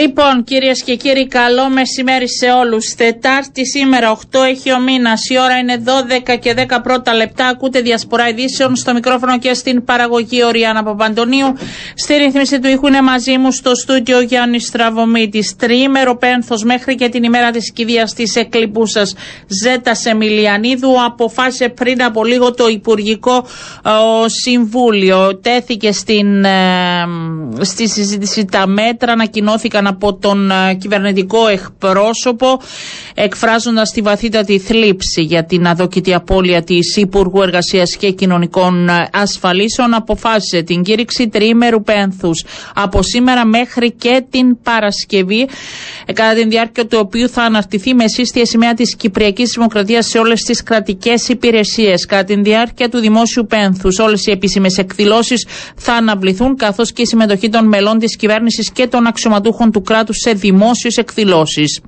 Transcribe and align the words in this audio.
Λοιπόν, 0.00 0.44
κυρίες 0.44 0.82
και 0.82 0.94
κύριοι, 0.94 1.26
καλό 1.26 1.68
μεσημέρι 1.68 2.28
σε 2.28 2.46
όλους. 2.50 2.94
Τετάρτη 2.94 3.66
σήμερα, 3.66 4.10
8 4.10 4.42
έχει 4.42 4.72
ο 4.72 4.80
μήνας. 4.80 5.28
Η 5.28 5.38
ώρα 5.38 5.58
είναι 5.58 5.82
12 5.84 6.36
και 6.36 6.54
10 6.54 6.80
πρώτα 6.82 7.14
λεπτά. 7.14 7.46
Ακούτε 7.46 7.80
διασπορά 7.80 8.28
ειδήσεων 8.28 8.76
στο 8.76 8.92
μικρόφωνο 8.92 9.38
και 9.38 9.54
στην 9.54 9.84
παραγωγή 9.84 10.44
Οριάννα 10.44 10.82
Παπαντονίου. 10.82 11.52
Στη 11.94 12.14
ρύθμιση 12.14 12.58
του 12.60 12.68
ήχου 12.68 12.86
είναι 12.86 13.02
μαζί 13.02 13.38
μου 13.38 13.52
στο 13.52 13.74
στούντιο 13.74 14.20
Γιάννης 14.20 14.66
Στραβωμίτη. 14.66 15.54
Τριήμερο 15.58 16.16
πένθος 16.16 16.64
μέχρι 16.64 16.94
και 16.94 17.08
την 17.08 17.22
ημέρα 17.22 17.50
της 17.50 17.72
κηδείας 17.72 18.14
της 18.14 18.36
εκλειπούσα 18.36 19.02
Ζέτα 19.62 19.92
Εμιλιανίδου. 20.04 21.04
Αποφάσισε 21.04 21.68
πριν 21.68 22.02
από 22.02 22.24
λίγο 22.24 22.54
το 22.54 22.68
Υπουργικό 22.68 23.46
ο, 23.84 24.28
Συμβούλιο. 24.28 25.36
Τέθηκε 25.36 25.92
στην, 25.92 26.44
ε, 26.44 27.04
στη 27.60 27.88
συζήτηση 27.88 28.44
τα 28.44 28.66
μέτρα, 28.66 29.12
ανακοινώθηκαν 29.12 29.81
από 29.86 30.14
τον 30.14 30.50
ε, 30.50 30.74
κυβερνητικό 30.74 31.46
εκπρόσωπο 31.48 32.60
εκφράζοντας 33.14 33.90
τη 33.90 34.00
βαθύτατη 34.00 34.58
θλίψη 34.58 35.22
για 35.22 35.44
την 35.44 35.66
αδόκητη 35.66 36.14
απώλεια 36.14 36.62
της 36.62 36.96
Υπουργού 36.96 37.42
Εργασίας 37.42 37.96
και 37.96 38.10
Κοινωνικών 38.10 38.88
ε, 38.88 39.08
Ασφαλίσεων 39.12 39.94
αποφάσισε 39.94 40.62
την 40.62 40.82
κήρυξη 40.82 41.28
τριήμερου 41.28 41.82
πένθους 41.82 42.44
από 42.74 43.02
σήμερα 43.02 43.44
μέχρι 43.46 43.92
και 43.92 44.24
την 44.30 44.60
Παρασκευή 44.62 45.48
ε, 46.06 46.12
κατά 46.12 46.34
την 46.40 46.50
διάρκεια 46.50 46.86
του 46.86 46.98
οποίου 47.00 47.28
θα 47.28 47.42
αναρτηθεί 47.42 47.94
με 47.94 48.08
σύστια 48.08 48.46
σημαία 48.46 48.74
της 48.74 48.96
Κυπριακής 48.96 49.50
Δημοκρατίας 49.54 50.06
σε 50.06 50.18
όλες 50.18 50.42
τις 50.42 50.62
κρατικές 50.62 51.28
υπηρεσίες. 51.28 52.06
Κατά 52.06 52.24
την 52.24 52.42
διάρκεια 52.42 52.88
του 52.88 52.98
δημόσιου 52.98 53.46
πένθους 53.46 53.98
όλες 53.98 54.26
οι 54.26 54.30
επίσημες 54.30 54.78
εκδηλώσεις 54.78 55.46
θα 55.76 55.92
αναβληθούν 55.92 56.56
καθώς 56.56 56.92
και 56.92 57.02
η 57.02 57.06
συμμετοχή 57.06 57.48
των 57.48 57.68
μελών 57.68 57.98
της 57.98 58.16
κυβέρνησης 58.16 58.70
και 58.72 58.86
των 58.86 59.06
αξιωματούχων 59.06 59.70
του 59.72 59.82
κράτους 59.82 60.16
σε 60.16 60.32
δημόσιες 60.32 60.96
εκδηλώσεις. 60.96 61.80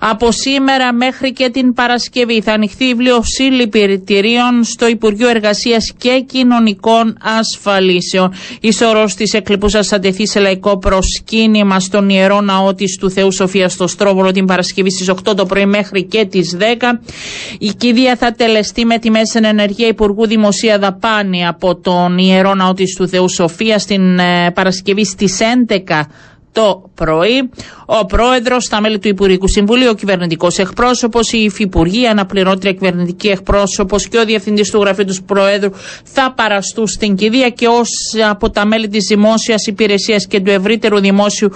Από 0.00 0.32
σήμερα 0.32 0.92
μέχρι 0.92 1.32
και 1.32 1.48
την 1.50 1.72
Παρασκευή 1.72 2.42
θα 2.42 2.52
ανοιχθεί 2.52 2.84
η 2.84 2.88
βιβλιοσύλληπηρετηρίων 2.88 4.64
στο 4.64 4.88
Υπουργείο 4.88 5.28
Εργασίας 5.28 5.92
και 5.98 6.24
Κοινωνικών 6.26 7.18
Ασφαλίσεων. 7.38 8.32
Η 8.60 8.72
σωρός 8.72 9.14
της 9.14 9.32
εκλειπούσας 9.34 9.88
θα 9.88 9.98
τεθεί 9.98 10.26
σε 10.26 10.40
λαϊκό 10.40 10.78
προσκύνημα 10.78 11.80
στον 11.80 12.08
Ιερό 12.08 12.40
Ναό 12.40 12.74
της 12.74 12.96
του 12.96 13.10
Θεού 13.10 13.32
Σοφίας 13.32 13.72
στο 13.72 13.86
Στρόβολο 13.86 14.30
την 14.30 14.44
Παρασκευή 14.44 14.90
στις 14.90 15.10
8 15.10 15.34
το 15.36 15.46
πρωί 15.46 15.66
μέχρι 15.66 16.04
και 16.04 16.24
τις 16.24 16.56
10. 16.58 16.62
Η 17.58 17.68
κηδεία 17.78 18.16
θα 18.16 18.32
τελεστεί 18.32 18.84
με 18.84 18.98
τη 18.98 19.10
μέση 19.10 19.40
ενεργεία 19.42 19.86
Υπουργού 19.86 20.26
Δημοσία 20.26 20.78
Δαπάνη 20.78 21.46
από 21.46 21.76
τον 21.76 22.18
Ιερό 22.18 22.54
Ναό 22.54 22.72
της 22.72 22.94
του 22.94 23.08
Θεού 23.08 23.28
Σοφίας 23.28 23.82
στην 23.82 24.18
ε, 24.18 24.50
Παρασκευή 24.50 25.04
στις 25.04 25.38
11 25.86 26.00
το 26.52 26.90
πρωί. 26.94 27.50
Ο 27.86 28.04
πρόεδρος, 28.06 28.68
τα 28.68 28.80
μέλη 28.80 28.98
του 28.98 29.08
Υπουργικού 29.08 29.48
Συμβουλίου, 29.48 29.88
ο 29.90 29.94
κυβερνητικός 29.94 30.58
εκπρόσωπος, 30.58 31.32
η 31.32 31.38
υφυπουργή, 31.38 32.06
αναπληρώτρια 32.06 32.72
κυβερνητική 32.72 33.28
εκπρόσωπος 33.28 34.08
και 34.08 34.18
ο 34.18 34.24
διευθυντής 34.24 34.70
του 34.70 34.80
γραφείου 34.80 35.04
του 35.04 35.22
Προέδρου 35.26 35.70
θα 36.04 36.32
παραστούν 36.36 36.86
στην 36.86 37.14
κηδεία 37.14 37.48
και 37.48 37.66
όσοι 37.66 38.22
από 38.28 38.50
τα 38.50 38.66
μέλη 38.66 38.88
της 38.88 39.04
δημόσιας 39.08 39.66
υπηρεσίας 39.66 40.26
και 40.26 40.40
του 40.40 40.50
ευρύτερου 40.50 41.00
δημόσιου 41.00 41.50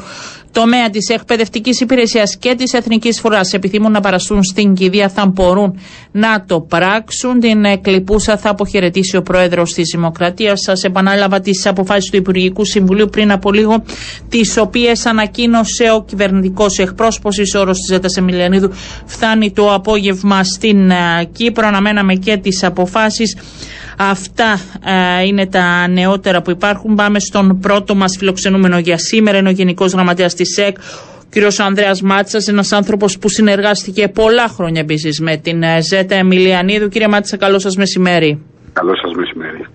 τομέα 0.53 0.91
της 0.91 1.09
εκπαιδευτικής 1.09 1.81
υπηρεσίας 1.81 2.37
και 2.37 2.55
της 2.55 2.73
εθνικής 2.73 3.21
φοράς 3.21 3.53
επιθυμούν 3.53 3.93
να 3.93 4.01
παραστούν 4.01 4.43
στην 4.43 4.75
κηδεία 4.75 5.09
θα 5.09 5.27
μπορούν 5.27 5.79
να 6.13 6.45
το 6.45 6.61
πράξουν. 6.61 7.41
Την 7.41 7.65
εκλειπούσα 7.65 8.37
θα 8.37 8.51
αποχαιρετήσει 8.51 9.17
ο 9.17 9.23
πρόεδρος 9.23 9.73
της 9.73 9.91
Δημοκρατίας. 9.95 10.61
Σας 10.61 10.83
επανάλαβα 10.85 11.41
τις 11.41 11.67
αποφάσεις 11.67 12.11
του 12.11 12.17
Υπουργικού 12.17 12.65
Συμβουλίου 12.65 13.09
πριν 13.09 13.33
από 13.33 13.53
λίγο, 13.53 13.83
τις 14.29 14.57
οποίες 14.57 15.07
ανακοίνωσε 15.07 15.91
ο 15.97 16.05
κυβερνητικός 16.05 16.79
εκπρόσωπος. 16.79 17.39
Η 17.39 17.59
όρος 17.59 17.79
της 17.79 17.87
Ζέτα 17.87 18.09
Εμιλιανίδου 18.19 18.71
φτάνει 19.07 19.51
το 19.51 19.75
απόγευμα 19.75 20.45
στην 20.45 20.91
ε, 20.91 20.95
Κύπρο. 21.33 21.67
Αναμέναμε 21.67 22.15
και 22.15 22.37
τις 22.37 22.65
αποφάσεις. 22.65 23.37
Αυτά 23.97 24.61
ε, 25.21 25.27
είναι 25.27 25.47
τα 25.47 25.89
νεότερα 25.89 26.43
που 26.43 26.51
υπάρχουν. 26.51 26.95
Πάμε 26.95 27.19
στον 27.21 27.59
πρώτο 27.61 27.95
μας 27.95 28.17
φιλοξενούμενο 28.19 28.79
για 28.79 28.99
σήμερα. 28.99 29.39
Είναι 29.39 29.49
ο 29.49 29.53
Γενικός 29.53 29.93
Γραμματέας 29.93 30.35
της 30.35 30.42
ΣΕΚ, 30.45 30.77
ο 30.79 31.49
κ. 31.49 31.61
Ανδρέας 31.61 32.03
Μάτσας, 32.03 32.49
ένας 32.49 32.73
άνθρωπος 32.73 33.19
που 33.19 33.29
συνεργάστηκε 33.29 34.09
πολλά 34.09 34.49
χρόνια 34.49 34.81
επίσης 34.81 35.21
με 35.21 35.37
την 35.37 35.63
ε, 35.63 35.81
ΖΕΤΑ 35.81 36.15
Εμιλιανίδου. 36.15 36.89
Κύριε 36.89 37.09
Μάτσα, 37.09 37.37
καλό 37.37 37.59
σας 37.59 37.77
μεσημέρι. 37.77 38.43
Καλό 38.73 38.97
σας 38.97 39.13
μεσημέρι. 39.15 39.67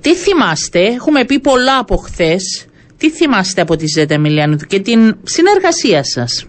Τι 0.00 0.14
θυμάστε, 0.14 0.80
έχουμε 0.80 1.24
πει 1.24 1.40
πολλά 1.40 1.78
από 1.78 1.96
χθες. 1.96 2.66
Τι 2.96 3.10
θυμάστε 3.10 3.60
από 3.60 3.76
τη 3.76 3.86
ΖΕΤΑ 3.86 4.14
Εμιλιανίδου 4.14 4.66
και 4.66 4.80
την 4.80 5.16
συνεργασία 5.22 6.04
σας; 6.04 6.46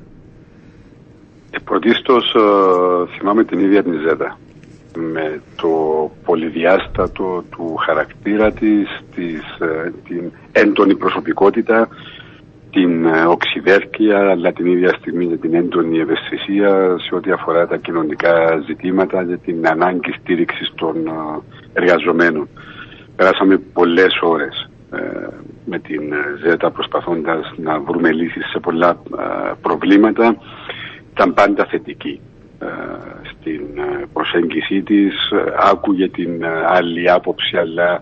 Ε, 1.51 1.57
πρωτίστως 1.63 2.33
ε, 2.35 3.17
θυμάμαι 3.17 3.43
την 3.43 3.59
ίδια 3.59 3.83
την 3.83 3.93
ΖΕΤΑ 4.07 4.37
με 4.97 5.41
το 5.55 5.71
πολυδιάστατο 6.25 7.43
του 7.49 7.75
χαρακτήρα 7.85 8.51
της, 8.51 8.87
της 9.15 9.41
ε, 9.59 9.91
την 10.07 10.31
έντονη 10.51 10.95
προσωπικότητα, 10.95 11.87
την 12.71 13.05
ε, 13.05 13.25
οξυδέρκεια, 13.25 14.29
αλλά 14.29 14.51
την 14.51 14.65
ίδια 14.65 14.89
στιγμή 14.99 15.27
και 15.27 15.35
την 15.37 15.55
έντονη 15.55 15.99
ευαισθησία 15.99 16.95
σε 16.99 17.15
ό,τι 17.15 17.31
αφορά 17.31 17.67
τα 17.67 17.77
κοινωνικά 17.77 18.63
ζητήματα 18.67 19.25
και 19.25 19.37
την 19.37 19.67
ανάγκη 19.67 20.11
στήριξης 20.19 20.71
των 20.75 21.07
ε, 21.07 21.11
εργαζομένων. 21.73 22.47
Περάσαμε 23.15 23.57
πολλές 23.57 24.19
ώρες 24.21 24.69
με 25.65 25.79
την 25.79 26.01
ΖΕΤΑ 26.43 26.71
προσπαθώντας 26.71 27.53
να 27.57 27.79
βρούμε 27.79 28.11
λύσεις 28.11 28.49
σε 28.49 28.59
πολλά 28.59 29.01
προβλήματα. 29.61 30.37
Ήταν 31.11 31.33
πάντα 31.33 31.65
θετική 31.65 32.21
στην 33.23 33.61
ε, 33.77 34.05
προσέγγιση 34.13 34.81
της, 34.81 35.29
ε, 35.31 35.53
άκουγε 35.71 36.09
την 36.09 36.43
ε, 36.43 36.47
άλλη 36.65 37.11
άποψη 37.11 37.57
αλλά 37.57 38.01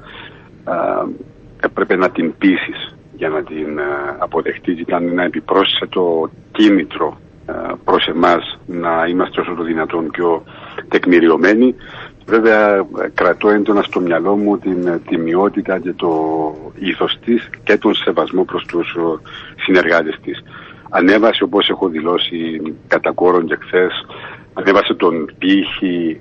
έπρεπε 1.61 1.95
να 1.95 2.09
την 2.09 2.33
πείσεις 2.37 2.96
για 3.17 3.29
να 3.29 3.43
την 3.43 3.79
αποδεχτεί 4.17 4.71
ήταν 4.71 5.07
ένα 5.07 5.23
επιπρόσθετο 5.23 6.29
κίνητρο 6.51 7.17
προς 7.83 8.07
εμάς 8.07 8.59
να 8.65 9.05
είμαστε 9.09 9.41
όσο 9.41 9.53
το 9.53 9.63
δυνατόν 9.63 10.09
πιο 10.09 10.43
τεκμηριωμένοι. 10.87 11.75
Βέβαια 12.25 12.85
κρατώ 13.13 13.49
έντονα 13.49 13.81
στο 13.81 13.99
μυαλό 13.99 14.35
μου 14.35 14.57
την 14.57 15.01
τιμιότητα 15.07 15.79
και 15.79 15.93
το 15.93 16.11
ήθος 16.79 17.17
της 17.25 17.49
και 17.63 17.77
τον 17.77 17.95
σεβασμό 17.95 18.43
προς 18.43 18.65
τους 18.65 18.97
συνεργάτες 19.57 20.19
της. 20.23 20.43
Ανέβασε 20.89 21.43
όπως 21.43 21.69
έχω 21.69 21.87
δηλώσει 21.87 22.61
κατά 22.87 23.11
κόρον 23.11 23.47
και 23.47 23.57
χθες 23.61 24.05
ανέβασε 24.53 24.93
τον 24.93 25.29
πύχη 25.37 26.19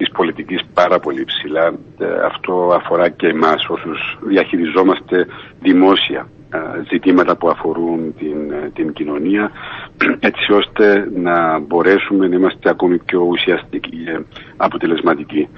ε, 0.00 0.04
της 0.04 0.10
πολιτικής 0.10 0.60
πάρα 0.74 0.98
πολύ 0.98 1.24
ψηλά. 1.24 1.66
Ε, 1.98 2.06
αυτό 2.24 2.72
αφορά 2.74 3.08
και 3.08 3.26
εμάς 3.26 3.68
όσους 3.68 4.18
διαχειριζόμαστε 4.22 5.26
δημόσια 5.60 6.28
ε, 6.52 6.58
ζητήματα 6.90 7.36
που 7.36 7.48
αφορούν 7.48 8.14
την, 8.18 8.50
ε, 8.50 8.70
την 8.74 8.92
κοινωνία 8.92 9.50
έτσι 10.30 10.52
ώστε 10.52 11.08
να 11.14 11.58
μπορέσουμε 11.58 12.28
να 12.28 12.34
είμαστε 12.34 12.70
ακόμη 12.70 12.98
πιο 12.98 13.20
ουσιαστικοί 13.20 13.90
και 13.90 14.20
αποτελεσματικοί. 14.56 15.48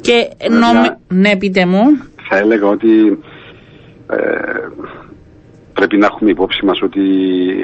Και 0.00 0.28
νομι... 0.50 0.88
ναι, 1.08 1.36
πείτε 1.36 1.66
μου. 1.66 1.82
Θα 2.28 2.36
έλεγα 2.36 2.66
ότι 2.66 3.18
πρέπει 5.72 5.96
να 5.96 6.06
έχουμε 6.06 6.30
υπόψη 6.30 6.64
μας 6.64 6.82
ότι 6.82 7.00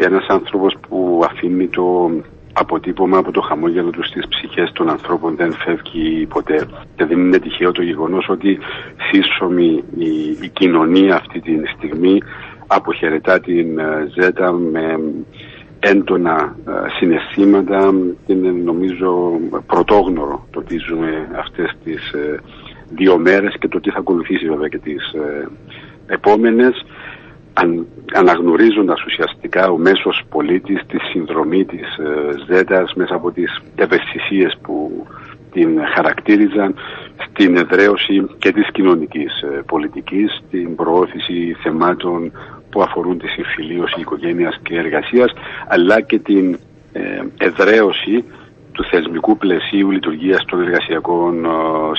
ένας 0.03 0.27
άνθρωπος 0.29 0.77
που 0.89 1.23
αφήνει 1.31 1.69
το 1.69 2.11
αποτύπωμα 2.59 3.19
από 3.19 3.31
το 3.31 3.41
χαμόγελο 3.41 3.91
τους 3.91 4.07
στις 4.07 4.29
ψυχές 4.29 4.73
των 4.73 4.89
ανθρώπων 4.89 5.37
δεν 5.37 5.53
φεύγει 5.53 6.27
ποτέ. 6.27 6.67
Και 6.97 7.05
δεν 7.05 7.19
είναι 7.19 7.39
τυχαίο 7.39 7.73
το 7.73 7.83
γεγονός 7.83 8.29
ότι 8.29 8.59
σύσσωμη 9.11 9.85
η, 9.99 10.37
η 10.41 10.49
κοινωνία 10.49 11.17
αυτή 11.17 11.41
τη 11.41 11.67
στιγμή 11.77 12.23
αποχαιρετά 12.67 13.41
την 13.41 13.79
ε, 13.79 14.09
ΖΕΤΑ 14.15 14.53
με 14.53 15.01
έντονα 15.79 16.57
ε, 16.69 16.73
συναισθήματα 16.99 17.95
είναι 18.27 18.51
νομίζω 18.51 19.41
πρωτόγνωρο 19.67 20.47
το 20.51 20.63
τι 20.63 20.77
ζούμε 20.77 21.29
αυτές 21.39 21.77
τις 21.85 22.13
ε, 22.13 22.41
δύο 22.95 23.19
μέρες 23.19 23.57
και 23.59 23.69
το 23.69 23.81
τι 23.81 23.91
θα 23.91 23.99
ακολουθήσει 23.99 24.49
βέβαια 24.49 24.69
και 24.69 24.79
τις 24.79 25.15
επόμενες 26.07 26.85
αν, 27.59 27.87
αναγνωρίζοντας 28.13 29.05
ουσιαστικά 29.05 29.71
ο 29.71 29.77
μέσος 29.77 30.23
πολίτης 30.29 30.81
τη 30.87 30.99
συνδρομή 30.99 31.65
της 31.65 31.97
ε, 31.97 32.55
ΖΕΤΑς 32.55 32.95
μέσα 32.95 33.15
από 33.15 33.31
τις 33.33 33.61
ευαισθησίες 33.75 34.57
που 34.63 35.07
την 35.53 35.81
χαρακτήριζαν 35.95 36.75
στην 37.29 37.57
εδραίωση 37.57 38.27
και 38.39 38.53
της 38.53 38.69
κοινωνικής 38.73 39.43
ε, 39.43 39.63
πολιτικής, 39.67 40.43
την 40.51 40.75
προώθηση 40.75 41.57
θεμάτων 41.63 42.33
που 42.71 42.83
αφορούν 42.83 43.19
τη 43.19 43.27
συμφιλίωση 43.29 44.01
οικογένειας 44.01 44.59
και 44.63 44.79
εργασίας, 44.79 45.33
αλλά 45.69 46.01
και 46.01 46.19
την 46.19 46.59
ε, 46.93 47.01
εδραίωση 47.39 48.25
του 48.73 48.85
θεσμικού 48.85 49.37
πλαισίου 49.37 49.91
λειτουργίας 49.91 50.45
των 50.45 50.61
εργασιακών 50.61 51.45
ε, 51.45 51.49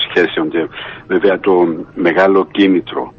σχέσεων. 0.08 0.48
Και 0.48 0.66
βέβαια 1.06 1.40
το 1.40 1.84
μεγάλο 1.94 2.46
κίνητρο 2.50 3.12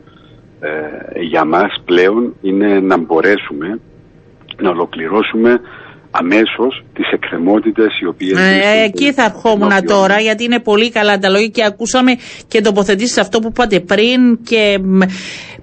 ε, 0.59 1.21
για 1.21 1.45
μας 1.45 1.81
πλέον 1.85 2.35
είναι 2.41 2.79
να 2.79 2.97
μπορέσουμε 2.97 3.79
να 4.61 4.69
ολοκληρώσουμε 4.69 5.59
αμέσως 6.11 6.83
τις 6.93 7.11
εκκρεμότητες 7.11 7.99
οι 7.99 8.05
οποίες... 8.05 8.39
Ε, 8.39 8.83
εκεί 8.83 9.13
θα 9.13 9.23
ερχόμουν 9.23 9.85
τώρα 9.85 10.19
γιατί 10.19 10.43
είναι 10.43 10.59
πολύ 10.59 10.91
καλά 10.91 11.17
τα 11.17 11.29
λόγια 11.29 11.47
και 11.47 11.65
ακούσαμε 11.65 12.15
και 12.47 12.61
τοποθετήσεις 12.61 13.17
αυτό 13.17 13.39
που 13.39 13.47
είπατε 13.47 13.79
πριν 13.79 14.43
και 14.43 14.79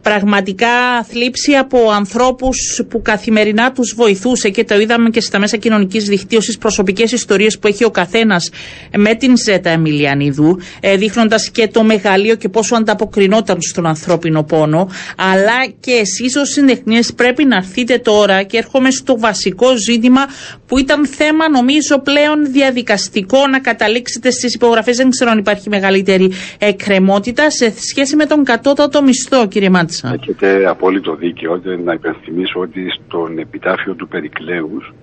πραγματικά 0.09 1.03
θλίψη 1.09 1.53
από 1.53 1.91
ανθρώπους 1.91 2.83
που 2.89 3.03
καθημερινά 3.03 3.73
τους 3.73 3.95
βοηθούσε 3.97 4.49
και 4.51 4.65
το 4.65 4.81
είδαμε 4.81 5.11
και 5.11 5.21
στα 5.21 5.39
μέσα 5.39 5.57
κοινωνικής 5.57 6.05
δικτύωσης 6.05 6.59
προσωπικές 6.59 7.13
ιστορίες 7.13 7.59
που 7.59 7.67
έχει 7.67 7.85
ο 7.85 7.91
καθένας 7.91 8.51
με 8.97 9.15
την 9.15 9.37
Ζέτα 9.37 9.71
Εμιλιανίδου 9.71 10.59
ε, 10.81 10.97
δείχνοντας 10.97 11.51
και 11.51 11.69
το 11.69 11.83
μεγαλείο 11.83 12.35
και 12.35 12.49
πόσο 12.49 12.75
ανταποκρινόταν 12.77 13.59
στον 13.61 13.87
ανθρώπινο 13.87 14.43
πόνο. 14.43 14.89
Αλλά 15.17 15.67
και 15.81 15.93
εσείς 15.93 16.37
ως 16.37 16.49
συντεχνίες 16.51 17.13
πρέπει 17.15 17.45
να 17.45 17.57
έρθετε 17.57 17.99
τώρα 17.99 18.43
και 18.43 18.57
έρχομαι 18.57 18.91
στο 18.91 19.19
βασικό 19.19 19.77
ζήτημα 19.77 20.27
που 20.67 20.79
ήταν 20.79 21.07
θέμα 21.07 21.49
νομίζω 21.49 21.99
πλέον 21.99 22.53
διαδικαστικό 22.53 23.47
να 23.47 23.61
καταλήξετε 23.61 24.31
στις 24.31 24.55
υπογραφές 24.55 24.97
δεν 24.97 25.11
ξέρω 25.11 25.31
αν 25.31 25.39
υπάρχει 25.39 25.69
μεγαλύτερη 25.69 26.31
εκκρεμότητα 26.59 27.51
σε 27.51 27.73
σχέση 27.81 28.17
με 28.17 28.27
τον 28.27 28.45
κατώτατο 28.45 29.03
μισθό 29.03 29.47
κύριε 29.49 29.71
Μάτσα. 29.71 30.19
Έχετε 30.21 30.67
απόλυτο 30.67 31.15
δίκαιο 31.15 31.61
να 31.85 31.93
υπενθυμίσω 31.93 32.61
ότι 32.61 32.87
στον 32.91 33.39
επιτάφιο 33.39 33.95
του 33.95 34.09
Περικλέους 34.09 34.95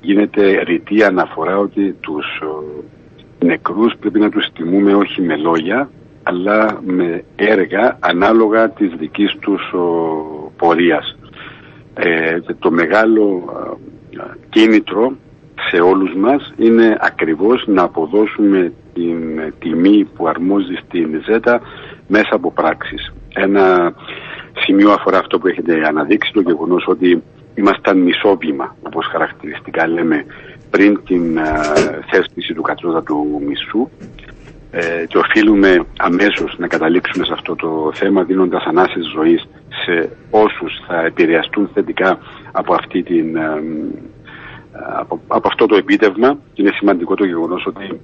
γίνεται 0.00 0.62
ρητή 0.62 1.02
αναφορά 1.02 1.58
ότι 1.58 1.92
τους 2.00 2.26
νεκρούς 3.44 3.92
πρέπει 4.00 4.18
να 4.18 4.30
τους 4.30 4.46
τιμούμε 4.54 4.94
όχι 4.94 5.22
με 5.22 5.36
λόγια 5.36 5.90
αλλά 6.22 6.80
με 6.84 7.24
έργα 7.36 7.96
ανάλογα 8.00 8.70
της 8.70 8.92
δικής 8.98 9.36
τους 9.40 9.62
πορείας. 10.56 11.16
Ε, 11.94 12.40
το 12.58 12.70
μεγάλο 12.70 13.44
κίνητρο 14.48 15.16
σε 15.70 15.80
όλους 15.80 16.14
μας 16.14 16.52
είναι 16.56 16.96
ακριβώς 17.00 17.64
να 17.66 17.82
αποδώσουμε 17.82 18.72
την 18.92 19.52
τιμή 19.58 20.04
που 20.04 20.28
αρμόζει 20.28 20.74
στην 20.84 21.22
ΖΕΤΑ 21.26 21.60
μέσα 22.08 22.34
από 22.34 22.52
πράξεις. 22.52 23.12
Ένα 23.34 23.94
σημείο 24.64 24.90
αφορά 24.90 25.18
αυτό 25.18 25.38
που 25.38 25.46
έχετε 25.46 25.86
αναδείξει, 25.86 26.32
το 26.32 26.40
γεγονός 26.40 26.84
ότι 26.88 27.22
ήμασταν 27.54 27.98
μισόβημα, 27.98 28.76
όπως 28.82 29.06
χαρακτηριστικά 29.06 29.88
λέμε, 29.88 30.24
πριν 30.70 31.00
την 31.04 31.38
uh, 31.38 31.98
θέσπιση 32.10 32.54
του 32.54 32.62
κατώτατου 32.62 33.42
μισού 33.46 33.88
ε, 34.70 35.04
και 35.08 35.18
οφείλουμε 35.18 35.84
αμέσως 35.98 36.54
να 36.58 36.66
καταλήξουμε 36.66 37.24
σε 37.24 37.32
αυτό 37.32 37.54
το 37.54 37.90
θέμα 37.94 38.22
δίνοντας 38.22 38.64
ανάσες 38.64 39.04
ζωής 39.14 39.48
σε 39.84 40.16
όσους 40.30 40.72
θα 40.86 41.04
επηρεαστούν 41.04 41.70
θετικά 41.74 42.18
από, 42.52 42.74
αυτή 42.74 43.02
την, 43.02 43.38
από, 44.72 45.20
από 45.26 45.48
αυτό 45.48 45.66
το 45.66 45.76
επίτευγμα. 45.76 46.38
Είναι 46.54 46.70
σημαντικό 46.74 47.14
το 47.14 47.24
γεγονός 47.24 47.66
ότι 47.66 48.00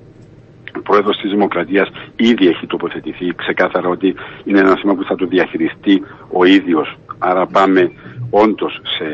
ο 0.78 0.80
πρόεδρος 0.82 1.16
της 1.16 1.30
Δημοκρατίας 1.30 1.88
ήδη 2.16 2.48
έχει 2.48 2.66
τοποθετηθεί 2.66 3.34
ξεκάθαρα 3.36 3.88
ότι 3.88 4.14
είναι 4.44 4.58
ένα 4.58 4.76
θέμα 4.80 4.94
που 4.94 5.04
θα 5.04 5.14
το 5.14 5.26
διαχειριστεί 5.26 6.02
ο 6.32 6.44
ίδιος. 6.44 6.98
Άρα 7.18 7.46
πάμε 7.46 7.92
όντως 8.30 8.80
σε, 8.98 9.06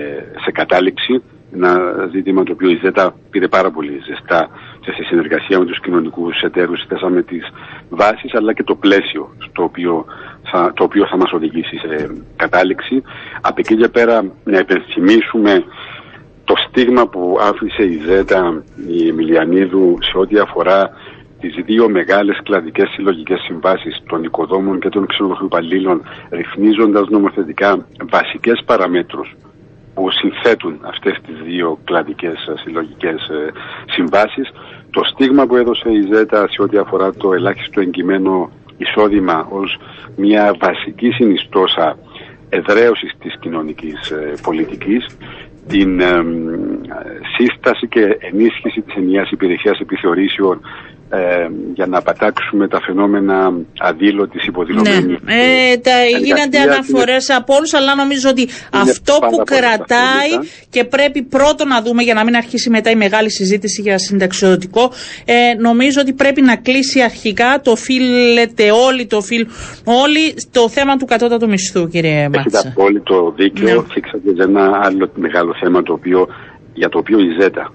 σε 0.44 0.50
κατάληξη. 0.50 1.22
Ένα 1.54 1.80
ζήτημα 2.12 2.42
το 2.42 2.52
οποίο 2.52 2.70
η 2.70 2.78
ΖΕΤΑ 2.82 3.14
πήρε 3.30 3.48
πάρα 3.48 3.70
πολύ 3.70 4.00
ζεστά 4.04 4.48
και 4.82 4.92
σε 4.92 5.02
συνεργασία 5.04 5.58
με 5.58 5.64
τους 5.64 5.80
κοινωνικούς 5.80 6.40
εταίρους 6.40 6.84
θέσαμε 6.88 7.22
τις 7.22 7.44
βάσεις 7.88 8.34
αλλά 8.34 8.52
και 8.52 8.62
το 8.62 8.74
πλαίσιο 8.74 9.34
στο 9.38 9.62
οποίο 9.62 10.04
θα, 10.42 10.72
το 10.74 10.84
οποίο 10.84 11.06
θα 11.06 11.16
μας 11.16 11.32
οδηγήσει 11.32 11.76
σε 11.76 12.10
κατάληξη. 12.36 13.02
Από 13.40 13.54
εκεί 13.58 13.76
και 13.76 13.88
πέρα 13.88 14.24
να 14.44 14.58
επενθυμίσουμε 14.58 15.64
το 16.44 16.54
στίγμα 16.68 17.08
που 17.08 17.38
άφησε 17.40 17.82
η 17.82 18.00
ΖΕΤΑ 18.04 18.62
η 18.88 19.08
Εμιλιανίδου 19.08 19.98
σε 20.00 20.18
ό,τι 20.18 20.38
αφορά 20.38 20.90
τις 21.40 21.54
δύο 21.64 21.88
μεγάλες 21.88 22.40
κλαδικές 22.42 22.88
συλλογικές 22.88 23.40
συμβάσεις 23.40 24.02
των 24.06 24.22
οικοδόμων 24.22 24.80
και 24.80 24.88
των 24.88 25.06
ξενοδοχειοπαλλήλων 25.06 26.02
ρυθμίζοντας 26.30 27.08
νομοθετικά 27.08 27.86
βασικές 28.10 28.62
παραμέτρους 28.64 29.34
που 29.94 30.10
συνθέτουν 30.10 30.78
αυτές 30.82 31.18
τις 31.26 31.36
δύο 31.44 31.78
κλαδικές 31.84 32.48
συλλογικές 32.62 33.28
ε, 33.28 33.52
συμβάσεις. 33.86 34.50
Το 34.90 35.04
στίγμα 35.04 35.46
που 35.46 35.56
έδωσε 35.56 35.90
η 35.90 36.00
ΖΕΤΑ 36.12 36.48
σε 36.50 36.62
ό,τι 36.62 36.76
αφορά 36.76 37.12
το 37.12 37.32
ελάχιστο 37.32 37.80
εγκυμένο 37.80 38.50
εισόδημα 38.76 39.46
ως 39.50 39.78
μια 40.16 40.56
βασική 40.60 41.10
συνιστόσα 41.10 41.98
εδραίωσης 42.48 43.12
της 43.18 43.36
κοινωνικής 43.40 44.10
ε, 44.10 44.32
πολιτικής 44.42 45.06
την 45.68 46.00
ε, 46.00 46.24
σύσταση 47.36 47.88
και 47.88 48.16
ενίσχυση 48.20 48.80
της 48.80 48.94
ενιαίας 48.94 49.30
υπηρεσίας 49.30 49.78
επιθεωρήσεων 49.78 50.60
ε, 51.14 51.48
για 51.74 51.86
να 51.86 52.02
πατάξουμε 52.02 52.68
τα 52.68 52.80
φαινόμενα 52.80 53.52
αδήλωτης 53.78 54.46
υποδηλωμένης. 54.46 55.18
Ναι, 55.22 55.34
ε, 55.34 55.76
τα, 55.76 55.90
γίνονται 56.22 56.58
αναφορές 56.58 57.30
από 57.30 57.54
όλους, 57.54 57.74
αλλά 57.74 57.94
νομίζω 57.94 58.28
ότι 58.28 58.48
αυτό 58.72 59.18
που 59.30 59.36
κρατάει 59.44 60.30
και 60.70 60.84
πρέπει 60.84 61.22
πρώτο 61.22 61.64
να 61.64 61.82
δούμε 61.82 62.02
για 62.02 62.14
να 62.14 62.24
μην 62.24 62.36
αρχίσει 62.36 62.70
μετά 62.70 62.90
η 62.90 62.94
μεγάλη 62.94 63.30
συζήτηση 63.30 63.80
για 63.82 63.98
συνταξιοδοτικό, 63.98 64.92
ε, 65.24 65.34
νομίζω 65.58 66.00
ότι 66.00 66.12
πρέπει 66.12 66.40
να 66.42 66.56
κλείσει 66.56 67.00
αρχικά, 67.00 67.60
το 67.62 67.70
οφείλετε 67.70 68.70
όλοι, 68.70 69.06
το 69.06 69.16
οφείλ 69.16 69.46
όλοι, 69.84 70.34
το 70.50 70.68
θέμα 70.68 70.96
του 70.96 71.04
κατώτατου 71.04 71.48
μισθού, 71.48 71.88
κύριε 71.88 72.28
Μάτσα. 72.28 72.58
Έχετε 72.58 72.68
απόλυτο 72.68 73.32
δίκιο, 73.36 73.74
ναι. 73.74 73.92
θίξατε 73.92 74.42
ένα 74.42 74.80
άλλο 74.82 75.10
μεγάλο 75.14 75.54
θέμα 75.60 75.82
το 75.82 75.92
οποίο, 75.92 76.28
για 76.72 76.88
το 76.88 76.98
οποίο 76.98 77.18
η 77.18 77.36
ΖΕΤΑ 77.40 77.72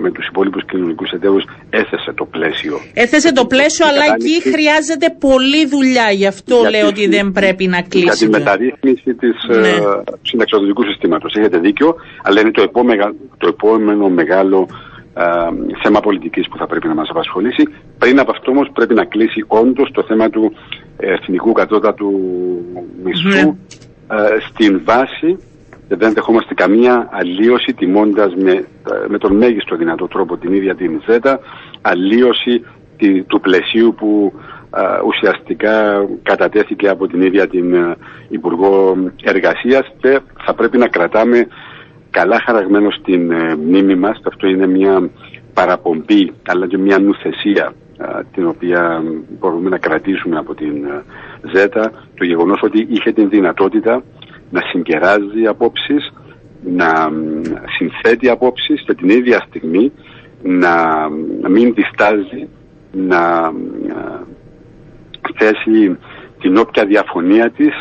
με 0.00 0.10
τους 0.10 0.26
υπόλοιπους 0.26 0.64
κοινωνικούς 0.64 1.10
εταίρους 1.10 1.44
έθεσε 1.70 2.12
το 2.14 2.24
πλαίσιο. 2.24 2.78
Έθεσε 2.94 3.32
το 3.32 3.46
πλαίσιο, 3.46 3.86
αλλά 3.86 4.04
εκεί 4.14 4.50
χρειάζεται 4.50 5.16
πολλή 5.18 5.66
δουλειά. 5.66 6.10
Γι' 6.10 6.26
αυτό 6.26 6.56
για 6.60 6.70
λέω 6.70 6.86
ότι 6.86 7.08
δεν 7.08 7.32
πρέπει 7.32 7.66
να 7.66 7.82
κλείσει. 7.82 8.04
Για 8.04 8.14
τη 8.14 8.28
μεταρρύθμιση 8.28 9.14
της, 9.14 9.36
ναι. 9.48 9.68
ε, 9.68 9.82
συνταξιοδοτικού 10.22 10.82
συστήματος. 10.84 11.34
Έχετε 11.34 11.58
δίκιο, 11.58 11.94
αλλά 12.22 12.40
είναι 12.40 12.50
το 12.50 12.62
επόμενο, 12.62 13.14
το 13.38 13.46
επόμενο 13.46 14.08
μεγάλο 14.08 14.68
ε, 15.14 15.22
θέμα 15.82 16.00
πολιτικής 16.00 16.48
που 16.48 16.56
θα 16.56 16.66
πρέπει 16.66 16.88
να 16.88 16.94
μας 16.94 17.08
απασχολήσει. 17.10 17.62
Πριν 17.98 18.18
από 18.18 18.30
αυτό 18.30 18.50
όμως 18.50 18.68
πρέπει 18.72 18.94
να 18.94 19.04
κλείσει 19.04 19.44
όντως 19.46 19.90
το 19.92 20.02
θέμα 20.02 20.30
του 20.30 20.52
εθνικού 20.96 21.52
κατώτατου 21.52 22.10
μισθού 23.04 23.28
ναι. 23.28 23.54
ε, 24.16 24.40
στην 24.48 24.80
βάση 24.84 25.36
δεν 25.88 26.12
δεχόμαστε 26.12 26.54
καμία 26.54 27.08
αλλίωση 27.12 27.74
τιμώντας 27.74 28.34
με, 28.34 28.66
με 29.08 29.18
τον 29.18 29.36
μέγιστο 29.36 29.76
δυνατό 29.76 30.08
τρόπο 30.08 30.36
την 30.36 30.52
ίδια 30.52 30.74
την 30.74 31.02
ΖΕΤΑ, 31.06 31.40
αλλίωση 31.80 32.64
του 33.26 33.40
πλαισίου 33.40 33.94
που 33.94 34.32
ουσιαστικά 35.06 36.06
κατατέθηκε 36.22 36.88
από 36.88 37.06
την 37.06 37.22
ίδια 37.22 37.48
την 37.48 37.96
Υπουργό 38.28 38.96
Εργασίας 39.22 39.92
και 40.00 40.20
θα 40.44 40.54
πρέπει 40.54 40.78
να 40.78 40.88
κρατάμε 40.88 41.46
καλά 42.10 42.40
χαραγμένο 42.44 42.90
στην 42.90 43.30
ε, 43.30 43.56
μνήμη 43.56 43.94
μας. 43.94 44.20
Αυτό 44.24 44.46
είναι 44.46 44.66
μια 44.66 45.10
παραπομπή 45.54 46.32
αλλά 46.46 46.66
και 46.66 46.78
μια 46.78 46.98
νουθεσία 46.98 47.72
την 48.32 48.46
οποία 48.46 49.02
μπορούμε 49.38 49.68
να 49.68 49.78
κρατήσουμε 49.78 50.38
από 50.38 50.54
την 50.54 50.84
ε, 50.84 51.04
ΖΕΤΑ 51.52 51.92
το 52.14 52.24
γεγονός 52.24 52.60
ότι 52.62 52.86
είχε 52.90 53.12
την 53.12 53.28
δυνατότητα 53.28 54.02
να 54.52 54.60
συγκεράζει 54.60 55.46
απόψεις, 55.48 56.12
να 56.64 57.10
συνθέτει 57.76 58.28
απόψεις 58.28 58.82
και 58.86 58.94
την 58.94 59.08
ίδια 59.08 59.44
στιγμή 59.48 59.92
να 60.42 61.08
μην 61.48 61.74
διστάζει 61.74 62.48
να 62.92 63.52
θέσει 65.38 65.98
την 66.40 66.56
όποια 66.56 66.84
διαφωνία 66.86 67.50
της 67.50 67.74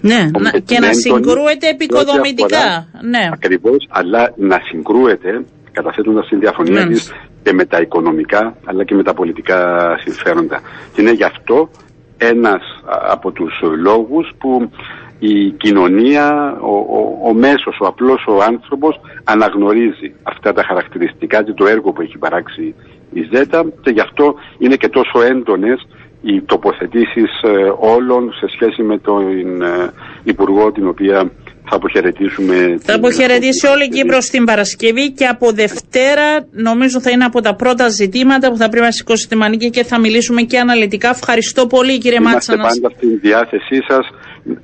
ναι, 0.00 0.30
και 0.64 0.78
να 0.78 0.92
συγκρούεται 0.92 1.68
επικοδομητικά. 1.68 2.88
Ναι. 3.02 3.28
Ακριβώς, 3.32 3.86
αλλά 3.88 4.32
να 4.36 4.60
συγκρούεται 4.64 5.44
καταθέτοντας 5.72 6.28
την 6.28 6.40
διαφωνία 6.40 6.84
ναι. 6.84 6.92
της 6.92 7.12
και 7.42 7.52
με 7.52 7.64
τα 7.64 7.80
οικονομικά 7.80 8.56
αλλά 8.64 8.84
και 8.84 8.94
με 8.94 9.02
τα 9.02 9.14
πολιτικά 9.14 9.58
συμφέροντα. 10.04 10.60
Και 10.92 11.00
είναι 11.00 11.12
γι' 11.12 11.24
αυτό 11.24 11.70
ένας 12.18 12.62
από 13.10 13.30
τους 13.30 13.60
λόγους 13.82 14.32
που 14.38 14.70
η 15.18 15.50
κοινωνία, 15.50 16.56
ο, 16.60 16.74
ο, 16.76 17.18
ο 17.28 17.32
μέσος, 17.32 17.78
ο 17.80 17.86
απλός 17.86 18.24
ο 18.28 18.42
άνθρωπος 18.42 19.00
αναγνωρίζει 19.24 20.14
αυτά 20.22 20.52
τα 20.52 20.62
χαρακτηριστικά 20.62 21.42
και 21.42 21.52
το 21.52 21.66
έργο 21.66 21.92
που 21.92 22.02
έχει 22.02 22.18
παράξει 22.18 22.74
η 23.12 23.28
ΖΕΤΑ 23.32 23.64
και 23.80 23.90
γι' 23.90 24.00
αυτό 24.00 24.34
είναι 24.58 24.76
και 24.76 24.88
τόσο 24.88 25.22
έντονες 25.22 25.86
οι 26.22 26.42
τοποθετήσεις 26.42 27.42
ε, 27.42 27.48
όλων 27.78 28.32
σε 28.32 28.46
σχέση 28.48 28.82
με 28.82 28.98
τον 28.98 29.62
ε, 29.62 29.92
Υπουργό 30.22 30.72
την 30.72 30.86
οποία 30.86 31.30
θα 31.68 31.76
αποχαιρετήσουμε. 31.76 32.78
Θα 32.80 32.94
αποχαιρετήσει 32.94 33.66
όλη 33.66 33.84
η 33.84 33.88
Κύπρος 33.88 34.26
την 34.26 34.44
Παρασκευή 34.44 35.12
και 35.12 35.26
από 35.26 35.52
Δευτέρα 35.52 36.46
νομίζω 36.50 37.00
θα 37.00 37.10
είναι 37.10 37.24
από 37.24 37.40
τα 37.40 37.54
πρώτα 37.54 37.88
ζητήματα 37.88 38.50
που 38.50 38.56
θα 38.56 38.68
πρέπει 38.68 38.84
να 38.84 38.90
σηκώσει 38.90 39.28
τη 39.28 39.36
μανίκη 39.36 39.70
και 39.70 39.84
θα 39.84 39.98
μιλήσουμε 40.00 40.42
και 40.42 40.58
αναλυτικά. 40.58 41.08
Ευχαριστώ 41.08 41.66
πολύ 41.66 41.98
κύριε 41.98 42.20
Μάτσα. 42.20 42.54
Είμαστε 42.54 42.80
πάντα 42.80 42.94
στην 42.96 43.18
διάθεσή 43.20 43.82
σας 43.88 44.06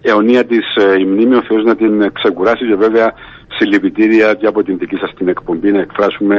αιωνία 0.02 0.44
της 0.44 0.64
ε, 0.76 1.00
η 1.00 1.04
μνήμη, 1.04 1.34
ο 1.34 1.42
Θεός 1.48 1.64
να 1.64 1.76
την 1.76 2.12
ξεκουράσει 2.12 2.66
και 2.66 2.74
βέβαια 2.74 3.12
συλληπιτήρια 3.58 4.34
και 4.34 4.46
από 4.46 4.62
την 4.62 4.78
δική 4.78 4.96
σας 4.96 5.14
την 5.14 5.28
εκπομπή 5.28 5.72
να 5.72 5.80
εκφράσουμε 5.80 6.38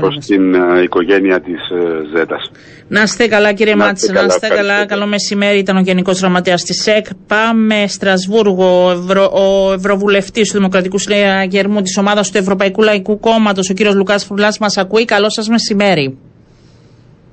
προς 0.00 0.18
την 0.26 0.54
ε, 0.54 0.82
οικογένεια 0.82 1.40
της 1.40 1.60
ε, 1.70 2.16
Ζέτας. 2.16 2.50
Να 2.88 3.02
είστε 3.02 3.28
καλά, 3.28 3.52
κύριε 3.52 3.76
Μάτση, 3.76 4.12
να 4.12 4.24
είστε 4.24 4.48
καλά. 4.48 4.86
Καλό 4.86 5.06
μεσημέρι, 5.06 5.58
ήταν 5.58 5.76
ο 5.76 5.80
Γενικός 5.80 6.20
Γραμματέας 6.20 6.62
της 6.62 6.82
ΣΕΚ. 6.82 7.06
Πάμε 7.26 7.86
Στρασβούργο. 7.86 8.86
Ο, 8.86 8.90
Ευρω... 8.90 9.30
ο 9.32 9.72
Ευρωβουλευτής 9.72 10.50
του 10.50 10.56
Δημοκρατικού 10.56 10.98
Συναγερμού 10.98 11.82
της 11.82 11.96
ομάδας 11.96 12.30
του 12.30 12.38
Ευρωπαϊκού 12.38 12.82
Λαϊκού 12.82 13.20
Κόμματος, 13.20 13.70
ο 13.70 13.74
κύριος 13.74 13.94
Λουκάς 13.94 14.24
Φουρλά, 14.24 14.54
μας 14.60 14.76
ακούει. 14.76 15.04
Καλό 15.04 15.30
σας 15.30 15.48
μεσημέρι. 15.48 16.18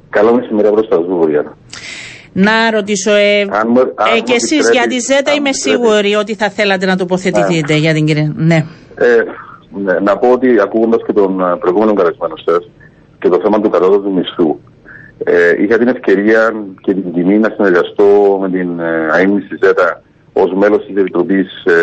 Καλό 0.10 0.34
μεσημέρι 0.34 0.68
από 0.68 0.84
Στρασβούργο, 0.84 1.30
Γιάννα. 1.30 1.58
Να 2.38 2.72
ρωτήσω, 2.72 3.12
ε, 3.12 3.40
ε, 4.16 4.20
και 4.24 4.34
εσείς 4.34 4.70
για 4.72 4.88
τη 4.88 5.00
ΖΕΤΑ 5.00 5.34
είμαι 5.34 5.54
σίγουρη 5.54 6.16
ότι 6.16 6.36
θα 6.36 6.50
θέλατε 6.50 6.86
να 6.86 6.96
τοποθετηθείτε 6.96 7.74
ναι. 7.74 7.80
για 7.80 7.94
την 7.94 8.06
κυρία. 8.06 8.34
Ναι. 8.36 8.66
Ε, 8.96 9.24
ναι, 9.84 10.00
να 10.00 10.18
πω 10.18 10.32
ότι 10.32 10.60
ακούγοντας 10.62 11.02
και 11.06 11.14
τον 11.14 11.42
ε, 11.42 11.56
προηγούμενο 11.60 11.94
καλεσμένο 11.94 12.36
σας 12.46 12.70
και 13.20 13.30
το 13.30 13.40
θέμα 13.44 13.62
του 13.62 13.70
κατώτατου 13.70 14.14
μισθού, 14.14 14.60
ε, 15.24 15.64
είχα 15.64 15.78
την 15.78 15.88
ευκαιρία 15.88 16.54
και 16.82 16.94
την 16.94 17.14
τιμή 17.14 17.38
να 17.40 17.50
συνεργαστώ 17.56 18.38
με 18.42 18.50
την 18.50 18.80
ε, 18.80 19.10
ΑΕΜΗ 19.12 19.42
ΖΕΤΑ 19.64 20.02
ως 20.38 20.54
μέλος 20.54 20.86
της 20.86 20.96
Επιτροπής 20.96 21.64
ε, 21.66 21.74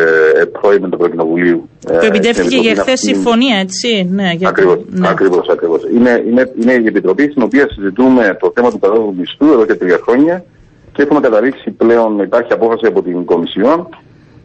Employment 0.44 0.88
του 0.90 0.98
Ευρωκοινοβουλίου. 1.00 1.68
Ε, 1.88 1.96
που 1.96 2.04
επιτεύχθηκε 2.04 2.56
για 2.56 2.74
χθες 2.74 3.00
συμφωνία, 3.00 3.56
έτσι. 3.58 4.08
Ναι, 4.10 4.30
ακριβώς. 4.46 4.78
Ναι. 4.90 5.08
Ακριβώς, 5.08 5.48
ακριβώς. 5.48 5.82
Είναι, 5.94 6.24
είναι, 6.28 6.52
είναι 6.60 6.72
η 6.72 6.86
Επιτροπή 6.86 7.22
στην 7.30 7.42
οποία 7.42 7.68
συζητούμε 7.74 8.36
το 8.40 8.52
θέμα 8.54 8.70
του 8.70 8.78
κατώτατου 8.78 9.14
μισθού 9.18 9.46
εδώ 9.52 9.66
και 9.66 9.74
τρία 9.74 9.98
χρόνια 10.02 10.44
και 10.92 11.02
έχουμε 11.02 11.20
καταλήξει 11.20 11.70
πλέον, 11.70 12.18
υπάρχει 12.18 12.52
απόφαση 12.52 12.86
από 12.86 13.02
την 13.02 13.24
Κομισιόν 13.24 13.88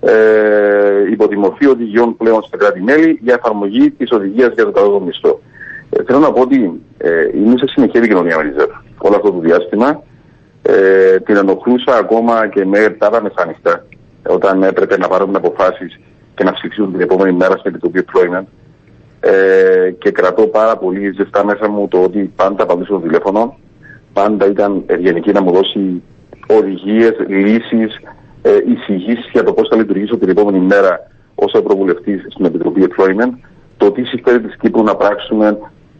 ε, 0.02 1.12
υπό 1.12 1.28
τη 1.28 1.38
μορφή 1.38 1.66
οδηγιών 1.66 2.18
πλέον 2.18 2.44
στα 2.44 2.58
κράτη-μέλη 2.58 3.20
για 3.22 3.34
εφαρμογή 3.34 3.92
της 3.92 4.12
οδηγίας 4.12 4.54
για 4.54 4.66
το 4.66 4.72
κατώτατο 4.72 5.06
μισθό. 5.06 5.42
Ε, 5.90 6.04
θέλω 6.04 6.20
να 6.20 6.32
πω 6.32 6.42
ότι 6.42 6.82
ε, 6.98 7.10
είμαι 7.36 7.58
σε 7.58 7.66
συνεχή 7.68 7.98
επικοινωνία 7.98 8.38
με 8.38 8.44
τη 8.44 8.60
ΖΕΠ 8.60 8.72
όλο 8.98 9.16
αυτό 9.16 9.32
το 9.32 9.40
διάστημα. 9.40 10.04
Ε, 10.62 11.20
την 11.20 11.36
ενοχλούσα 11.36 11.98
ακόμα 11.98 12.48
και 12.48 12.66
με 12.66 12.90
τα 12.90 13.22
μεσάνυχτα 13.22 13.86
όταν 14.30 14.64
έπρεπε 14.64 14.98
να 14.98 15.08
πάρουμε 15.08 15.38
αποφάσεις 15.38 16.00
και 16.36 16.44
να 16.44 16.54
ψηφίσουν 16.54 16.92
την 16.92 17.02
επόμενη 17.02 17.38
μέρα 17.38 17.58
στην 17.58 17.70
Επιτροπή 17.76 18.06
Employment. 18.06 18.46
Ε, 19.20 19.92
και 19.92 20.12
κρατώ 20.12 20.48
πάρα 20.48 20.78
πολύ 20.78 21.12
ζεστά 21.12 21.46
μέσα 21.46 21.70
μου 21.70 21.88
το 21.88 22.02
ότι 22.04 22.32
πάντα 22.36 22.64
απαντήσω 22.64 22.94
στο 22.98 23.08
τηλέφωνο. 23.08 23.58
Πάντα 24.14 24.46
ήταν 24.46 24.84
ευγενική 24.86 25.32
να 25.32 25.42
μου 25.42 25.52
δώσει 25.52 26.02
οδηγίες, 26.48 27.16
λύσεις, 27.28 28.00
ε, 28.42 28.58
εισηγήσεις 28.66 29.30
για 29.32 29.44
το 29.44 29.54
πώς 29.54 29.68
θα 29.68 29.76
λειτουργήσω 29.76 30.18
την 30.18 30.30
επόμενη 30.30 30.60
μέρα 30.60 31.12
ως 31.36 31.54
Ευρωβουλευτής 31.54 32.26
στην 32.30 32.46
Επιτροπή 32.46 32.88
Employment. 32.88 33.32
Το 33.78 33.92
τι 33.92 34.04
συμφέρει 34.04 34.42
της 34.42 34.56
Κύπρου 34.56 34.84
να 34.84 34.96
πράξουμε, 34.96 35.58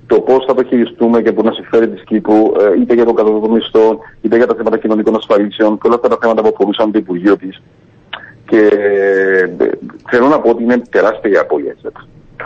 το 0.08 0.20
πώς 0.20 0.46
θα 0.46 0.54
το 0.54 0.64
χειριστούμε 0.64 1.22
και 1.22 1.32
πού 1.32 1.44
να 1.44 1.52
συμφέρει 1.52 1.90
της 1.90 2.04
Κύπρου, 2.04 2.36
ε, 2.36 2.80
είτε 2.82 2.94
για 2.94 3.06
το 3.06 3.14
κατώτατο 3.14 3.50
μισθό, 3.54 4.00
είτε 4.22 4.38
για 4.38 4.48
τα 4.48 4.56
θέματα 4.56 4.78
κοινωνικών 4.78 5.16
ασφαλίσεων 5.16 5.78
και 5.78 5.88
όλα 5.88 5.96
αυτά 5.96 6.08
τα 6.08 6.18
θέματα 6.22 6.42
που 6.42 6.52
αφορούσαν 6.54 6.92
το 6.92 6.98
Υπουργείο 6.98 7.38
της. 7.38 7.62
Και 8.48 8.68
ε, 8.68 9.50
θέλω 10.10 10.28
να 10.28 10.40
πω 10.40 10.50
ότι 10.50 10.64
είναι 10.64 10.78
τεράστια 10.78 11.32
η 11.32 11.38
απώλεια. 11.38 11.76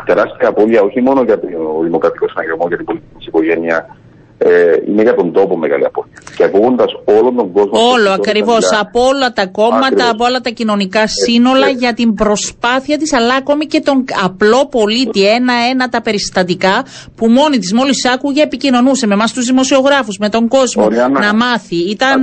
Τεράστια 0.05 0.47
απώλεια 0.47 0.81
όχι 0.81 1.01
μόνο 1.01 1.23
για 1.23 1.39
το 1.39 1.47
Δημοκρατικό 1.83 2.29
Συναγερμό, 2.29 2.67
για 2.67 2.77
την 2.77 2.85
πολιτική 2.85 3.27
οικογένεια, 3.27 3.97
ε, 4.43 4.75
είναι 4.87 5.01
για 5.01 5.15
τον 5.15 5.31
τόπο 5.31 5.57
μεγάλη 5.57 5.85
απώλεια. 5.85 6.13
Και 6.35 6.43
ακούγοντας 6.43 6.91
όλο 7.05 7.33
τον 7.37 7.51
κόσμο. 7.51 7.71
Όλο 7.93 8.09
ακριβώς. 8.09 8.71
Από 8.79 9.01
όλα 9.01 9.33
τα 9.33 9.45
κόμματα, 9.45 9.85
ακριβώς. 9.85 10.09
από 10.09 10.25
όλα 10.25 10.39
τα 10.41 10.49
κοινωνικά 10.49 11.07
σύνολα 11.07 11.67
ε, 11.67 11.71
για 11.71 11.93
την 11.93 12.13
προσπάθεια 12.13 12.97
της, 12.97 13.13
αλλά 13.13 13.35
ακόμη 13.35 13.65
και 13.65 13.81
τον 13.81 14.03
απλό 14.23 14.67
πολίτη. 14.67 15.27
Ένα-ένα 15.27 15.89
τα 15.89 16.01
περιστατικά 16.01 16.85
που 17.15 17.27
μόνη 17.27 17.57
της 17.57 17.73
μόλις 17.73 18.05
άκουγε 18.05 18.41
επικοινωνούσε 18.41 19.07
με 19.07 19.13
εμάς 19.13 19.33
τους 19.33 19.45
δημοσιογράφους, 19.45 20.17
με 20.17 20.29
τον 20.29 20.47
κόσμο 20.47 20.87
να 21.21 21.33
μάθει. 21.33 21.75
Ήταν, 21.75 22.21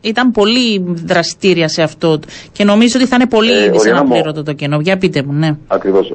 ήταν 0.00 0.30
πολύ 0.30 0.84
δραστήρια 1.04 1.68
σε 1.68 1.82
αυτό. 1.82 2.18
Και 2.52 2.64
νομίζω 2.64 2.98
ότι 2.98 3.08
θα 3.08 3.16
είναι 3.16 3.26
πολύ 3.26 3.52
ε, 3.52 3.70
δυσαναπλήρωτο 3.70 4.42
το 4.42 4.52
κενό. 4.52 4.80
Για 4.80 4.98
πείτε 4.98 5.22
μου, 5.22 5.32
ναι. 5.32 5.56
Ακριβώς. 5.66 6.12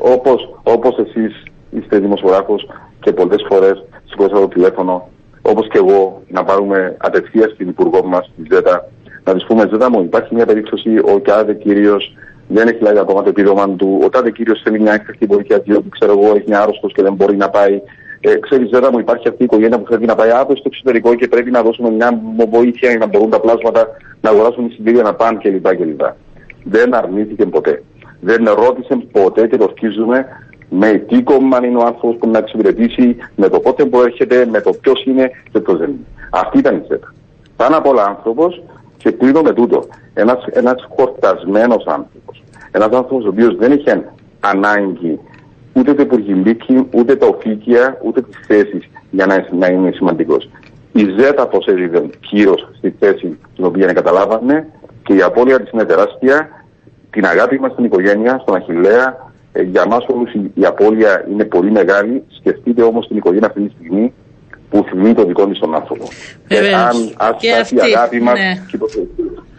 Όπως 0.63 0.97
εσείς 0.97 1.43
είστε 1.69 1.99
δημοσιογράφος 1.99 2.67
και 2.99 3.11
πολλές 3.11 3.45
φορές 3.49 3.83
σηκώσατε 4.05 4.39
το 4.39 4.47
τηλέφωνο 4.47 5.09
όπως 5.51 5.67
και 5.67 5.77
εγώ, 5.77 6.21
να 6.27 6.43
πάρουμε 6.43 6.95
απευθείας 6.97 7.55
την 7.57 7.67
Υπουργό 7.69 8.03
μας, 8.05 8.31
τη 8.35 8.55
ΖΕΤΑ, 8.55 8.89
να 9.23 9.33
της 9.33 9.45
πούμε: 9.45 9.67
Ζέτα 9.71 9.89
μου, 9.89 10.01
υπάρχει 10.01 10.35
μια 10.35 10.45
περίπτωση, 10.45 10.97
ο 10.97 11.19
κάθε 11.21 11.53
κύριος 11.53 12.13
δεν 12.47 12.67
έχει 12.67 12.83
λάβει 12.83 12.97
ακόμα 12.97 13.23
το 13.23 13.29
επίδομα 13.29 13.69
του, 13.69 13.99
ο 14.03 14.09
τάδε 14.09 14.31
κύριος 14.31 14.61
θέλει 14.63 14.79
μια 14.79 14.93
έκτακτη 14.93 15.25
βοήθεια, 15.25 15.59
διότι 15.59 15.89
ξέρω 15.89 16.11
εγώ, 16.11 16.35
έχει 16.35 16.55
άρρωστος 16.55 16.93
και 16.93 17.01
δεν 17.01 17.13
μπορεί 17.13 17.35
να 17.35 17.49
πάει. 17.49 17.81
Ε, 18.19 18.35
ξέρεις, 18.35 18.69
Ζέτα 18.73 18.91
μου, 18.91 18.99
υπάρχει 18.99 19.27
αυτή 19.27 19.41
η 19.41 19.45
οικογένεια 19.45 19.79
που 19.79 19.91
θέλει 19.91 20.05
να 20.05 20.15
πάει 20.15 20.31
αύριο 20.31 20.55
στο 20.55 20.69
εξωτερικό 20.71 21.15
και 21.15 21.27
πρέπει 21.27 21.51
να 21.51 21.61
δώσουμε 21.61 21.89
μια 21.89 22.21
βοήθεια 22.49 22.89
για 22.89 22.97
να 22.97 23.05
μπορούν 23.05 23.29
τα 23.29 23.39
πλάσματα 23.39 23.87
να 24.21 24.29
αγοράσουν 24.29 24.65
εισιτήρια 24.65 25.03
να 25.03 25.13
πάνε 25.13 25.37
κλπ. 25.41 25.75
κλπ. 25.75 26.01
Δεν 26.63 26.95
αρνήθηκε 26.95 27.45
ποτέ. 27.45 27.83
Δεν 28.19 28.43
ρώτησε 28.45 28.97
ποτέ 29.11 29.47
και 29.47 29.57
το 29.57 29.71
σκίζουμε 29.75 30.25
με 30.77 30.91
τι 31.07 31.23
κόμμα 31.23 31.65
είναι 31.65 31.77
ο 31.77 31.85
άνθρωπος 31.85 32.15
που 32.19 32.29
να 32.29 32.37
εξυπηρετήσει, 32.37 33.15
με 33.35 33.49
το 33.49 33.59
πότε 33.59 33.85
προέρχεται, 33.85 34.45
με 34.45 34.61
το 34.61 34.71
ποιος 34.81 35.03
είναι 35.05 35.31
και 35.51 35.59
ποιος 35.59 35.77
δεν 35.77 35.89
είναι. 35.89 36.05
Αυτή 36.29 36.57
ήταν 36.57 36.75
η 36.75 36.83
ΣΕΤΑ. 36.87 37.13
Πάνω 37.55 37.77
απ' 37.77 37.87
όλα 37.87 38.03
άνθρωπος 38.03 38.63
και 38.97 39.11
κλείνω 39.11 39.41
με 39.41 39.53
τούτο. 39.53 39.83
Ένας 40.13 40.45
ένας 40.51 40.87
χορτασμένος 40.95 41.85
άνθρωπος. 41.85 42.43
Ένας 42.71 42.89
άνθρωπος 42.89 43.25
ο 43.25 43.27
οποίος 43.27 43.55
δεν 43.55 43.71
είχε 43.71 44.03
ανάγκη 44.39 45.19
ούτε 45.73 45.93
το 45.93 46.01
υπουργηλίκη, 46.01 46.87
ούτε 46.93 47.15
τα 47.15 47.25
οφήκια, 47.25 47.97
ούτε 48.03 48.21
τις 48.21 48.39
θέσεις 48.47 48.89
για 49.11 49.25
να, 49.25 49.47
να 49.57 49.67
είναι 49.67 49.91
σημαντικός. 49.91 50.49
Η 50.91 51.03
ΖΕΤΑ 51.17 51.49
έδιδε 51.65 52.09
κύρο 52.19 52.55
στη 52.77 52.95
θέση 52.99 53.37
την 53.55 53.65
οποία 53.65 53.93
καταλάβαμε 53.93 54.67
και 55.03 55.13
η 55.13 55.21
απώλεια 55.21 55.59
της 55.59 55.71
είναι 55.71 55.83
τεράστια. 55.83 56.49
Την 57.09 57.25
αγάπη 57.25 57.59
μας 57.59 57.71
στην 57.71 57.83
οικογένεια, 57.83 58.39
στον 58.41 58.55
Αχηλέα, 58.55 59.33
ε, 59.57 59.61
για 59.61 59.87
μας 59.87 60.05
όλους 60.07 60.33
η, 60.33 60.51
η 60.53 60.65
απώλεια 60.65 61.25
είναι 61.31 61.45
πολύ 61.45 61.71
μεγάλη. 61.71 62.23
Σκεφτείτε 62.39 62.81
όμως 62.81 63.07
την 63.07 63.17
οικογένεια 63.17 63.47
αυτή 63.47 63.61
τη 63.61 63.73
στιγμή 63.79 64.13
που 64.69 64.85
θυμεί 64.89 65.13
το 65.13 65.25
δικό 65.25 65.47
της 65.47 65.59
τον 65.59 65.75
άνθρωπο. 65.75 66.07
Βεβαίως. 66.47 66.71
Ε, 66.71 66.75
αν 66.75 67.13
άσχετα 67.17 67.87
η 67.87 67.93
αγάπη 67.93 68.21
μας 68.21 68.39
ναι. 68.39 68.65
και 68.67 68.77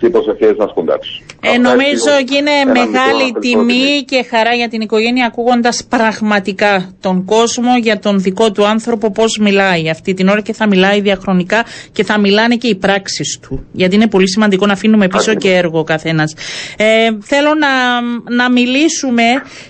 οι 0.00 0.10
προσευχές 0.10 0.54
μα 0.58 0.66
κοντάξουν. 0.66 1.24
Ε, 1.40 1.58
νομίζω 1.58 2.10
ότι 2.20 2.36
είναι 2.36 2.80
μεγάλη 2.80 3.32
τιμή 3.40 4.04
και 4.06 4.26
χαρά 4.30 4.54
για 4.54 4.68
την 4.68 4.80
οικογένεια 4.80 5.26
ακούγοντας 5.26 5.84
πραγματικά 5.88 6.94
τον 7.00 7.24
κόσμο 7.24 7.76
για 7.82 7.98
τον 7.98 8.20
δικό 8.20 8.52
του 8.52 8.66
άνθρωπο 8.66 9.10
πώς 9.10 9.38
μιλάει 9.38 9.90
αυτή 9.90 10.14
την 10.14 10.28
ώρα 10.28 10.40
και 10.40 10.52
θα 10.52 10.66
μιλάει 10.66 11.00
διαχρονικά 11.00 11.64
και 11.92 12.04
θα 12.04 12.18
μιλάνε 12.18 12.56
και 12.56 12.68
οι 12.68 12.74
πράξεις 12.74 13.38
του. 13.42 13.66
Γιατί 13.72 13.94
είναι 13.94 14.08
πολύ 14.08 14.28
σημαντικό 14.28 14.66
να 14.66 14.72
αφήνουμε 14.72 15.08
πίσω 15.08 15.34
και 15.34 15.54
έργο 15.54 15.78
ο 15.78 15.84
καθένας. 15.84 16.34
Ε, 16.76 17.08
θέλω 17.22 17.50
να, 17.54 18.00
να 18.36 18.50
μιλήσουμε 18.50 19.22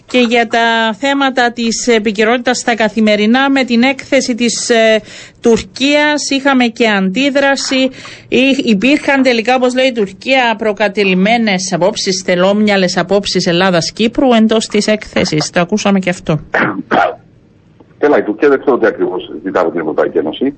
και 0.07 0.19
για 0.19 0.47
τα 0.47 0.97
θέματα 0.99 1.53
της 1.53 1.87
επικαιρότητας 1.87 2.59
στα 2.59 2.75
καθημερινά 2.75 3.51
με 3.51 3.65
την 3.65 3.83
έκθεση 3.83 4.35
της 4.35 4.71
ε, 4.71 5.01
Τουρκίας 5.47 6.31
είχαμε 6.31 6.65
και 6.65 6.89
αντίδραση. 6.89 7.91
Υπήρχαν 8.65 9.23
τελικά, 9.23 9.55
όπως 9.55 9.75
λέει 9.75 9.87
η 9.87 9.93
Τουρκία, 9.93 10.55
προκατελημένες 10.59 11.73
απόψεις, 11.73 12.23
θελόμυαλες 12.25 12.97
απόψεις 12.97 13.47
Ελλάδας-Κύπρου 13.47 14.33
εντός 14.33 14.67
της 14.67 14.87
έκθεσης. 14.87 15.51
Το 15.51 15.61
ακούσαμε 15.61 15.99
και 15.99 16.11
αυτό. 16.11 16.39
Καλά, 17.99 18.19
η 18.19 18.23
Τουρκία 18.23 18.49
δεν 18.49 18.61
ξέρω 18.61 18.79
τι 18.79 18.87
ακριβώς 18.87 19.33
ζητά 19.45 19.61
από 19.61 19.71
την 19.71 19.81
Ευρωπαϊκή 19.81 20.19
Ένωση. 20.19 20.55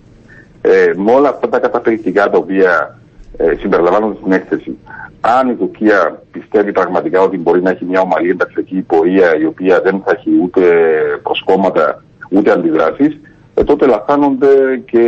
Ε, 0.60 0.92
με 0.96 1.12
όλα 1.12 1.28
αυτά 1.28 1.48
τα 1.48 1.58
καταπληκτικά 1.58 2.30
τα 2.30 2.38
οποία 2.38 2.98
ε, 3.36 3.54
συμπεριλαμβάνονται 3.58 4.16
στην 4.20 4.32
έκθεση, 4.32 4.78
αν 5.20 5.48
η 5.48 5.54
Τουρκία 5.54 6.22
πιστεύει 6.30 6.72
πραγματικά 6.72 7.20
ότι 7.20 7.38
μπορεί 7.38 7.62
να 7.62 7.70
έχει 7.70 7.84
μια 7.84 8.00
ομαλή 8.00 8.30
ενταξιακή 8.30 8.80
πορεία 8.80 9.36
η 9.38 9.44
οποία 9.44 9.80
δεν 9.80 10.02
θα 10.04 10.12
έχει 10.16 10.30
ούτε 10.42 10.60
προσκόμματα 11.22 12.02
ούτε 12.30 12.50
αντιδράσεις, 12.50 13.18
ε, 13.58 13.64
τότε 13.64 13.86
λαθάνονται 13.86 14.82
και 14.90 15.04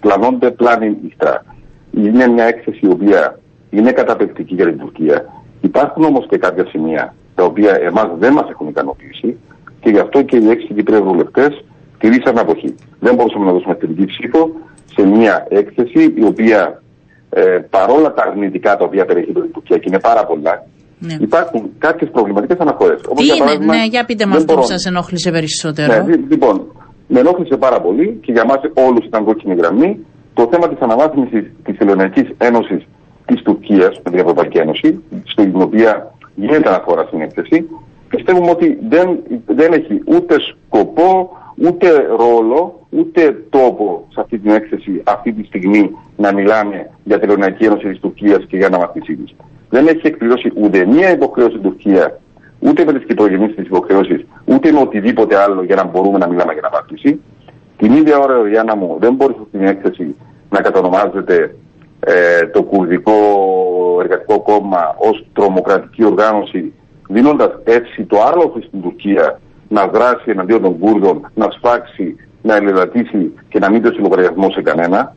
πλανώνται 0.00 0.50
πλάνη 0.50 0.96
ηχτρά. 1.06 1.44
Είναι 1.90 2.26
μια 2.26 2.44
έκθεση 2.44 2.80
η 2.82 2.88
οποία 2.88 3.38
είναι 3.70 3.92
καταπληκτική 3.92 4.54
για 4.54 4.64
την 4.64 4.78
Τουρκία. 4.78 5.24
Υπάρχουν 5.60 6.04
όμως 6.04 6.26
και 6.28 6.38
κάποια 6.38 6.66
σημεία 6.66 7.14
τα 7.34 7.44
οποία 7.44 7.78
εμάς 7.82 8.08
δεν 8.18 8.32
μας 8.32 8.48
έχουν 8.50 8.68
ικανοποιήσει 8.68 9.36
και 9.80 9.90
γι' 9.90 9.98
αυτό 9.98 10.22
και 10.22 10.36
οι 10.36 10.48
έξι 10.50 10.74
Κυπρέοι 10.74 11.00
βουλευτές 11.00 11.64
τηρήσαν 11.98 12.38
αποχή. 12.38 12.74
Δεν 13.00 13.14
μπορούσαμε 13.14 13.44
να 13.44 13.52
δώσουμε 13.52 13.74
τελική 13.74 14.04
ψήφο 14.04 14.50
σε 14.94 15.06
μια 15.06 15.46
έκθεση 15.48 16.14
η 16.16 16.24
οποία 16.24 16.82
ε, 17.30 17.58
παρόλα 17.70 18.12
τα 18.12 18.22
αρνητικά 18.22 18.76
τα 18.76 18.84
οποία 18.84 19.04
περιέχει 19.04 19.32
την 19.32 19.52
Τουρκία 19.52 19.76
και 19.78 19.84
είναι 19.88 20.00
πάρα 20.00 20.26
πολλά, 20.26 20.66
ναι. 20.98 21.16
υπάρχουν 21.20 21.70
κάποιες 21.78 22.10
προβληματικές 22.10 22.58
αναφορές. 22.58 23.00
Τι 23.00 23.24
είναι, 23.26 23.64
ναι, 23.64 23.84
για 23.84 24.04
πείτε 24.04 24.26
μας 24.26 24.36
αυτό 24.36 24.54
που 24.54 24.62
σας 24.62 24.84
ενόχλησε 24.84 25.30
περισσότερο. 25.30 26.04
Ναι, 26.04 26.16
λοιπόν, 26.28 26.66
με 27.06 27.20
ενόχλησε 27.20 27.56
πάρα 27.56 27.80
πολύ 27.80 28.18
και 28.22 28.32
για 28.32 28.44
μας 28.44 28.60
όλους 28.74 29.04
ήταν 29.04 29.24
κόκκινη 29.24 29.54
γραμμή 29.54 30.06
το 30.34 30.48
θέμα 30.50 30.68
της 30.68 30.78
αναβάθμισης 30.78 31.52
της 31.64 31.78
Ελληνικής 31.78 32.28
Ένωσης 32.38 32.86
της 33.26 33.42
Τουρκίας 33.42 34.00
με 34.04 34.10
την 34.10 34.18
Ευρωπαϊκή 34.18 34.58
Ένωση, 34.58 35.02
στην 35.24 35.60
οποία 35.60 36.14
γίνεται 36.34 36.68
αναφορά 36.68 37.04
στην 37.06 37.20
έκθεση, 37.20 37.68
πιστεύουμε 38.08 38.50
ότι 38.50 38.78
δεν, 38.88 39.18
δεν 39.46 39.72
έχει 39.72 40.02
ούτε 40.04 40.36
σκοπό, 40.40 41.36
ούτε 41.56 42.06
ρόλο, 42.18 42.86
ούτε 42.90 43.44
τόπο 43.50 44.06
σε 44.12 44.20
αυτή 44.20 44.38
την 44.38 44.50
έκθεση 44.50 45.00
αυτή 45.04 45.32
τη 45.32 45.44
στιγμή 45.44 45.90
να 46.16 46.32
μιλάμε 46.32 46.90
για 47.04 47.18
την 47.18 47.30
Ελληνική 47.30 47.64
Ένωση 47.64 47.88
της 47.88 48.00
Τουρκίας 48.00 48.44
και 48.48 48.56
για 48.56 48.66
αναμαθησή 48.66 49.16
της. 49.16 49.34
Δεν 49.70 49.86
έχει 49.86 50.06
εκπληρώσει 50.06 50.52
ούτε 50.54 50.86
μία 50.86 51.10
υποχρέωση 51.10 51.50
στην 51.50 51.62
Τουρκία, 51.62 52.20
ούτε 52.66 52.84
με 52.84 52.92
τις 52.92 53.04
κυκλογενείς 53.06 53.54
της 53.54 53.66
υποχρεώσεις, 53.66 54.24
ούτε 54.44 54.72
με 54.72 54.80
οτιδήποτε 54.80 55.36
άλλο 55.36 55.62
για 55.62 55.76
να 55.76 55.84
μπορούμε 55.84 56.18
να 56.18 56.28
μιλάμε 56.28 56.52
για 56.52 56.62
αναμαθησή. 56.64 57.20
Την 57.76 57.92
ίδια 57.92 58.18
ώρα, 58.18 58.50
Ιάννα 58.52 58.76
μου, 58.76 58.96
δεν 59.00 59.14
μπορεί 59.14 59.34
στην 59.48 59.66
έκθεση 59.66 60.14
να 60.50 60.60
κατονομάζεται 60.60 61.54
ε, 62.00 62.46
το 62.46 62.62
Κουρδικό 62.62 63.12
Εργατικό 64.00 64.40
Κόμμα 64.40 64.94
ως 64.98 65.26
τρομοκρατική 65.32 66.04
οργάνωση 66.04 66.72
δίνοντας 67.08 67.50
έτσι 67.64 68.04
το 68.04 68.22
άρλοφο 68.22 68.60
στην 68.66 68.82
Τουρκία 68.82 69.40
να 69.68 69.86
δράσει 69.86 70.30
εναντίον 70.30 70.62
των 70.62 70.78
Κούρδων, 70.78 71.30
να 71.34 71.50
σφάξει, 71.50 72.16
να 72.42 72.56
ελευθερήσει 72.56 73.32
και 73.48 73.58
να 73.58 73.70
μην 73.70 73.82
το 73.82 73.94
λογαριασμό 73.98 74.50
σε 74.50 74.62
κανένα. 74.62 75.16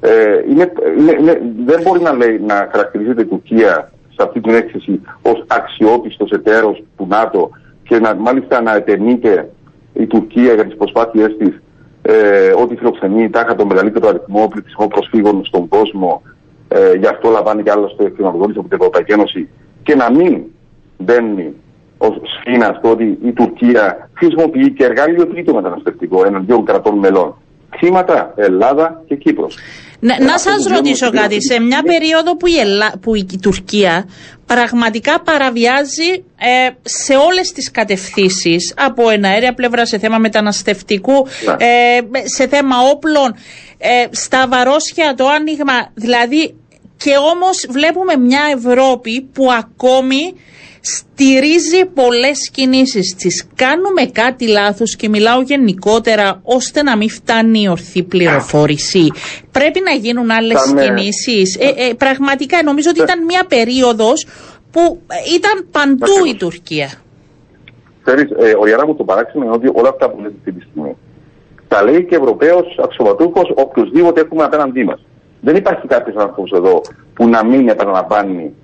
Ε, 0.00 0.10
είναι, 0.50 0.72
είναι, 1.18 1.42
δεν 1.64 1.82
μπορεί 1.82 2.00
να, 2.00 2.12
λέει, 2.12 2.40
να 2.46 2.68
χαρακτηρίζεται 2.72 3.22
η 3.22 3.26
Τουρκία 3.26 3.92
σε 4.16 4.22
αυτή 4.26 4.40
την 4.40 4.54
έκθεση 4.54 5.00
ως 5.22 5.44
αξιόπιστος 5.46 6.30
εταίρος 6.30 6.82
του 6.96 7.06
ΝΑΤΟ 7.08 7.50
και 7.82 7.98
να, 7.98 8.14
μάλιστα 8.14 8.60
να 8.60 8.74
ετενείται 8.74 9.50
η 9.92 10.06
Τουρκία 10.06 10.54
για 10.54 10.64
τις 10.64 10.76
προσπάθειές 10.76 11.36
της 11.36 11.62
ε, 12.02 12.52
ότι 12.56 12.76
φιλοξενεί 12.76 13.30
τάχα 13.30 13.54
τον 13.54 13.66
μεγαλύτερο 13.66 14.08
αριθμό 14.08 14.48
πληθυσμό 14.48 14.86
προσφύγων 14.88 15.44
στον 15.44 15.68
κόσμο, 15.68 16.22
ε, 16.68 16.94
γι' 16.94 17.06
αυτό 17.06 17.30
λαμβάνει 17.30 17.62
και 17.62 17.70
άλλο 17.70 17.88
στο 17.88 18.10
χρηματοδότηση 18.14 18.58
από 18.58 18.68
την 18.68 18.78
Ευρωπαϊκή 18.80 19.12
Ένωση, 19.12 19.48
και 19.82 19.94
να 19.94 20.10
μην 20.10 20.42
μπαίνει 20.98 21.54
ως 21.98 22.20
σφήνα 22.22 22.74
στο 22.78 22.90
ότι 22.90 23.18
η 23.24 23.32
Τουρκία 23.32 24.10
χρησιμοποιεί 24.14 24.70
και 24.70 24.84
εργαλείο 24.84 25.26
τρίτο 25.26 25.54
μεταναστευτικό 25.54 26.26
εναντίον 26.26 26.64
κρατών 26.64 26.98
μελών. 26.98 27.34
Θύματα 27.78 28.32
Ελλάδα 28.36 29.02
και 29.06 29.16
Κύπρος. 29.16 29.58
Ναι, 30.00 30.16
να 30.20 30.38
σας 30.38 30.66
ρωτήσω 30.66 31.10
κάτι. 31.10 31.42
Σε 31.42 31.60
μια 31.60 31.82
περίοδο 31.82 32.36
που 32.36 32.46
η, 32.46 32.58
Ελλά... 32.58 32.92
που 33.00 33.14
η 33.14 33.26
Τουρκία 33.42 34.08
πραγματικά 34.46 35.20
παραβιάζει 35.20 36.24
ε, 36.38 36.70
σε 36.82 37.14
όλες 37.14 37.52
τις 37.52 37.70
κατευθύνσεις 37.70 38.74
από 38.76 39.10
ένα 39.10 39.28
αέρια 39.28 39.54
πλευρά 39.54 39.86
σε 39.86 39.98
θέμα 39.98 40.18
μεταναστευτικού, 40.18 41.12
ναι. 41.12 41.52
ε, 41.52 42.00
σε 42.24 42.48
θέμα 42.48 42.76
όπλων, 42.92 43.34
ε, 43.78 44.06
στα 44.10 44.46
βαρόσια 44.48 45.14
το 45.16 45.26
άνοιγμα, 45.28 45.90
δηλαδή 45.94 46.54
και 46.96 47.12
όμως 47.32 47.66
βλέπουμε 47.70 48.16
μια 48.16 48.42
Ευρώπη 48.56 49.28
που 49.32 49.52
ακόμη 49.52 50.34
στηρίζει 50.82 51.84
πολλές 51.94 52.50
κινήσεις 52.50 53.14
της. 53.14 53.46
Κάνουμε 53.54 54.02
κάτι 54.12 54.48
λάθος 54.48 54.96
και 54.96 55.08
μιλάω 55.08 55.40
γενικότερα 55.40 56.40
ώστε 56.42 56.82
να 56.82 56.96
μην 56.96 57.10
φτάνει 57.10 57.62
η 57.62 57.68
ορθή 57.68 58.02
πληροφόρηση. 58.02 59.06
Πρέπει 59.50 59.80
να 59.84 59.92
γίνουν 59.92 60.30
άλλες 60.30 60.62
Κάμε... 60.62 60.82
κινήσεις. 60.82 61.56
Ε, 61.56 61.66
ε, 61.66 61.94
πραγματικά 61.94 62.62
νομίζω 62.62 62.90
ότι 62.90 63.00
ήταν 63.00 63.24
μια 63.24 63.44
περίοδος 63.48 64.26
που 64.70 65.00
ήταν 65.34 65.68
παντού 65.70 66.26
η 66.26 66.34
Τουρκία. 66.34 66.92
Ξέρεις, 68.04 68.30
ε, 68.38 68.54
ο 68.60 68.66
Ιαρά 68.66 68.86
μου 68.86 68.94
το 68.94 69.04
παράξενο 69.04 69.44
είναι 69.44 69.54
ότι 69.54 69.70
όλα 69.72 69.88
αυτά 69.88 70.10
που 70.10 70.20
λέτε 70.20 70.34
αυτή 70.38 70.52
τη 70.52 70.60
στιγμή 70.70 70.96
τα 71.68 71.82
λέει 71.82 72.04
και 72.04 72.16
Ευρωπαίος 72.16 72.78
αξιωματούχος 72.82 73.52
οποιοδήποτε 73.54 74.20
έχουμε 74.20 74.44
απέναντί 74.44 74.84
μας. 74.84 75.04
Δεν 75.40 75.56
υπάρχει 75.56 75.86
κάποιος 75.86 76.16
άνθρωπος 76.16 76.50
εδώ 76.50 76.80
που 77.14 77.28
να 77.28 77.44
μην 77.44 77.68
επαναλαμβάνει 77.68 78.54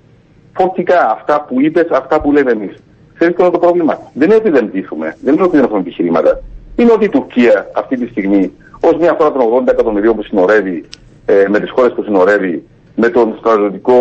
φορτικά 0.59 1.11
αυτά 1.11 1.45
που 1.47 1.61
είπες, 1.61 1.87
αυτά 1.91 2.21
που 2.21 2.31
λέμε 2.31 2.51
εμείς. 2.51 2.73
Ξέρεις 3.13 3.35
ποιο 3.35 3.43
είναι 3.45 3.53
το 3.53 3.59
πρόβλημα; 3.59 3.99
Δεν 4.13 4.27
είναι 4.27 4.35
ότι 4.35 4.49
δεν 4.49 4.71
πείθουμε, 4.71 5.15
δεν 5.21 5.33
είναι 5.33 5.43
ότι 5.43 5.55
δεν 5.55 5.65
έχουμε 5.65 5.79
επιχειρήματα. 5.79 6.41
Είναι 6.75 6.91
ότι 6.91 7.05
η 7.05 7.09
Τουρκία 7.09 7.69
αυτή 7.75 7.97
τη 7.97 8.07
στιγμή, 8.07 8.51
ως 8.79 8.95
μια 8.99 9.15
χώρα 9.17 9.31
των 9.31 9.41
80 9.41 9.71
εκατομμυρίων 9.71 10.15
που 10.15 10.23
συνορεύει, 10.23 10.85
ε, 11.25 11.45
με 11.49 11.59
τις 11.59 11.71
χώρες 11.71 11.93
που 11.93 12.03
συνορεύει, 12.03 12.63
με, 12.95 13.09
τον 13.09 13.35
στρατιωτικό, 13.39 13.97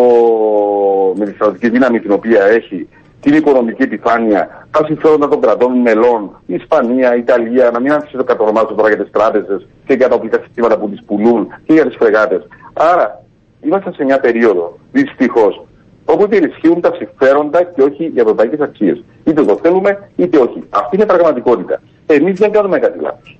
με 1.16 1.24
τη 1.24 1.32
στρατιωτική 1.32 1.68
δύναμη 1.68 2.00
την 2.00 2.12
οποία 2.12 2.42
έχει, 2.44 2.88
την 3.20 3.34
οικονομική 3.34 3.82
επιφάνεια, 3.82 4.66
τα 4.70 4.84
συμφέροντα 4.84 5.28
των 5.28 5.40
κρατών 5.40 5.72
μελών, 5.78 6.30
η 6.46 6.54
Ισπανία, 6.54 7.14
η 7.16 7.18
Ιταλία, 7.18 7.70
να 7.70 7.80
μην 7.80 7.92
αφήσει 7.92 8.16
το 8.16 8.24
κατονομάζω 8.24 8.74
τώρα 8.76 8.88
για 8.88 9.02
τις 9.02 9.10
τράπεζες 9.10 9.66
και 9.86 9.94
για 9.94 10.08
τα 10.08 10.14
οπλικά 10.14 10.38
συστήματα 10.44 10.78
που 10.78 10.88
τις 10.90 11.02
πουλούν 11.06 11.46
και 11.64 11.72
για 11.72 11.86
τις 11.86 11.96
φρεγάτες. 11.96 12.46
Άρα, 12.72 13.24
είμαστε 13.60 13.92
σε 13.92 14.04
μια 14.04 14.20
περίοδο, 14.20 14.78
δυστυχώς, 14.92 15.67
όπου 16.10 16.22
υπερισχύουν 16.22 16.80
τα 16.80 16.92
συμφέροντα 16.96 17.62
και 17.62 17.82
όχι 17.82 18.04
οι 18.14 18.20
ευρωπαϊκές 18.20 18.60
αξίες. 18.60 19.04
Είτε 19.24 19.44
το 19.44 19.58
θέλουμε, 19.62 20.10
είτε 20.16 20.38
όχι. 20.38 20.64
Αυτή 20.70 20.96
είναι 20.96 21.04
η 21.04 21.06
πραγματικότητα. 21.06 21.80
Εμείς 22.06 22.38
δεν 22.38 22.52
κάνουμε 22.52 22.78
κάτι 22.78 22.98
λάθος. 23.00 23.38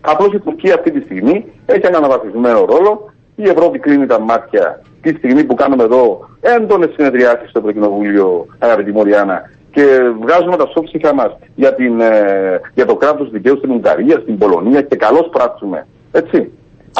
Απλώς 0.00 0.32
η 0.32 0.38
Τουρκία 0.38 0.74
αυτή 0.74 0.90
τη 0.90 1.00
στιγμή 1.00 1.44
έχει 1.66 1.86
έναν 1.86 2.04
αναβαθμισμένο 2.04 2.64
ρόλο. 2.64 3.12
Η 3.36 3.48
Ευρώπη 3.48 3.78
κρίνει 3.78 4.06
τα 4.06 4.20
μάτια 4.20 4.82
τη 5.00 5.14
στιγμή 5.14 5.44
που 5.44 5.54
κάνουμε 5.54 5.82
εδώ 5.82 6.28
έντονες 6.40 6.90
συνεδριάσεις 6.96 7.50
στο 7.50 7.58
Ευρωκοινοβούλιο, 7.58 8.46
αγαπητή 8.58 8.92
Μωριάννα, 8.92 9.50
και 9.70 9.84
βγάζουμε 10.20 10.56
τα 10.56 10.66
σώψιχα 10.66 11.14
μας 11.14 11.36
για, 11.54 11.68
ε, 11.68 12.60
για 12.74 12.86
το 12.86 12.96
κράτος 12.96 13.30
δικαίου 13.30 13.56
στην 13.56 13.70
Ουγγαρία, 13.70 14.18
στην 14.22 14.38
Πολωνία 14.38 14.82
και 14.82 14.96
καλώς 14.96 15.28
πράξουμε. 15.32 15.86
Έτσι. 16.12 16.50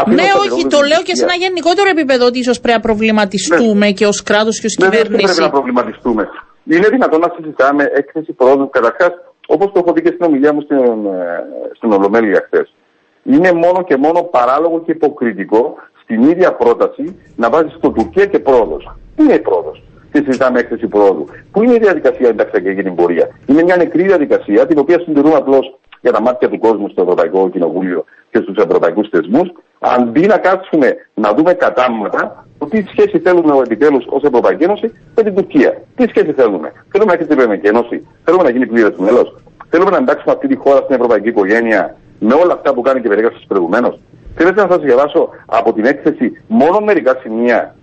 Ναι, 0.07 0.28
όχι, 0.44 0.66
το 0.66 0.80
λέω 0.90 1.02
και 1.02 1.14
σε 1.16 1.24
ένα 1.24 1.35
γενικότερο 1.35 1.88
επίπεδο 1.88 2.26
ότι 2.26 2.38
ίσως 2.38 2.61
πρέπει 2.61 2.76
να 2.76 2.83
προβληματιστούμε 2.88 3.87
ναι. 3.87 3.92
και 3.92 4.07
ως 4.07 4.22
κράτος 4.22 4.61
και 4.61 4.66
ως 4.66 4.76
κυβέρνηση. 4.76 5.11
Δεν 5.11 5.24
πρέπει 5.24 5.40
να 5.40 5.50
προβληματιστούμε. 5.50 6.22
Είναι 6.64 6.88
δυνατόν 6.88 7.20
να 7.20 7.30
συζητάμε 7.37 7.83
έκθεση 7.94 8.33
πρόοδου. 8.33 8.70
Καταρχάς, 8.70 9.12
όπως 9.46 9.72
το 9.72 9.78
έχω 9.83 9.92
δει 9.92 10.02
και 10.02 10.12
στην 10.14 10.24
ομιλία 10.26 10.52
μου 10.52 10.61
στην, 10.61 10.76
ε, 10.76 10.87
στην 11.76 11.92
Ολομέλεια 11.92 12.42
χθες, 12.46 12.74
είναι 13.22 13.52
μόνο 13.52 13.85
και 13.85 13.96
μόνο 13.96 14.22
παράλογο 14.22 14.83
και 14.85 14.92
υποκριτικό 14.92 15.74
στην 16.02 16.22
ίδια 16.22 16.52
πρόταση 16.52 17.18
να 17.37 17.50
βάζει 17.50 17.68
στο 17.76 17.90
Τουρκία 17.90 18.26
και 18.26 18.38
πρόοδος. 18.38 18.96
Τι 19.16 19.22
είναι 19.22 19.35
η 19.35 19.40
πρόοδος; 19.40 19.83
Τι 20.12 20.22
συζητάμε 20.24 20.59
έκθεση 20.59 20.87
πρόοδου. 20.87 21.26
Πού 21.50 21.62
είναι 21.62 21.74
η 21.74 21.78
διαδικασία 21.78 22.28
ενταξιακή 22.28 22.70
για 22.70 22.83
την 22.83 22.94
πορεία; 22.94 23.28
Είναι 23.46 23.62
μια 23.62 23.76
νεκρή 23.76 24.02
διαδικασία 24.02 24.66
την 24.66 24.78
οποία 24.78 24.98
συντηρούμε 25.00 25.35
απλώς 25.35 25.78
για 26.05 26.12
τα 26.12 26.21
μάτια 26.21 26.49
του 26.49 26.59
κόσμου 26.59 26.88
στο 26.88 27.03
Ευρωπαϊκό 27.03 27.51
Κοινοβούλιο 27.51 28.05
και 28.31 28.38
στους 28.43 28.57
ευρωπαϊκούς 28.57 29.09
θεσμούς, 29.09 29.49
αντί 29.79 30.27
να 30.27 30.38
κάτσουμε 30.38 30.88
να 31.14 31.35
δούμε 31.35 31.53
κατάμματα 31.53 32.47
το 32.59 32.67
τι 32.67 32.85
σχέση 32.93 33.19
θέλουμε 33.19 33.59
επιτέλους 33.59 34.05
ως 34.09 34.23
Ευρωπαϊκή 34.23 34.64
Ένωση 34.64 34.93
με 35.17 35.23
την 35.23 35.35
Τουρκία. 35.35 35.83
Τι 35.97 36.05
σχέση 36.09 36.33
θέλουμε; 36.33 36.73
Θέλουμε 36.93 37.12
να 37.12 37.19
έχει 37.19 37.29
την 37.29 37.38
Ευρωπαϊκή 37.38 37.67
Ένωση, 37.67 38.07
θέλουμε 38.25 38.43
να 38.43 38.51
γίνει 38.51 38.67
πλήρες 38.67 38.97
μέλος, 38.97 39.37
θέλουμε 39.71 39.90
να 39.90 39.97
εντάξουμε 39.97 40.33
αυτή 40.33 40.47
τη 40.47 40.57
χώρα 40.57 40.77
στην 40.77 40.95
ευρωπαϊκή 40.95 41.29
οικογένεια 41.29 41.97
με 42.19 42.35
όλα 42.35 42.53
αυτά 42.53 42.75
που 42.75 42.83
κάνει 42.83 43.01
και 43.01 43.09
περιέγραψε 43.09 43.45
προηγουμένως; 43.49 44.01
Θέλετε 44.35 44.62
να 44.62 44.69
σας 44.73 44.83
διαβάσω 44.83 45.29
από 45.47 45.73
την 45.73 45.85
έκθεση 45.85 46.43
μόνο 46.47 46.81
μερικά 46.81 47.19
σημεία 47.23 47.75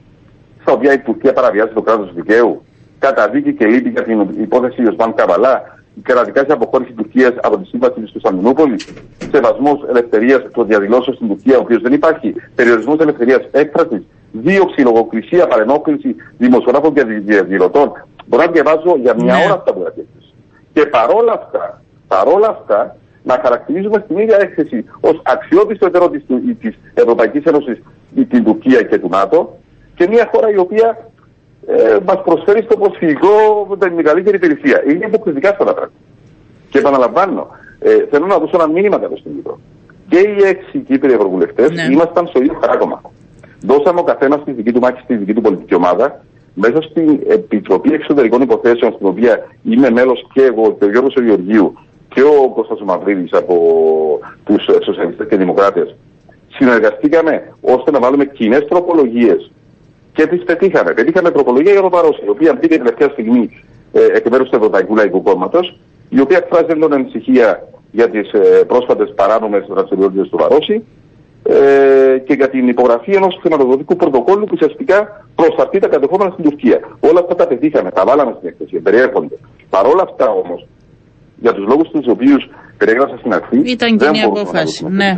στα 0.62 0.72
οποία 0.72 0.94
η 0.94 1.00
Τουρκία 1.00 1.34
παραβιάζει 1.34 1.74
το 1.74 1.82
κράτος 1.82 2.14
δικαίου, 2.14 2.66
καταδίκη 3.00 3.54
και 3.54 3.66
λύπη 3.66 3.90
για 3.90 4.04
την 4.04 4.28
υπόθεση 4.42 4.82
Ιωσμάν 4.82 5.14
Καβαλά, 5.14 5.81
κρατικά 6.04 6.44
σε 6.48 6.52
αποχώρηση 6.52 6.94
Τουρκίας 6.94 7.34
από 7.42 7.58
τη 7.58 7.66
σύμβαση 7.66 8.02
της 8.02 8.12
Κωνσταντινούπολης, 8.12 8.88
σεβασμός 9.32 9.86
ελευθερίας 9.90 10.42
των 10.54 10.68
διαδηλώσεων 10.68 11.16
στην 11.16 11.28
Τουρκία, 11.28 11.58
ο 11.58 11.62
οποίος 11.62 11.82
δεν 11.82 11.94
υπάρχει, 11.94 12.36
περιορισμός 12.56 13.00
ελευθερίας 13.00 13.42
έκφραση, 13.52 14.06
δίωξη, 14.32 14.82
λογοκρισία, 14.82 15.48
παρενόχληση 15.48 16.16
δημοσιογράφων 16.38 16.94
και 16.94 17.04
διαδηλωτών. 17.04 17.92
Μπορώ 18.26 18.44
να 18.44 18.52
διαβάζω 18.52 18.98
για 19.02 19.16
μια 19.16 19.36
ναι. 19.36 19.44
ώρα 19.46 19.54
αυτά 19.54 19.74
που 19.74 19.80
γράφει. 19.82 20.02
Και 20.74 20.86
παρόλα 20.86 21.34
αυτά, 21.34 21.82
παρόλα 22.08 22.48
αυτά, 22.48 22.96
να 23.24 23.40
χαρακτηρίζουμε 23.44 24.02
στην 24.06 24.18
ίδια 24.18 24.38
έκθεση 24.40 24.86
ως 25.00 25.22
αξιόπιστο 25.24 25.86
εταιρό 25.86 26.10
της 26.60 26.74
Ευρωπαϊκής 26.94 27.44
Ένωσης 27.44 27.82
την 28.30 28.44
Τουρκία 28.44 28.82
και 28.82 29.00
του 29.00 29.10
ΝΑΤΟ 29.10 29.58
και 29.96 30.08
μια 30.08 30.30
χώρα 30.32 30.50
η 30.50 30.58
οποία 30.58 31.11
ε, 31.68 31.98
μας 32.06 32.22
προσφέρεις 32.26 32.64
στο 32.64 32.78
προσφυγικό 32.78 33.30
την 33.80 33.94
μεγαλύτερη 33.94 34.36
υπηρεσία. 34.36 34.84
Είναι 34.90 35.06
υποκριτικά 35.06 35.50
αυτά 35.50 35.64
τα 35.64 35.74
πράγματα. 35.74 35.98
Και 36.70 36.78
επαναλαμβάνω, 36.78 37.48
ε, 37.80 38.06
θέλω 38.10 38.26
να 38.26 38.38
δώσω 38.38 38.52
ένα 38.54 38.68
μήνυμα 38.68 38.98
κάτω 39.00 39.16
στην 39.16 39.36
Κύπρο. 39.36 39.60
Και 40.10 40.18
οι 40.18 40.48
έξι 40.48 40.78
Κύπροι 40.80 41.14
Ευρωβουλευτές 41.14 41.72
ναι. 41.72 41.88
ήμασταν 41.92 42.28
στο 42.28 42.40
ίδιο 42.40 42.58
χαράκομα. 42.62 43.02
Δώσαμε 43.62 44.00
ο 44.00 44.04
καθένας 44.04 44.44
τη 44.44 44.52
δική 44.52 44.72
του 44.72 44.80
μάχη 44.80 45.02
στη 45.04 45.16
δική 45.16 45.34
του 45.34 45.42
πολιτική 45.42 45.76
ομάδα. 45.76 46.24
Μέσα 46.54 46.82
στην 46.82 47.20
Επιτροπή 47.28 47.94
Εξωτερικών 47.94 48.42
Υποθέσεων, 48.42 48.94
στην 48.94 49.08
οποία 49.08 49.48
είμαι 49.64 49.90
μέλος 49.90 50.28
και 50.34 50.42
εγώ, 50.42 50.76
και 50.80 50.86
ο 50.86 50.90
Γιώργος 50.90 51.14
Γεωργίου 51.14 51.74
και 52.14 52.22
ο 52.22 52.50
Κώστας 52.54 52.82
Μαυρίδης 52.82 53.34
από 53.34 53.56
τους 54.44 54.64
Σοσιαλιστές 54.84 55.28
και 55.28 55.38
Δημοκράτες, 55.38 55.96
συνεργαστήκαμε 56.50 57.54
ώστε 57.62 57.92
να 57.92 58.00
βάλουμε 58.00 58.26
κοινές 58.26 58.66
τροπολογίες 58.70 59.52
και 60.14 60.28
τις 60.28 60.44
πετύχαμε. 60.44 60.94
Πετύχαμε 60.94 61.32
τροπολογία 61.32 61.72
για 61.72 61.82
το 61.82 61.90
Παρόσι, 61.90 62.22
η 62.26 62.30
οποία 62.30 62.54
μπήκε 62.54 62.78
τελευταία 62.78 63.10
στιγμή 63.10 63.50
ε, 63.92 64.00
εκ 64.18 64.30
μέρους 64.30 64.50
του 64.50 64.56
Ευρωπαϊκού 64.56 64.96
Λαϊκού 64.96 65.22
Κόμματος, 65.24 65.80
η 66.10 66.20
οποία 66.20 66.38
εκφράζει 66.38 66.66
έντονη 66.70 66.94
ανησυχία 66.94 67.68
για 67.92 68.10
τις 68.10 68.32
ε, 68.34 68.40
πρόσφατες 68.68 69.14
παράνομες 69.16 69.66
δραστηριότητες 69.70 70.30
του 70.30 70.38
Βαρόση. 70.38 70.84
ε, 71.44 72.18
και 72.18 72.34
για 72.34 72.50
την 72.50 72.68
υπογραφή 72.68 73.12
ενός 73.12 73.38
χρηματοδοτικού 73.42 73.96
πρωτοκόλλου 73.96 74.46
που 74.46 74.52
ουσιαστικά 74.54 75.26
προστατεί 75.36 75.80
τα 75.80 75.88
κατεχόμενα 75.88 76.32
στην 76.32 76.44
Τουρκία. 76.44 76.80
Όλα 77.00 77.20
αυτά 77.20 77.36
τα 77.36 77.48
πετύχαμε, 77.48 77.92
τα 77.92 78.04
βάλαμε 78.06 78.34
στην 78.38 78.50
έκθεση, 78.50 78.78
περιέχονται. 78.78 79.38
Παρ' 79.70 79.86
όλα 79.86 80.04
αυτά 80.10 80.30
όμως, 80.30 80.68
για 81.40 81.54
τους 81.54 81.66
λόγους 81.68 81.90
τους 81.90 82.08
οποίους 82.08 82.50
περιέγραψα 82.78 83.18
στην 83.18 83.34
αρχή. 83.34 83.62
Ήταν 83.66 83.98
κοινή 83.98 84.22
απόφαση. 84.22 84.86
Ναι. 84.90 85.18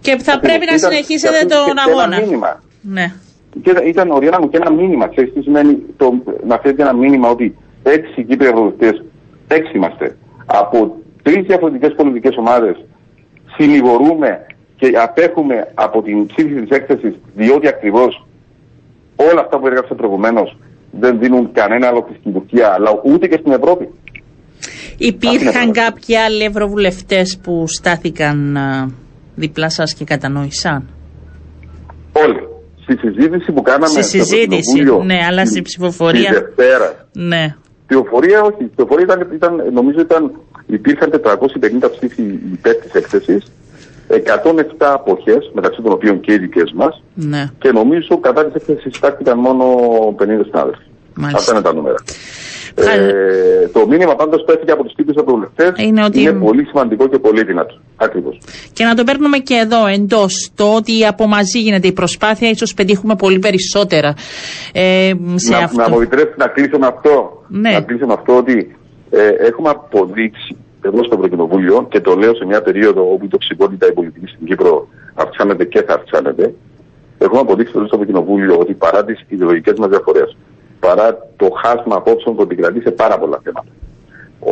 Και 0.00 0.16
θα 0.18 0.38
πρέπει 0.40 0.64
να 0.70 0.78
συνεχίσετε 0.78 1.38
τον 1.48 1.78
αγώνα. 1.88 2.16
Ένα 2.16 2.24
μήνυμα. 2.26 2.62
Ναι. 2.82 3.12
Και 3.62 3.70
ήταν 3.86 4.10
Οριάννα 4.10 4.40
μου 4.40 4.48
και 4.48 4.56
ένα 4.56 4.70
μήνυμα. 4.72 5.08
Ξέρεις 5.08 5.32
τι 5.32 5.42
σημαίνει 5.42 5.82
το, 5.96 6.22
να 6.46 6.58
φέρετε 6.58 6.82
ένα 6.82 6.94
μήνυμα 6.94 7.28
ότι 7.30 7.56
έξι 7.82 8.24
Κύπροι 8.24 8.46
ευρωβουλευτέ, 8.46 9.04
έξι 9.48 9.76
είμαστε, 9.76 10.16
από 10.46 10.96
τρεις 11.22 11.46
διαφορετικές 11.46 11.94
πολιτικές 11.94 12.36
ομάδες 12.36 12.84
συνηγορούμε 13.56 14.46
και 14.76 14.92
απέχουμε 15.02 15.70
από 15.74 16.02
την 16.02 16.26
ψήφιση 16.26 16.62
της 16.62 16.76
έκθεσης 16.78 17.14
διότι 17.34 17.68
ακριβώς 17.68 18.26
όλα 19.16 19.40
αυτά 19.40 19.58
που 19.58 19.66
έγραψα 19.66 19.94
προηγουμένως 19.94 20.56
δεν 20.90 21.18
δίνουν 21.18 21.52
κανένα 21.52 21.86
άλλο 21.86 22.08
στην 22.20 22.32
Τουρκία 22.32 22.72
αλλά 22.72 23.00
ούτε 23.04 23.26
και 23.26 23.38
στην 23.40 23.52
Ευρώπη. 23.52 23.88
Υπήρχαν 24.98 25.72
κάποιοι 25.72 26.16
άλλοι 26.16 26.42
ευρωβουλευτές 26.42 27.38
που 27.42 27.64
στάθηκαν 27.66 28.58
δίπλα 29.34 29.68
σας 29.68 29.94
και 29.94 30.04
κατανόησαν; 30.04 30.88
Όλοι. 32.12 32.51
Στη 32.92 33.08
συζήτηση 33.08 33.52
που 33.52 33.62
κάναμε 33.62 33.86
στη 33.86 34.02
συζήτηση, 34.02 34.82
ναι, 35.04 35.18
αλλά 35.28 35.46
στην 35.46 35.62
ψηφοφορία. 35.62 36.30
Τη 36.30 36.34
Δευτέρα. 36.34 37.06
Ναι. 37.12 37.54
Πληροφορία, 37.86 38.42
όχι. 38.42 38.64
Πληροφορία 38.64 39.04
ήταν, 39.04 39.28
ήταν, 39.34 39.72
νομίζω 39.72 40.00
ήταν, 40.00 40.32
υπήρχαν 40.66 41.10
450 41.10 41.90
ψήφοι 41.90 42.22
υπέρ 42.52 42.74
της 42.74 42.92
έκθεσης, 42.92 43.52
107 44.08 44.14
αποχές, 44.78 45.50
μεταξύ 45.54 45.82
των 45.82 45.92
οποίων 45.92 46.20
και 46.20 46.32
οι 46.32 46.38
δικές 46.38 46.72
μας. 46.74 47.02
Ναι. 47.14 47.46
Και 47.58 47.72
νομίζω 47.72 48.18
κατά 48.20 48.44
της 48.44 48.54
έκθεσης 48.54 48.96
στάχτηκαν 48.96 49.38
μόνο 49.38 49.64
50 50.18 50.44
συνάδελφοι. 50.44 50.82
Αυτά 51.34 51.52
είναι 51.52 51.62
τα 51.62 51.74
νούμερα. 51.74 51.96
Ε, 52.74 53.68
το 53.72 53.86
μήνυμα 53.86 54.14
πάντως 54.14 54.44
που 54.44 54.52
έφυγε 54.52 54.72
από 54.72 54.84
τους 54.84 54.94
τύπου 54.94 55.12
ευρωβουλευτέ 55.16 55.72
είναι, 55.76 56.04
ότι... 56.04 56.20
είναι 56.20 56.32
πολύ 56.32 56.64
σημαντικό 56.64 57.08
και 57.08 57.18
πολύ 57.18 57.44
δυνατό. 57.44 57.74
Ακριβώς. 57.96 58.38
Και 58.72 58.84
να 58.84 58.94
το 58.94 59.04
παίρνουμε 59.04 59.38
και 59.38 59.54
εδώ 59.54 59.86
εντός. 59.86 60.50
Το 60.54 60.74
ότι 60.74 61.06
από 61.06 61.26
μαζί 61.26 61.58
γίνεται 61.58 61.86
η 61.86 61.92
προσπάθεια, 61.92 62.50
ίσως 62.50 62.74
πετύχουμε 62.74 63.14
πολύ 63.16 63.38
περισσότερα. 63.38 64.14
Ε, 64.72 65.12
σε 65.34 65.52
να, 65.52 65.58
αυτό. 65.58 65.80
να 65.80 65.88
μου 65.88 66.00
επιτρέψει 66.00 66.34
να 66.36 66.46
κλείσω 66.46 66.78
με 66.78 66.86
αυτό. 66.86 67.44
Ναι. 67.48 67.70
Να 67.70 67.80
κλείσω 67.80 68.06
με 68.06 68.12
αυτό 68.12 68.36
ότι 68.36 68.76
ε, 69.10 69.28
έχουμε 69.28 69.68
αποδείξει 69.68 70.56
εδώ 70.82 71.04
στο 71.04 71.14
Ευρωκοινοβούλιο 71.14 71.86
και 71.90 72.00
το 72.00 72.14
λέω 72.14 72.34
σε 72.34 72.44
μια 72.44 72.62
περίοδο 72.62 73.12
όπου 73.12 73.24
η 73.24 73.28
τοξικότητα 73.28 73.86
η 73.86 73.92
πολιτική 73.92 74.26
στην 74.26 74.46
Κύπρο 74.46 74.88
αυξάνεται 75.14 75.64
και 75.64 75.82
θα 75.82 75.94
αυξάνεται. 75.94 76.54
Έχουμε 77.18 77.40
αποδείξει 77.40 77.72
εδώ 77.76 77.86
στο 77.86 77.96
Ευρωκοινοβούλιο 77.96 78.58
ότι 78.58 78.74
παρά 78.74 79.04
τις 79.04 79.24
ιδεολογικές 79.28 79.78
μας 79.78 79.88
διαφορές, 79.88 80.36
παρά 80.86 81.06
το 81.36 81.48
χάσμα 81.62 81.96
απόψεων 81.96 82.36
που 82.36 82.42
επικρατεί 82.42 82.80
σε 82.80 82.90
πάρα 82.90 83.18
πολλά 83.18 83.38
θέματα. 83.44 83.70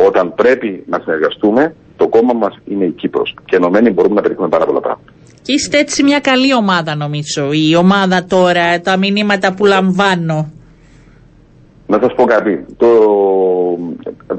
Όταν 0.07 0.33
πρέπει 0.35 0.83
να 0.87 0.99
συνεργαστούμε, 1.03 1.75
το 1.97 2.07
κόμμα 2.07 2.33
μας 2.33 2.55
είναι 2.65 2.85
η 2.85 2.91
Κύπρος 2.91 3.35
και 3.45 3.55
ενωμένοι 3.55 3.89
μπορούμε 3.89 4.15
να 4.15 4.21
πετύχουμε 4.21 4.47
πάρα 4.47 4.65
πολλά 4.65 4.79
πράγματα. 4.79 5.11
Και 5.41 5.53
είστε 5.53 5.77
έτσι 5.77 6.03
μια 6.03 6.19
καλή 6.19 6.53
ομάδα 6.53 6.95
νομίζω, 6.95 7.49
η 7.51 7.75
ομάδα 7.75 8.25
τώρα, 8.25 8.81
τα 8.81 8.97
μηνύματα 8.97 9.53
που 9.53 9.65
λαμβάνω. 9.65 10.51
Να 11.87 11.99
σας 12.01 12.13
πω 12.15 12.23
κάτι. 12.23 12.65
Το... 12.77 12.87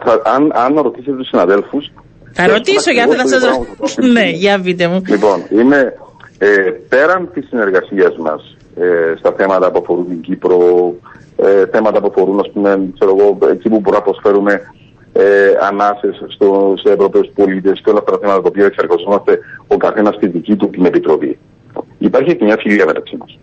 Θα, 0.05 0.21
αν, 0.25 0.51
αν 0.55 0.75
ρωτήσετε 0.83 1.17
τους 1.17 1.29
συναδέλφους. 1.29 1.93
Θα 2.33 2.47
ρωτήσω 2.47 2.91
για 2.93 3.05
αυτό, 3.05 3.17
θα 3.17 3.29
σας 3.29 3.43
ρωτήσω. 3.45 4.03
Ναι, 4.13 4.31
για 4.31 4.61
πείτε 4.61 4.89
μου. 4.89 5.03
Λοιπόν, 5.07 5.43
είμαι 5.51 5.95
ε, 6.39 6.71
πέραν 6.89 7.31
της 7.33 7.47
συνεργασίας 7.49 8.17
μας 8.17 8.57
ε, 8.75 9.15
στα 9.19 9.35
θέματα 9.37 9.71
που 9.71 9.79
αφορούν 9.83 10.07
την 10.09 10.21
Κύπρο, 10.21 10.59
ε, 11.37 11.67
θέματα 11.67 12.01
που 12.01 12.07
αφορούν, 12.07 12.39
ας 12.39 12.51
πούμε, 12.51 12.89
ξέρω 12.95 13.17
εγώ, 13.19 13.39
εκεί 13.51 13.69
που 13.69 13.81
μπορούμε 13.81 13.97
να 13.97 14.03
προσφέρουμε 14.03 14.61
ε, 15.13 15.53
ανάσες 15.61 16.25
στο, 16.29 16.75
σε 16.77 16.93
Ευρωπαίους 16.93 17.29
πολίτες 17.35 17.81
και 17.81 17.91
όλα 17.91 17.99
αυτά 17.99 18.13
τα 18.13 18.19
θέματα 18.19 18.43
τα 18.43 18.49
οποία 18.49 18.67
εξεργαζόμαστε 18.67 19.39
ο 19.67 19.77
καθένας 19.77 20.15
στη 20.15 20.27
δική 20.27 20.57
του 20.57 20.71
την 20.71 20.85
Επιτροπή. 20.85 21.39
Υπάρχει 21.99 22.37
και 22.37 22.45
μια 22.45 22.57
φιλία 22.57 22.87
μεταξύ 22.87 23.17
μας, 23.17 23.39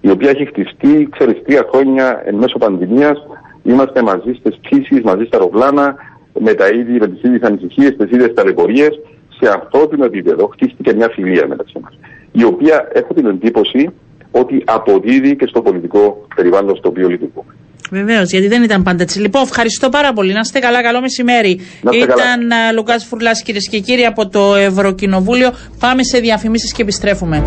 η 0.00 0.10
οποία 0.10 0.30
έχει 0.30 0.46
χτιστεί, 0.46 1.08
ξέρεις, 1.10 1.42
τρία 1.44 1.66
χρόνια 1.70 2.22
εν 2.24 2.34
μέσω 2.34 2.58
πανδημίας, 2.58 3.26
είμαστε 3.62 4.02
μαζί 4.02 4.32
στις 4.32 4.56
πτήσεις, 4.56 5.02
μαζί 5.02 5.24
στα 5.24 5.36
αεροπλάνα, 5.36 5.94
με, 6.38 6.54
τα 6.54 6.68
ίδια, 6.68 6.98
με 6.98 7.08
τις 7.08 7.22
ίδιες 7.22 7.42
ανησυχίες, 7.42 7.96
τις 7.96 8.10
ίδιες 8.10 8.34
ταλαιπωρίες, 8.34 9.00
σε 9.40 9.48
αυτό 9.48 9.88
το 9.88 10.04
επίπεδο 10.04 10.46
χτίστηκε 10.46 10.94
μια 10.94 11.08
φιλία 11.08 11.46
μεταξύ 11.48 11.78
μας, 11.80 11.98
η 12.32 12.44
οποία 12.44 12.88
έχω 12.92 13.14
την 13.14 13.26
εντύπωση 13.26 13.90
ότι 14.32 14.62
αποδίδει 14.64 15.36
και 15.36 15.46
στο 15.46 15.62
πολιτικό 15.62 16.26
περιβάλλον 16.34 16.76
στο 16.76 16.88
οποίο 16.88 17.08
λειτουργούμε. 17.08 17.54
Βεβαίως, 17.90 18.30
γιατί 18.30 18.48
δεν 18.48 18.62
ήταν 18.62 18.82
πάντα 18.82 19.02
έτσι. 19.02 19.20
Λοιπόν, 19.20 19.42
ευχαριστώ 19.42 19.88
πάρα 19.88 20.12
πολύ. 20.12 20.32
Να 20.32 20.40
είστε 20.40 20.58
καλά, 20.58 20.82
καλό 20.82 21.00
μεσημέρι. 21.00 21.60
Ήταν 22.02 22.40
Λουκάς 22.74 23.04
Φουρλάς, 23.04 23.42
κυρίες 23.42 23.68
και 23.68 23.78
κύριοι, 23.78 24.04
από 24.04 24.28
το 24.28 24.54
Ευρωκοινοβούλιο. 24.54 25.50
Πάμε 25.78 26.02
σε 26.02 26.18
διαφημίσεις 26.18 26.72
και 26.72 26.82
επιστρέφουμε. 26.82 27.42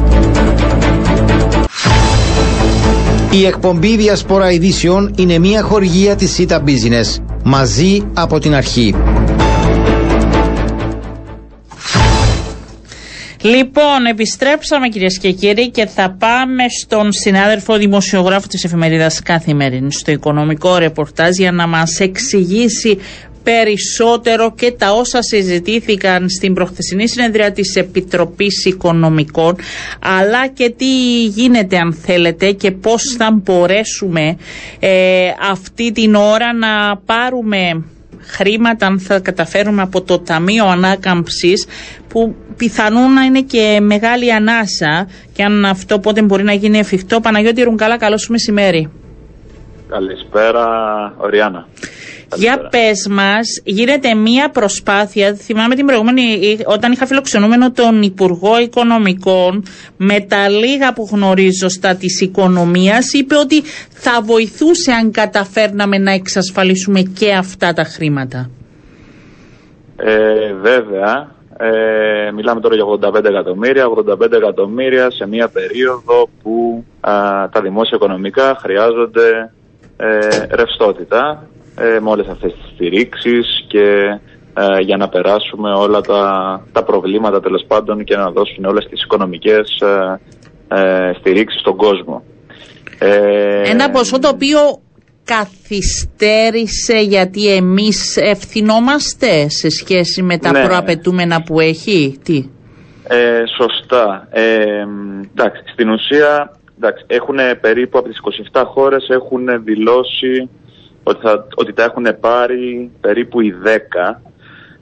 Η 3.32 3.46
εκπομπή 3.46 3.98
Διασπορά 3.98 4.52
Ειδήσεων 4.52 5.14
είναι 5.18 5.40
μια 5.40 5.62
χορηγία 5.62 6.16
της 6.16 6.32
ΣΥΤΑ 6.34 6.64
Business. 6.66 7.24
Μαζί 7.44 8.08
από 8.14 8.40
την 8.40 8.54
αρχή. 8.54 8.96
Λοιπόν, 13.46 14.06
επιστρέψαμε 14.06 14.88
κυρίες 14.90 15.18
και 15.18 15.32
κύριοι 15.32 15.70
και 15.70 15.86
θα 15.86 16.16
πάμε 16.20 16.64
στον 16.82 17.12
συνάδελφο 17.12 17.78
δημοσιογράφο 17.78 18.48
της 18.48 18.64
εφημερίδας 18.64 19.22
Καθημερινή 19.22 19.92
στο 19.92 20.12
οικονομικό 20.12 20.78
ρεπορτάζ 20.78 21.38
για 21.38 21.52
να 21.52 21.68
μας 21.68 22.00
εξηγήσει 22.00 22.98
περισσότερο 23.44 24.54
και 24.56 24.72
τα 24.72 24.92
όσα 24.92 25.22
συζητήθηκαν 25.22 26.30
στην 26.30 26.54
προχθεσινή 26.54 27.08
συνεδρία 27.10 27.52
της 27.52 27.76
Επιτροπής 27.76 28.66
Οικονομικών 28.66 29.56
αλλά 30.00 30.48
και 30.48 30.70
τι 30.70 31.24
γίνεται 31.26 31.78
αν 31.78 31.94
θέλετε 31.94 32.52
και 32.52 32.72
πώς 32.72 33.16
θα 33.18 33.32
μπορέσουμε 33.44 34.38
ε, 34.80 35.28
αυτή 35.52 35.92
την 35.92 36.16
ώρα 36.16 36.54
να 36.54 36.98
πάρουμε 36.98 37.84
χρήματα 38.26 38.86
αν 38.86 39.00
θα 39.00 39.20
καταφέρουμε 39.20 39.82
από 39.82 40.02
το 40.02 40.20
Ταμείο 40.20 40.66
Ανάκαμψης 40.66 41.66
που 42.08 42.36
πιθανόν 42.58 43.14
να 43.14 43.22
είναι 43.22 43.42
και 43.42 43.80
μεγάλη 43.82 44.34
ανάσα 44.34 45.08
και 45.34 45.44
αν 45.44 45.66
αυτό 45.66 46.00
πότε 46.00 46.22
μπορεί 46.22 46.44
να 46.44 46.54
γίνει 46.54 46.78
εφικτό. 46.78 47.20
Παναγιώτη 47.20 47.64
Ρουνκάλα, 47.64 47.98
καλό 47.98 48.18
σου 48.18 48.32
μεσημέρι. 48.32 48.90
Καλησπέρα, 49.90 50.66
Οριάννα. 51.18 51.68
Για 52.36 52.68
πες 52.70 53.08
μας, 53.10 53.62
γίνεται 53.64 54.14
μία 54.14 54.50
προσπάθεια. 54.50 55.34
Θυμάμαι 55.34 55.76
την 55.76 55.86
προηγούμενη, 55.86 56.58
όταν 56.66 56.92
είχα 56.92 57.06
φιλοξενούμενο 57.06 57.72
τον 57.72 58.02
Υπουργό 58.02 58.60
Οικονομικών, 58.60 59.64
με 59.98 60.20
τα 60.20 60.50
λίγα 60.50 60.94
που 60.94 61.08
γνωρίζω 61.12 61.70
στα 61.70 61.96
της 61.96 62.22
οικονομίας, 62.22 63.14
είπε 63.14 63.36
ότι 63.36 63.64
θα 63.90 64.22
βοηθούσε 64.22 64.92
αν 64.92 65.12
καταφέρναμε 65.12 65.98
να 65.98 66.12
εξασφαλίσουμε 66.12 67.02
και 67.02 67.34
αυτά 67.34 67.74
τα 67.74 67.84
χρήματα. 67.84 68.50
Ε, 69.98 70.54
βέβαια, 70.62 71.36
ε, 71.58 72.32
μιλάμε 72.32 72.62
τώρα 72.62 72.76
για 72.76 72.86
85 72.86 73.26
εκατομμύρια, 73.26 73.88
85 73.88 74.32
εκατομμύρια 74.32 75.12
σε 75.12 75.28
μια 75.28 75.48
περίοδο 75.48 76.30
που 76.44 76.84
τα 77.52 77.62
δημόσια 77.62 77.98
οικονομικά 77.98 78.58
χρειάζονται 78.62 79.52
ε, 79.98 80.18
ρευστότητα 80.50 81.48
ε, 81.78 82.00
με 82.00 82.10
όλες 82.10 82.28
αυτές 82.28 82.54
τις 82.54 82.72
στηρίξεις 82.74 83.66
και 83.68 84.20
ε, 84.58 84.80
για 84.80 84.98
να 84.98 85.10
περάσουμε 85.10 85.72
όλα 85.72 86.02
τα, 86.02 86.62
τα 86.72 86.84
προβλήματα 86.84 87.40
τέλος 87.40 87.64
πάντων 87.68 88.04
και 88.04 88.16
να 88.16 88.32
δώσουν 88.32 88.66
όλες 88.66 88.86
τις 88.86 89.04
οικονομικές 89.04 89.82
ε, 89.82 90.20
ε, 90.68 91.14
στηρίξεις 91.20 91.60
στον 91.60 91.76
κόσμο. 91.76 92.24
Ε, 93.00 93.70
Ένα 93.70 93.90
ποσό 93.90 94.20
το 94.20 94.28
οποίο 94.28 94.60
καθυστέρησε 95.24 96.98
γιατί 96.98 97.56
εμείς 97.56 98.18
ευθυνόμαστε 98.18 99.50
σε 99.50 99.70
σχέση 99.70 100.22
με 100.22 100.38
τα 100.38 100.52
ναι. 100.52 100.64
προαπαιτούμενα 100.66 101.42
που 101.42 101.60
έχει. 101.60 102.20
Τι; 102.24 102.50
Ε, 103.08 103.44
σωστά. 103.58 104.28
Ε, 104.32 104.86
εντάξει, 105.32 105.64
στην 105.72 105.90
ουσία 105.90 106.52
εντάξει, 106.78 107.04
έχουν 107.08 107.38
περίπου 107.62 107.98
από 107.98 108.08
τις 108.08 108.20
27 108.54 108.64
χώρες 108.66 109.08
έχουν 109.10 109.64
δηλώσει 109.64 110.50
ότι, 111.08 111.20
θα, 111.22 111.48
ότι 111.56 111.74
τα 111.74 111.84
έχουν 111.84 112.20
πάρει 112.20 112.92
περίπου 113.02 113.42
οι 113.42 113.54
10. 113.64 114.16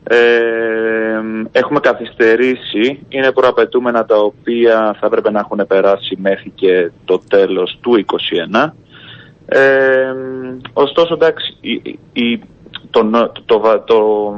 Ε, 0.03 1.19
έχουμε 1.51 1.79
καθυστερήσει, 1.79 3.05
είναι 3.09 3.31
προαπαιτούμενα 3.31 4.05
τα 4.05 4.17
οποία 4.17 4.95
θα 4.99 5.05
έπρεπε 5.05 5.31
να 5.31 5.39
έχουν 5.39 5.67
περάσει 5.67 6.17
μέχρι 6.21 6.49
και 6.55 6.91
το 7.05 7.21
τέλος 7.29 7.77
του 7.81 8.05
2021. 8.63 8.71
Ε, 9.45 10.13
ωστόσο, 10.73 11.13
εντάξει, 11.13 11.57
η, 11.61 11.99
η, 12.13 12.41
το, 12.89 13.31
το, 13.45 13.83
το, 13.85 14.33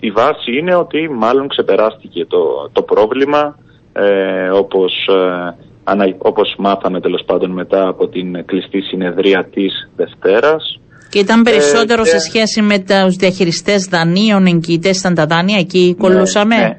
η 0.00 0.10
βάση 0.10 0.58
είναι 0.58 0.74
ότι 0.74 1.08
μάλλον 1.10 1.48
ξεπεράστηκε 1.48 2.26
το, 2.26 2.68
το 2.72 2.82
πρόβλημα 2.82 3.58
ε, 3.92 4.48
όπως, 4.48 5.08
ε, 5.08 6.14
όπως 6.18 6.54
μάθαμε 6.58 7.00
τέλος 7.00 7.22
πάντων 7.26 7.50
μετά 7.50 7.88
από 7.88 8.08
την 8.08 8.44
κλειστή 8.44 8.80
συνεδρία 8.80 9.44
της 9.44 9.90
Δευτέρας. 9.96 10.80
Και 11.12 11.18
ήταν 11.18 11.42
περισσότερο 11.42 12.04
σε 12.04 12.18
σχέση 12.18 12.62
με 12.62 12.78
τους 12.78 13.16
διαχειριστές 13.16 13.84
δανείων, 13.84 14.46
εγγυητές 14.46 14.98
ήταν 14.98 15.14
τα 15.14 15.26
δάνεια, 15.26 15.58
εκεί 15.58 15.84
ναι, 15.88 16.02
κολλούσαμε; 16.02 16.56
Ναι, 16.56 16.78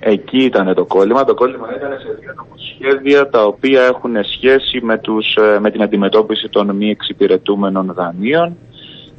εκεί 0.00 0.44
ήταν 0.44 0.74
το 0.74 0.84
κόλλημα. 0.84 1.24
Το 1.24 1.34
κόλλημα 1.34 1.66
ήταν 1.76 1.90
σε 1.90 2.18
δύο 2.20 2.34
νομοσχέδια 2.36 3.28
τα 3.28 3.44
οποία 3.44 3.82
έχουν 3.82 4.14
σχέση 4.34 4.80
με, 4.82 4.98
τους, 4.98 5.26
με 5.60 5.70
την 5.70 5.82
αντιμετώπιση 5.82 6.48
των 6.48 6.76
μη 6.76 6.90
εξυπηρετούμενων 6.90 7.92
δανείων 7.94 8.56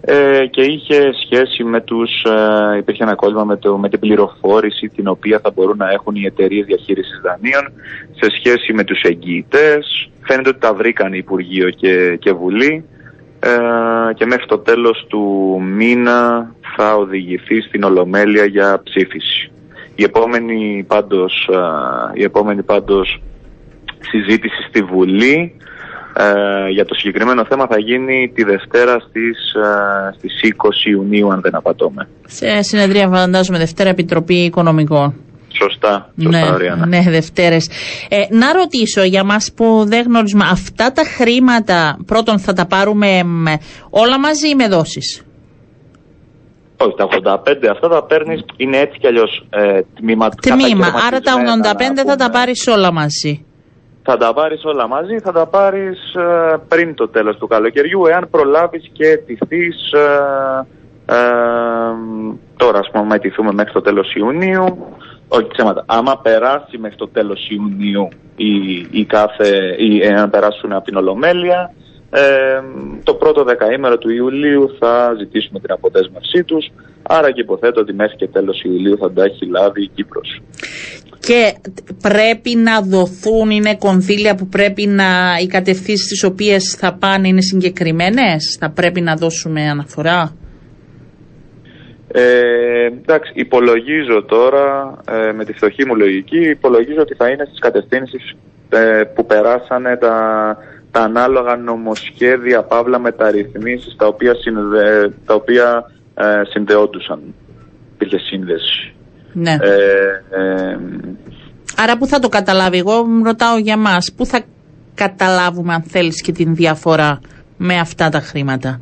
ε, 0.02 0.46
και 0.50 0.62
είχε 0.62 1.00
σχέση 1.24 1.64
με 1.64 1.82
τους, 1.82 2.10
ε, 2.24 2.78
υπήρχε 2.78 3.04
ένα 3.04 3.16
κόλλημα 3.16 3.44
με, 3.44 3.58
το, 3.58 3.78
με 3.78 3.90
την 3.90 4.00
πληροφόρηση 4.00 4.88
την 4.88 5.08
οποία 5.08 5.40
θα 5.44 5.52
μπορούν 5.56 5.78
να 5.78 5.90
έχουν 5.92 6.16
οι 6.16 6.26
εταιρείες 6.26 6.66
διαχείρισης 6.66 7.22
δανείων 7.24 7.66
σε 8.20 8.28
σχέση 8.38 8.74
με 8.74 8.84
τους 8.84 9.02
εγγυητές. 9.02 10.10
Φαίνεται 10.22 10.50
ότι 10.50 10.60
τα 10.60 10.74
βρήκαν 10.74 11.14
Υπουργείο 11.14 11.70
και, 11.70 12.16
και 12.20 12.34
Βουλή 12.34 12.86
ε, 13.46 14.14
και 14.14 14.26
μέχρι 14.26 14.46
το 14.46 14.58
τέλος 14.58 15.06
του 15.10 15.24
μήνα 15.76 16.52
θα 16.76 16.96
οδηγηθεί 16.96 17.62
στην 17.62 17.84
Ολομέλεια 17.84 18.46
για 18.46 18.82
ψήφιση. 18.84 19.52
Η 19.96 20.04
επόμενη 20.04 20.86
πάντως, 20.88 21.50
ε, 21.52 22.20
η 22.20 22.24
επόμενη 22.24 22.64
πάντως 22.64 23.22
συζήτηση 24.00 24.62
στη 24.70 24.82
Βουλή 24.82 25.56
ε, 26.18 26.70
για 26.70 26.86
το 26.86 26.96
συγκεκριμένο 26.96 27.46
θέμα 27.46 27.68
θα 27.68 27.80
γίνει 27.80 28.32
τη 28.36 28.44
Δευτέρα 28.44 29.00
στις, 29.00 29.54
ε, 29.54 30.14
στις 30.18 30.40
20 30.44 30.90
Ιουνίου 30.90 31.32
αν 31.32 31.42
δεν 31.42 31.56
απατώμε. 31.56 32.08
Σε 32.26 32.62
συνεδρία 32.62 33.08
φαντάζομαι 33.08 33.58
Δευτέρα 33.58 33.90
Επιτροπή 33.90 34.36
Οικονομικών. 34.36 35.14
Σωστά, 35.62 36.10
σωστά 36.22 36.58
ναι, 36.86 36.98
ναι, 36.98 37.10
Δευτέρες. 37.10 37.70
Ε, 38.10 38.18
να 38.30 38.54
ρωτήσω 38.54 39.04
για 39.04 39.24
μας 39.24 39.54
που 39.56 39.84
δεν 39.88 40.06
γνωρίζουμε, 40.08 40.46
αυτά 40.52 40.92
τα 40.92 41.04
χρήματα 41.04 41.98
πρώτον 42.06 42.40
θα 42.40 42.54
τα 42.54 42.66
πάρουμε 42.66 43.22
όλα 43.90 44.20
μαζί 44.20 44.50
ή 44.50 44.56
με 44.56 44.68
δόσεις; 44.68 45.24
Όχι, 46.78 46.96
τα 46.96 47.08
85 47.44 47.68
αυτά 47.72 47.88
τα 47.88 48.04
παίρνεις 48.04 48.46
είναι 48.58 48.78
έτσι 48.78 49.00
κι 49.00 49.08
αλλιώς 49.08 49.46
ε, 49.50 49.80
τμήμα. 50.00 50.30
Τμήμα, 50.30 50.88
άρα 51.08 51.20
τα 51.20 51.34
85 51.34 52.04
θα 52.06 52.16
τα 52.16 52.30
πάρεις 52.30 52.68
όλα 52.68 52.92
μαζί 52.92 53.46
θα 54.08 54.18
τα 54.18 54.34
πάρεις 54.34 54.66
όλα 54.66 54.88
μαζί, 54.88 55.20
θα 55.20 55.32
τα 55.32 55.46
πάρεις 55.48 56.14
ε, 56.16 56.58
πριν 56.68 56.96
το 56.96 57.08
τέλος 57.08 57.38
του 57.38 57.48
καλοκαιριού, 57.48 58.06
εάν 58.06 58.28
προλάβεις 58.30 58.90
και 58.94 59.08
αιτηθείς 59.08 59.92
ε, 59.92 60.66
ε, 61.06 61.18
τώρα, 62.56 62.80
ας 62.80 62.90
πούμε, 62.92 63.16
αιτηθούμε 63.16 63.52
μέχρι 63.54 63.74
το 63.74 63.82
τέλος 63.82 64.14
Ιουνίου, 64.16 64.88
όχι 65.28 65.48
ψέματα, 65.48 65.84
άμα 65.88 66.18
περάσει 66.18 66.78
μέχρι 66.78 66.98
το 66.98 67.08
τέλος 67.08 67.50
Ιουνίου 67.50 68.08
ή, 68.36 68.76
ή 68.92 69.06
κάθε, 69.06 69.76
ή 69.78 70.04
εάν 70.04 70.30
περάσουν 70.30 70.74
από 70.74 70.86
την 70.86 70.96
Ολομέλεια, 70.96 71.74
ε, 72.10 72.62
το 73.04 73.14
πρώτο 73.14 73.44
δεκαήμερο 73.44 73.98
του 73.98 74.10
Ιουλίου 74.10 74.76
θα 74.80 75.16
ζητήσουμε 75.18 75.60
την 75.60 75.72
αποδέσμευσή 75.72 76.44
τους, 76.44 76.72
άρα 77.04 77.32
και 77.32 77.42
υποθέτω 77.42 77.82
ότι 77.82 77.94
μέχρι 77.94 78.16
και 78.16 78.28
τέλος 78.28 78.64
Ιουλίου 78.64 78.98
θα 78.98 79.12
τα 79.12 79.24
έχει 79.24 79.46
λάβει 79.46 79.84
η 79.84 79.88
Κύπρος 79.88 80.42
και 81.26 81.56
πρέπει 82.02 82.56
να 82.56 82.82
δοθούν, 82.82 83.50
είναι 83.50 83.76
κονδύλια 83.76 84.36
που 84.36 84.48
πρέπει 84.48 84.88
να, 84.88 85.06
οι 85.42 85.48
κατευθύνσεις 85.48 86.08
τις 86.08 86.24
οποίες 86.24 86.76
θα 86.80 86.94
πάνε 86.94 87.28
είναι 87.28 87.42
συγκεκριμένες, 87.42 88.58
θα 88.60 88.70
πρέπει 88.70 89.02
να 89.02 89.16
δώσουμε 89.16 89.70
αναφορά; 89.70 90.36
Ε, 92.18 92.86
εντάξει, 92.86 93.32
υπολογίζω 93.36 94.24
τώρα 94.24 94.98
ε, 95.10 95.32
με 95.32 95.46
τη 95.46 95.54
φτωχή 95.54 95.86
μου 95.86 95.96
λογική, 95.96 96.50
υπολογίζω 96.50 97.02
ότι 97.02 97.14
θα 97.14 97.30
είναι 97.30 97.46
στις 97.46 97.60
κατευθύνσεις 97.60 98.36
ε, 98.70 99.04
που 99.16 99.26
περάσανε 99.26 99.98
τα, 99.98 100.18
τα 100.92 101.02
ανάλογα 101.02 101.56
νομοσχέδια, 101.56 102.64
παύλα 102.64 103.00
μεταρρυθμίσεις 103.00 103.96
τα 103.96 104.08
οποία, 104.08 104.34
συνδε, 104.36 105.14
τα 105.26 105.34
οποία 105.34 105.92
ε, 106.16 106.42
συνδεόντουσαν. 106.50 107.20
Υπήρχε 107.94 108.18
σύνδεση. 108.18 108.94
Ναι. 109.34 109.52
Ε, 109.52 110.42
ε, 110.42 110.78
Άρα 111.78 111.98
πού 111.98 112.08
θα 112.08 112.20
το 112.20 112.30
καταλάβει, 112.30 112.78
εγώ 112.78 113.06
ρωτάω 113.24 113.58
για 113.58 113.78
μας, 113.78 114.14
πού 114.18 114.26
θα 114.26 114.42
καταλάβουμε 114.96 115.74
αν 115.74 115.84
θέλεις 115.84 116.22
και 116.22 116.32
την 116.32 116.56
διαφορά 116.56 117.20
με 117.58 117.80
αυτά 117.80 118.10
τα 118.10 118.20
χρήματα; 118.20 118.82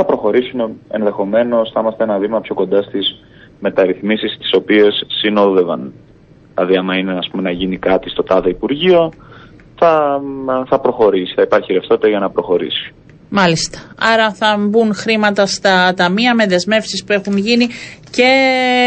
Θα 0.00 0.06
προχωρήσουμε 0.06 0.70
ενδεχομένως, 0.88 1.70
θα 1.74 1.80
είμαστε 1.80 2.02
ένα 2.02 2.18
βήμα 2.18 2.40
πιο 2.40 2.54
κοντά 2.54 2.82
στις 2.82 3.24
μεταρρυθμίσεις 3.60 4.36
τις 4.38 4.50
οποίες 4.52 5.04
συνόδευαν. 5.06 5.92
Δηλαδή 6.54 6.76
άμα 6.76 6.96
είναι 6.96 7.12
ας 7.18 7.28
πούμε, 7.30 7.42
να 7.42 7.50
γίνει 7.50 7.78
κάτι 7.78 8.10
στο 8.10 8.22
τάδε 8.22 8.48
Υπουργείο, 8.48 9.12
θα, 9.78 10.20
θα 10.68 10.80
προχωρήσει, 10.80 11.32
θα 11.36 11.42
υπάρχει 11.42 11.72
ρευστότητα 11.72 12.08
για 12.08 12.18
να 12.18 12.30
προχωρήσει. 12.30 12.94
Μάλιστα. 13.28 13.78
Άρα 13.98 14.32
θα 14.32 14.56
μπουν 14.58 14.94
χρήματα 14.94 15.46
στα 15.46 15.94
ταμεία 15.96 16.34
με 16.34 16.46
δεσμεύσεις 16.46 17.04
που 17.04 17.12
έχουν 17.12 17.36
γίνει 17.36 17.66
και 18.10 18.30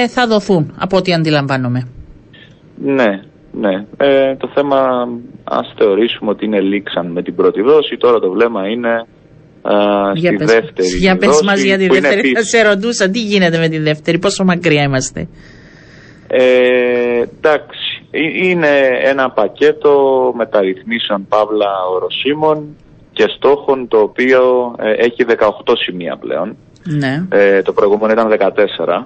θα 0.10 0.28
δοθούν 0.28 0.74
από 0.80 0.98
ό,τι 0.98 1.14
αντιλαμβάνομαι. 1.14 1.88
Ναι, 2.76 3.22
ναι. 3.52 3.86
Ε, 3.98 4.36
το 4.36 4.52
θέμα 4.54 5.08
ας 5.44 5.74
θεωρήσουμε 5.78 6.32
ότι 6.32 6.46
είναι 6.46 6.62
λήξαν 6.62 7.12
με 7.12 7.22
την 7.22 7.36
πρώτη 7.36 7.62
δόση. 7.62 7.98
Τώρα 7.98 8.20
το 8.20 8.32
βλέμμα 8.32 8.68
είναι 8.68 9.06
α, 9.62 9.74
για 10.14 10.30
στη 10.30 10.38
πες, 10.38 10.54
δεύτερη 10.54 10.88
Για 10.88 11.18
πες 11.18 11.42
μας 11.44 11.62
για 11.62 11.78
τη 11.78 11.88
δεύτερη. 11.88 12.32
Θα 12.32 12.44
σε 12.44 12.62
ρωτούσα 12.62 13.10
τι 13.10 13.20
γίνεται 13.20 13.58
με 13.58 13.68
τη 13.68 13.78
δεύτερη, 13.78 14.20
πόσο 14.20 14.44
μακριά 14.44 14.84
είμαστε; 14.84 15.28
Ε, 16.28 17.22
εντάξει, 17.22 18.04
ε, 18.12 18.48
είναι 18.48 18.70
ένα 19.04 19.32
πακέτο 19.32 19.94
μεταρρυθμίσεων 20.36 21.26
Παύλα 21.30 21.70
Οροσίμων 21.94 22.76
και 23.12 23.26
στόχων 23.36 23.88
το 23.88 23.98
οποίο 23.98 24.76
ε, 24.80 24.92
έχει 24.92 25.26
18 25.28 25.74
σημεία 25.78 26.18
πλέον. 26.18 26.56
Ναι. 26.84 27.26
Ε, 27.30 27.62
το 27.62 27.74
προηγούμενο 27.74 28.12
ήταν 28.12 28.54
14. 28.88 29.06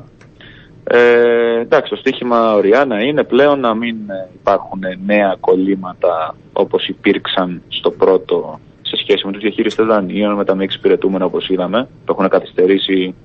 Ε, 0.88 1.60
εντάξει, 1.60 1.90
το 1.90 1.96
στίχημα 1.96 2.54
Οριάννα 2.54 3.04
είναι 3.04 3.24
πλέον 3.24 3.60
να 3.60 3.74
μην 3.76 3.96
ε, 4.10 4.30
υπάρχουν 4.34 4.80
νέα 5.06 5.36
κολλήματα 5.40 6.36
όπως 6.54 6.88
υπήρξαν 6.88 7.62
στο 7.68 7.92
πρώτο 7.92 8.60
σε 8.60 8.75
σχέση 9.08 9.26
με 9.26 9.32
τους 9.32 9.42
διαχείριστες 9.42 9.86
δανείων, 9.86 10.34
με 10.34 10.46
τα 10.46 10.56
μη 10.56 10.64
εξυπηρετούμενα 10.64 11.26
όπως 11.26 11.50
είδαμε, 11.50 11.88
που 12.06 12.12
έχουν 12.12 12.30
καθυστερήσει 12.30 13.16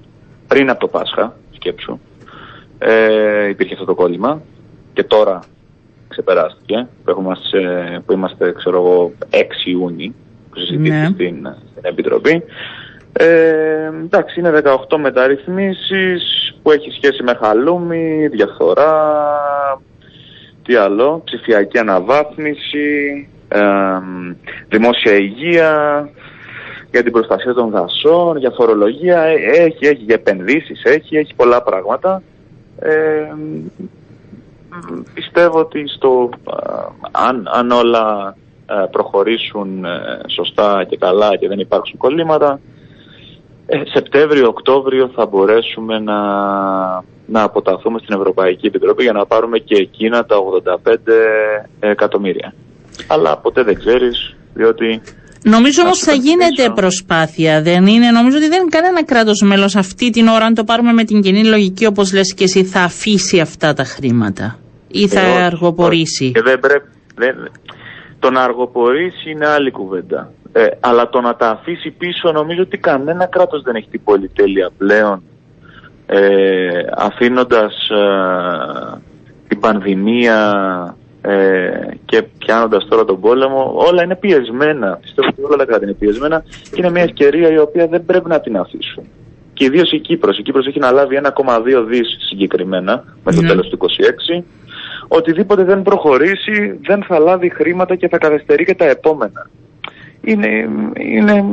πριν 0.46 0.70
από 0.70 0.80
το 0.80 0.88
Πάσχα, 0.88 1.36
σκέψου. 1.50 1.98
Ε, 2.78 3.48
υπήρχε 3.48 3.72
αυτό 3.72 3.84
το 3.84 3.94
κόλλημα 3.94 4.42
και 4.92 5.04
τώρα 5.04 5.40
ξεπεράστηκε, 6.08 6.88
που, 7.04 7.10
έχουμε, 7.10 7.36
που 8.06 8.12
είμαστε, 8.12 8.52
ξέρω 8.52 8.76
εγώ, 8.76 9.12
6 9.30 9.36
Ιούνιου 9.64 10.14
που 10.50 10.58
συζητήθηκε 10.58 10.96
ναι. 10.96 11.08
στην, 11.14 11.56
στην 11.70 11.82
Επιτροπή. 11.82 12.42
Ε, 13.12 13.90
εντάξει, 14.04 14.40
είναι 14.40 14.62
18 14.88 14.96
μεταρρυθμίσεις 14.98 16.54
που 16.62 16.70
έχει 16.70 16.90
σχέση 16.90 17.22
με 17.22 17.34
χαλούμι, 17.40 18.28
διαφθορά, 18.28 18.92
τι 20.62 20.74
άλλο, 20.74 21.22
ψηφιακή 21.24 21.78
αναβάθμιση, 21.78 23.28
ε, 23.32 23.39
δημόσια 24.68 25.14
υγεία, 25.14 26.08
για 26.90 27.02
την 27.02 27.12
προστασία 27.12 27.54
των 27.54 27.70
δασών, 27.70 28.36
για 28.36 28.50
φορολογία, 28.50 29.22
ε, 29.22 29.34
έχει, 29.34 29.86
έχει 29.86 30.02
για 30.02 30.14
επενδύσεις, 30.14 30.82
έχει, 30.84 31.16
έχει 31.16 31.34
πολλά 31.34 31.62
πράγματα. 31.62 32.22
Ε, 32.78 33.34
πιστεύω 35.14 35.58
ότι 35.58 35.88
στο, 35.88 36.30
αν, 37.10 37.48
αν 37.52 37.70
όλα 37.70 38.36
προχωρήσουν 38.90 39.84
σωστά 40.26 40.84
και 40.88 40.96
καλά 40.96 41.36
και 41.36 41.48
δεν 41.48 41.58
υπάρξουν 41.58 41.98
κολλήματα, 41.98 42.60
ε, 43.66 43.82
Σεπτέμβριο-Οκτώβριο 43.84 45.10
θα 45.14 45.26
μπορέσουμε 45.26 45.98
να, 45.98 46.20
να 47.26 47.42
αποταθούμε 47.42 47.98
στην 47.98 48.16
Ευρωπαϊκή 48.16 48.66
Επιτροπή 48.66 49.02
για 49.02 49.12
να 49.12 49.26
πάρουμε 49.26 49.58
και 49.58 49.76
εκείνα 49.76 50.24
τα 50.24 50.36
85 50.36 50.96
εκατομμύρια. 51.80 52.54
Αλλά 53.06 53.38
ποτέ 53.38 53.62
δεν 53.62 53.78
ξέρεις, 53.78 54.36
διότι... 54.54 55.00
Νομίζω 55.42 55.82
όμως 55.82 55.98
θα 55.98 56.12
γίνεται 56.12 56.70
προσπάθεια, 56.74 57.62
δεν 57.62 57.86
είναι. 57.86 58.10
Νομίζω 58.10 58.36
ότι 58.36 58.48
δεν 58.48 58.60
είναι 58.60 58.70
κανένα 58.70 59.04
κράτος 59.04 59.42
μέλος 59.42 59.76
αυτή 59.76 60.10
την 60.10 60.26
ώρα, 60.26 60.44
αν 60.44 60.54
το 60.54 60.64
πάρουμε 60.64 60.92
με 60.92 61.04
την 61.04 61.20
κοινή 61.22 61.44
λογική, 61.44 61.86
όπως 61.86 62.12
λες 62.12 62.34
και 62.34 62.44
εσύ, 62.44 62.64
θα 62.64 62.80
αφήσει 62.80 63.40
αυτά 63.40 63.72
τα 63.72 63.84
χρήματα 63.84 64.58
ή 64.88 65.08
θα 65.08 65.20
ε, 65.20 65.42
αργοπορήσει. 65.42 66.32
Και 66.32 66.42
δεν 66.42 66.60
πρέπει. 66.60 66.88
Δεν, 67.14 67.50
το 68.18 68.30
να 68.30 68.42
αργοπορήσει 68.42 69.30
είναι 69.30 69.48
άλλη 69.48 69.70
κουβέντα. 69.70 70.32
Ε, 70.52 70.66
αλλά 70.80 71.08
το 71.08 71.20
να 71.20 71.36
τα 71.36 71.48
αφήσει 71.48 71.90
πίσω 71.90 72.32
νομίζω 72.32 72.62
ότι 72.62 72.78
κανένα 72.78 73.26
κράτος 73.26 73.62
δεν 73.62 73.74
έχει 73.74 73.88
την 73.90 74.04
πολυτέλεια 74.04 74.70
πλέον 74.78 75.22
ε, 76.06 76.68
αφήνοντας 76.96 77.88
ε, 77.90 79.00
την 79.48 79.60
πανδημία 79.60 80.96
ε, 81.22 81.70
και 82.04 82.22
πιάνοντας 82.38 82.86
τώρα 82.88 83.04
τον 83.04 83.20
πόλεμο 83.20 83.72
όλα 83.74 84.02
είναι 84.02 84.16
πιεσμένα 84.16 84.98
πιστεύω 85.02 85.28
ότι 85.28 85.42
όλα 85.42 85.56
τα 85.56 85.64
κράτη 85.64 85.84
είναι 85.84 85.92
πιεσμένα 85.92 86.44
και 86.70 86.76
είναι 86.76 86.90
μια 86.90 87.02
ευκαιρία 87.02 87.52
η 87.52 87.58
οποία 87.58 87.86
δεν 87.86 88.04
πρέπει 88.04 88.28
να 88.28 88.40
την 88.40 88.56
αφήσουν 88.56 89.04
και 89.52 89.64
ιδίως 89.64 89.92
η 89.92 89.98
Κύπρος 89.98 90.38
η 90.38 90.42
Κύπρος 90.42 90.66
έχει 90.66 90.78
να 90.78 90.90
λάβει 90.90 91.20
1,2 91.22 91.84
δις 91.86 92.16
συγκεκριμένα 92.28 93.04
με 93.24 93.32
το 93.32 93.40
ναι. 93.40 93.48
τέλος 93.48 93.68
του 93.68 93.78
26 94.38 94.42
οτιδήποτε 95.12 95.64
δεν 95.64 95.82
προχωρήσει 95.82 96.78
δεν 96.82 97.02
θα 97.02 97.18
λάβει 97.18 97.48
χρήματα 97.48 97.96
και 97.96 98.08
θα 98.08 98.18
καθυστερεί 98.18 98.64
και 98.64 98.74
τα 98.74 98.84
επόμενα. 98.84 99.50
Είναι, 100.20 100.68
είναι 100.98 101.44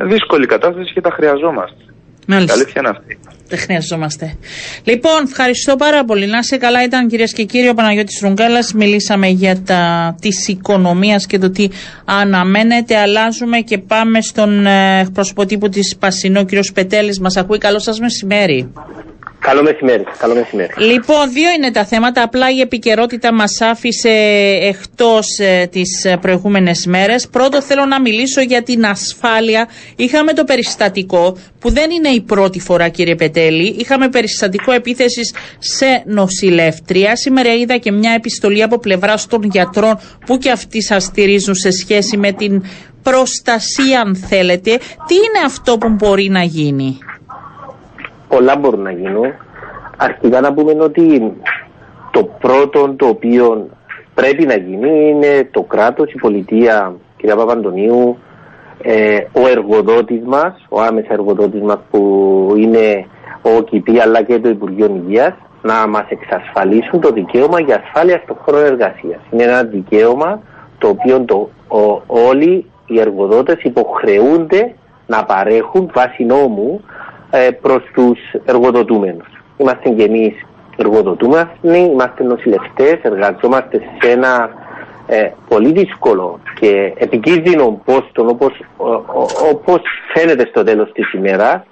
δύσκολη 0.00 0.46
κατάσταση 0.46 0.92
και 0.92 1.00
τα 1.00 1.10
χρειαζόμαστε. 1.10 1.84
Μάλιστα. 2.26 2.54
αλήθεια 2.54 2.74
είναι 2.76 2.88
αυτή. 2.88 3.18
Δεν 3.48 3.58
χρειαζόμαστε. 3.58 4.36
Λοιπόν, 4.84 5.22
ευχαριστώ 5.24 5.76
πάρα 5.76 6.04
πολύ. 6.04 6.26
Να 6.26 6.42
σε 6.42 6.56
καλά 6.56 6.82
ήταν 6.84 7.08
κυρίες 7.08 7.32
και 7.32 7.44
κύριοι 7.44 7.68
ο 7.68 7.74
Παναγιώτης 7.74 8.20
Ρουγκάλας. 8.22 8.72
Μιλήσαμε 8.72 9.28
για 9.28 9.62
τα 9.62 10.14
της 10.20 10.48
οικονομίας 10.48 11.26
και 11.26 11.38
το 11.38 11.50
τι 11.50 11.68
αναμένεται. 12.04 12.96
Αλλάζουμε 12.96 13.60
και 13.60 13.78
πάμε 13.78 14.20
στον 14.20 14.66
ε, 14.66 15.00
εκπρόσωπο 15.00 15.46
τύπου 15.46 15.68
της 15.68 15.96
Πασινό, 15.96 16.44
κύριος 16.44 16.72
Πετέλης. 16.72 17.20
Μας 17.20 17.36
ακούει. 17.36 17.58
Καλό 17.58 17.78
σας 17.78 18.00
μεσημέρι. 18.00 18.72
Καλό 19.46 19.62
μεσημέρι. 19.62 20.04
Καλό 20.18 20.34
μεσημέρι. 20.34 20.72
Λοιπόν, 20.76 21.32
δύο 21.32 21.50
είναι 21.56 21.70
τα 21.70 21.84
θέματα. 21.84 22.22
Απλά 22.22 22.50
η 22.50 22.60
επικαιρότητα 22.60 23.34
μας 23.34 23.60
άφησε 23.60 24.08
εκτός 24.60 25.38
ε, 25.38 25.68
τις 25.70 26.06
προηγούμενες 26.20 26.86
μέρες. 26.86 27.28
Πρώτο, 27.28 27.62
θέλω 27.62 27.84
να 27.84 28.00
μιλήσω 28.00 28.40
για 28.40 28.62
την 28.62 28.86
ασφάλεια. 28.86 29.68
Είχαμε 29.96 30.32
το 30.32 30.44
περιστατικό 30.44 31.36
που 31.58 31.70
δεν 31.70 31.90
είναι 31.90 32.08
η 32.08 32.20
πρώτη 32.20 32.60
φορά, 32.60 32.88
κύριε 32.88 33.14
Πετέλη. 33.14 33.76
Είχαμε 33.78 34.08
περιστατικό 34.08 34.72
επίθεσης 34.72 35.34
σε 35.58 36.02
νοσηλεύτρια. 36.06 37.16
Σήμερα 37.16 37.54
είδα 37.54 37.76
και 37.76 37.92
μια 37.92 38.12
επιστολή 38.12 38.62
από 38.62 38.78
πλευρά 38.78 39.14
των 39.28 39.42
γιατρών 39.42 39.98
που 40.26 40.38
και 40.38 40.50
αυτοί 40.50 40.82
σας 40.82 41.04
στηρίζουν 41.04 41.54
σε 41.54 41.70
σχέση 41.70 42.16
με 42.16 42.32
την 42.32 42.62
προστασία, 43.02 44.00
αν 44.00 44.16
θέλετε. 44.16 44.70
Τι 45.06 45.14
είναι 45.14 45.44
αυτό 45.46 45.78
που 45.78 45.88
μπορεί 45.88 46.28
να 46.28 46.42
γίνει; 46.42 46.98
Πολλά 48.36 48.56
μπορούν 48.56 48.82
να 48.82 48.90
γίνουν. 48.90 49.32
Αρχικά 49.96 50.40
να 50.40 50.52
πούμε 50.54 50.72
ότι 50.78 51.32
το 52.10 52.24
πρώτο 52.24 52.94
το 52.96 53.06
οποίο 53.06 53.68
πρέπει 54.14 54.46
να 54.46 54.56
γίνει 54.56 55.08
είναι 55.08 55.48
το 55.50 55.62
κράτος, 55.62 56.12
η 56.12 56.18
πολιτεία, 56.18 56.94
κυρία 57.16 57.36
Παπαντονίου, 57.36 58.18
ε, 58.82 59.18
ο 59.32 59.48
εργοδότης 59.48 60.22
μας, 60.24 60.66
ο 60.68 60.80
άμεσα 60.80 61.12
εργοδότης 61.12 61.60
μας 61.60 61.78
που 61.90 62.00
είναι 62.56 63.06
ο 63.42 63.62
ΚΙΠΗ 63.62 64.00
αλλά 64.00 64.22
και 64.22 64.38
το 64.38 64.48
Υπουργείο 64.48 65.02
Υγείας 65.04 65.34
να 65.62 65.86
μας 65.86 66.06
εξασφαλίσουν 66.08 67.00
το 67.00 67.10
δικαίωμα 67.10 67.60
για 67.60 67.82
ασφάλεια 67.84 68.20
στον 68.24 68.36
χρόνο 68.44 68.64
εργασίας. 68.64 69.20
Είναι 69.30 69.42
ένα 69.42 69.62
δικαίωμα 69.62 70.40
το 70.78 70.88
οποίο 70.88 71.24
το, 71.24 71.50
όλοι 72.06 72.70
οι 72.86 73.00
εργοδότες 73.00 73.62
υποχρεούνται 73.62 74.74
να 75.06 75.24
παρέχουν 75.24 75.90
βάσει 75.94 76.24
νόμου 76.24 76.80
ε, 77.36 77.50
προς 77.50 77.82
τους 77.94 78.18
εργοδοτούμενους. 78.44 79.26
Είμαστε 79.56 79.88
και 79.88 80.02
εμείς 80.02 80.34
εργοδοτούμενοι, 80.76 81.90
είμαστε 81.92 82.24
νοσηλευτές, 82.24 82.98
εργαζόμαστε 83.02 83.80
σε 84.00 84.10
ένα 84.10 84.50
ε, 85.06 85.30
πολύ 85.48 85.72
δύσκολο 85.72 86.40
και 86.60 86.92
επικίνδυνο 86.96 87.80
πόστο 87.84 88.26
όπως, 88.28 88.60
όπως 89.52 89.80
φαίνεται 90.14 90.46
στο 90.46 90.62
τέλος 90.62 90.92
της 90.92 91.12
ημέρας 91.12 91.62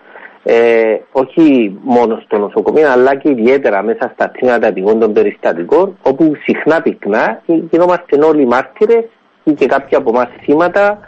ε, 0.46 0.96
όχι 1.12 1.78
μόνο 1.82 2.22
στο 2.24 2.38
νοσοκομείο 2.38 2.90
αλλά 2.90 3.14
και 3.14 3.30
ιδιαίτερα 3.30 3.82
μέσα 3.82 4.10
στα 4.14 4.30
τμήματα 4.30 4.72
των 4.72 5.12
περιστατικών 5.12 5.96
όπου 6.02 6.32
συχνά 6.44 6.82
πυκνά 6.82 7.42
γινόμαστε 7.70 8.24
όλοι 8.24 8.46
μάρτυρες 8.46 9.04
ή 9.44 9.52
και 9.52 9.66
κάποια 9.66 9.98
από 9.98 10.10
εμάς 10.10 10.28
θύματα 10.42 10.98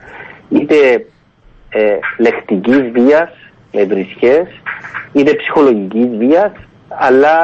είτε 0.49 1.07
ε, 1.69 1.99
λεκτικής 2.19 2.91
βίας 2.91 3.31
με 3.77 3.85
βρισχές, 3.85 4.47
είτε 5.13 5.35
ψυχολογικής 5.35 6.09
βίας, 6.19 6.53
αλλά 6.89 7.37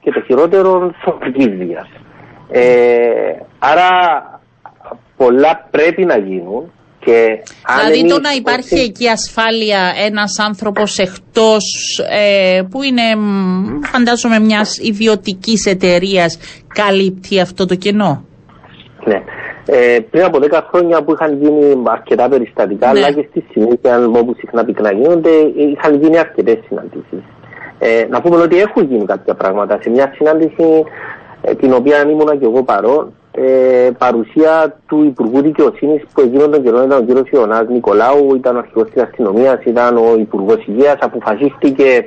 και 0.00 0.10
το 0.10 0.20
χειρότερο 0.20 0.94
σωματικής 1.04 1.48
βίας. 1.56 1.88
Ε, 2.50 2.62
άρα 3.58 3.90
πολλά 5.16 5.68
πρέπει 5.70 6.04
να 6.04 6.18
γίνουν 6.18 6.72
και 7.04 7.42
δηλαδή 7.76 8.08
το 8.08 8.20
να 8.20 8.30
υπάρχει 8.32 8.74
εκεί 8.74 9.08
ασφάλεια 9.08 9.92
ένας 10.06 10.38
άνθρωπος 10.38 10.98
εκτός 10.98 11.64
ε, 12.10 12.62
που 12.70 12.82
είναι 12.82 13.02
φαντάζομαι 13.82 14.38
μιας 14.38 14.78
ιδιωτικής 14.78 15.66
εταιρείας 15.66 16.38
καλύπτει 16.74 17.40
αυτό 17.40 17.66
το 17.66 17.74
κενό; 17.74 18.24
Ναι. 19.04 19.22
Ε, 19.66 19.98
πριν 20.10 20.24
από 20.24 20.38
10 20.42 20.60
χρόνια 20.68 21.02
που 21.02 21.12
είχαν 21.12 21.38
γίνει 21.42 21.82
αρκετά 21.84 22.28
περιστατικά, 22.28 22.92
ναι. 22.92 22.98
αλλά 22.98 23.12
και 23.12 23.26
στη 23.30 23.44
συνέχεια, 23.50 24.08
όπου 24.16 24.34
συχνά 24.38 24.64
πυκνά 24.64 24.92
γίνονται, 24.92 25.30
είχαν 25.56 26.02
γίνει 26.02 26.18
αρκετές 26.18 26.58
συναντήσεις. 26.66 27.22
Ε, 27.78 28.06
να 28.10 28.20
πούμε 28.20 28.36
ότι 28.36 28.58
έχουν 28.58 28.84
γίνει 28.84 29.04
κάποια 29.04 29.34
πράγματα. 29.34 29.78
Σε 29.82 29.90
μια 29.90 30.12
συνάντηση, 30.14 30.84
ε, 31.42 31.54
την 31.54 31.72
οποία 31.72 32.08
ήμουν 32.08 32.38
και 32.38 32.44
εγώ 32.44 32.62
παρόν, 32.62 33.12
ε, 33.32 33.90
παρουσία 33.98 34.76
του 34.86 35.04
Υπουργού 35.04 35.40
Δικαιοσύνης 35.40 36.02
που 36.14 36.20
εκείνον 36.20 36.50
τον 36.50 36.62
καιρό 36.62 36.82
ήταν 36.82 36.98
ο 36.98 37.22
κ. 37.22 37.32
Ιωνάς 37.32 37.68
Νικολάου, 37.68 38.34
ήταν 38.34 38.56
ο 38.56 38.58
αρχηγός 38.58 38.90
της 38.90 39.02
αστυνομίας, 39.02 39.58
ήταν 39.64 39.96
ο 39.96 40.14
Υπουργός 40.18 40.66
Υγείας, 40.66 40.96
αποφασίστηκε 41.00 42.04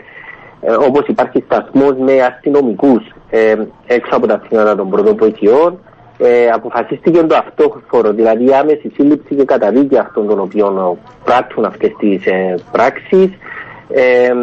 ε, 0.62 0.72
όπως 0.72 1.08
υπάρχει 1.08 1.44
σταθμός 1.46 1.94
με 1.98 2.22
αστυνομικούς 2.22 3.04
ε, 3.30 3.56
έξω 3.88 4.16
από 4.16 4.28
τα 4.28 4.42
σύνορα 4.48 4.76
των 4.76 4.90
πρώτων 4.90 5.16
βοηθειών 5.18 5.80
ε, 6.18 6.48
αποφασίστηκε 6.48 7.24
το 7.24 7.36
αυτόφορο, 7.36 8.12
δηλαδή 8.12 8.46
η 8.46 8.54
άμεση 8.54 8.92
σύλληψη 8.94 9.36
και 9.36 9.46
καταδίκη 9.46 9.98
αυτών 9.98 10.28
των 10.28 10.40
οποίων 10.40 10.98
πράττουν 11.24 11.66
αυτές 11.66 11.92
τις 12.00 12.26
ε, 12.26 12.56
πράξεις 12.72 13.30
ε, 13.90 14.34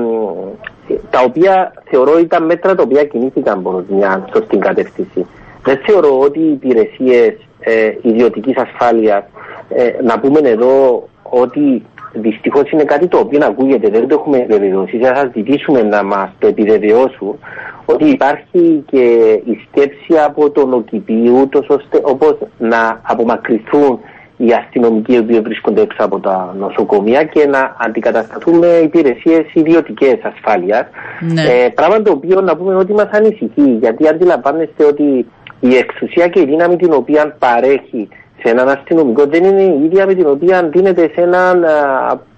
τα 1.11 1.21
οποία 1.21 1.73
θεωρώ 1.85 2.19
ήταν 2.19 2.45
μέτρα 2.45 2.75
τα 2.75 2.83
οποία 2.83 3.05
κινήθηκαν 3.05 3.63
προς 3.63 3.85
μια 3.89 4.29
σωστή 4.33 4.57
κατεύθυνση. 4.57 5.27
Δεν 5.65 5.79
θεωρώ 5.87 6.21
ότι 6.21 6.41
οι 6.41 6.53
υπηρεσίες 6.53 7.35
ε, 7.61 7.93
ιδιωτικής 8.03 8.57
ασφάλειας, 8.57 9.25
ε, 9.69 10.03
να 10.03 10.19
πούμε 10.19 10.49
εδώ 10.49 11.09
ότι 11.23 11.87
δυστυχώς 12.15 12.71
είναι 12.71 12.85
κάτι 12.85 13.07
το 13.07 13.19
οποίο 13.19 13.39
ακούγεται, 13.43 13.89
δεν 13.89 14.09
το 14.09 14.15
έχουμε 14.15 14.37
επιβεβαιώσει. 14.37 14.99
Θα 14.99 15.15
σας 15.15 15.31
ζητήσουμε 15.35 15.83
να 15.83 16.05
μας 16.05 16.31
το 16.39 16.47
επιβεβαιώσουν 16.47 17.39
ότι 17.85 18.05
υπάρχει 18.05 18.85
και 18.87 19.03
η 19.45 19.61
σκέψη 19.69 20.19
από 20.25 20.51
τον 20.51 20.73
ΟΚΙΠΗ, 20.73 21.31
ούτως 21.41 21.67
ώστε 21.69 22.01
όπως 22.03 22.37
να 22.59 23.01
απομακρυνθούν 23.03 23.99
οι 24.37 24.53
αστυνομικοί 24.53 25.13
οι 25.13 25.19
οποίοι 25.19 25.41
βρίσκονται 25.41 25.81
έξω 25.81 26.05
από 26.05 26.21
τα 26.21 26.55
νοσοκομεία 26.59 27.25
και 27.25 27.47
να 27.47 27.77
αντικατασταθούν 27.79 28.59
με 28.59 28.67
υπηρεσίες 28.67 29.45
ιδιωτικές 29.53 30.19
ασφάλειας. 30.23 30.87
Ναι. 31.21 31.43
Ε, 31.43 31.69
πράγμα 31.69 32.03
το 32.03 32.13
οποίο 32.13 32.41
να 32.41 32.57
πούμε 32.57 32.75
ότι 32.75 32.93
μας 32.93 33.09
ανησυχεί, 33.11 33.77
γιατί 33.81 34.09
αντιλαμβάνεστε 34.09 34.85
ότι 34.85 35.27
η 35.61 35.77
εξουσία 35.77 36.29
και 36.29 36.41
η 36.41 36.45
δύναμη 36.45 36.77
την 36.77 36.93
οποία 36.93 37.37
παρέχει 37.39 38.09
σε 38.43 38.51
έναν 38.51 38.69
αστυνομικό 38.69 39.27
δεν 39.27 39.45
είναι 39.45 39.63
η 39.63 39.85
ίδια 39.85 40.07
με 40.07 40.15
την 40.15 40.27
οποία 40.27 40.69
δίνεται 40.73 41.11
σε 41.15 41.21
έναν 41.21 41.65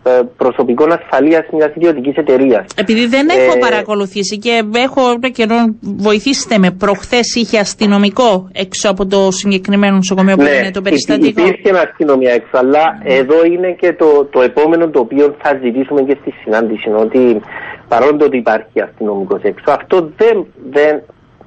ε, 0.07 0.23
προσωπικό 0.37 0.85
ασφαλείας 0.91 1.45
μιας 1.53 1.71
ιδιωτικής 1.75 2.17
εταιρείας. 2.17 2.65
Επειδή 2.77 3.07
δεν 3.07 3.29
έχω 3.29 3.53
ε, 3.57 3.59
παρακολουθήσει 3.59 4.39
και 4.39 4.63
έχω 4.75 5.03
καιρό, 5.33 5.57
βοηθήστε 5.81 6.59
με. 6.59 6.71
Προχθές 6.71 7.35
είχε 7.35 7.59
αστυνομικό 7.59 8.49
έξω 8.53 8.91
από 8.91 9.07
το 9.07 9.31
συγκεκριμένο 9.31 9.97
νοσοκομείο 9.97 10.37
που 10.37 10.43
ναι, 10.43 10.51
είναι 10.51 10.71
το 10.71 10.83
περιστατικό. 10.83 11.41
Υπήρχε 11.41 11.69
ένα 11.69 11.81
αστυνομία 11.81 12.33
έξω, 12.33 12.51
αλλά 12.53 12.99
εδώ 13.05 13.45
είναι 13.45 13.71
και 13.81 13.93
το, 13.93 14.25
το 14.25 14.43
επόμενο 14.43 14.89
το 14.89 15.01
οποίο 15.01 15.37
θα 15.43 15.59
ζητήσουμε 15.63 16.03
και 16.03 16.17
στη 16.21 16.35
συνάντηση. 16.43 16.91
Ότι 16.91 17.41
παρόλο 17.89 18.19
ότι 18.23 18.37
υπάρχει 18.37 18.81
αστυνομικός 18.81 19.43
έξω, 19.43 19.71
αυτό 19.71 20.11
δεν, 20.17 20.47
δεν 20.71 21.03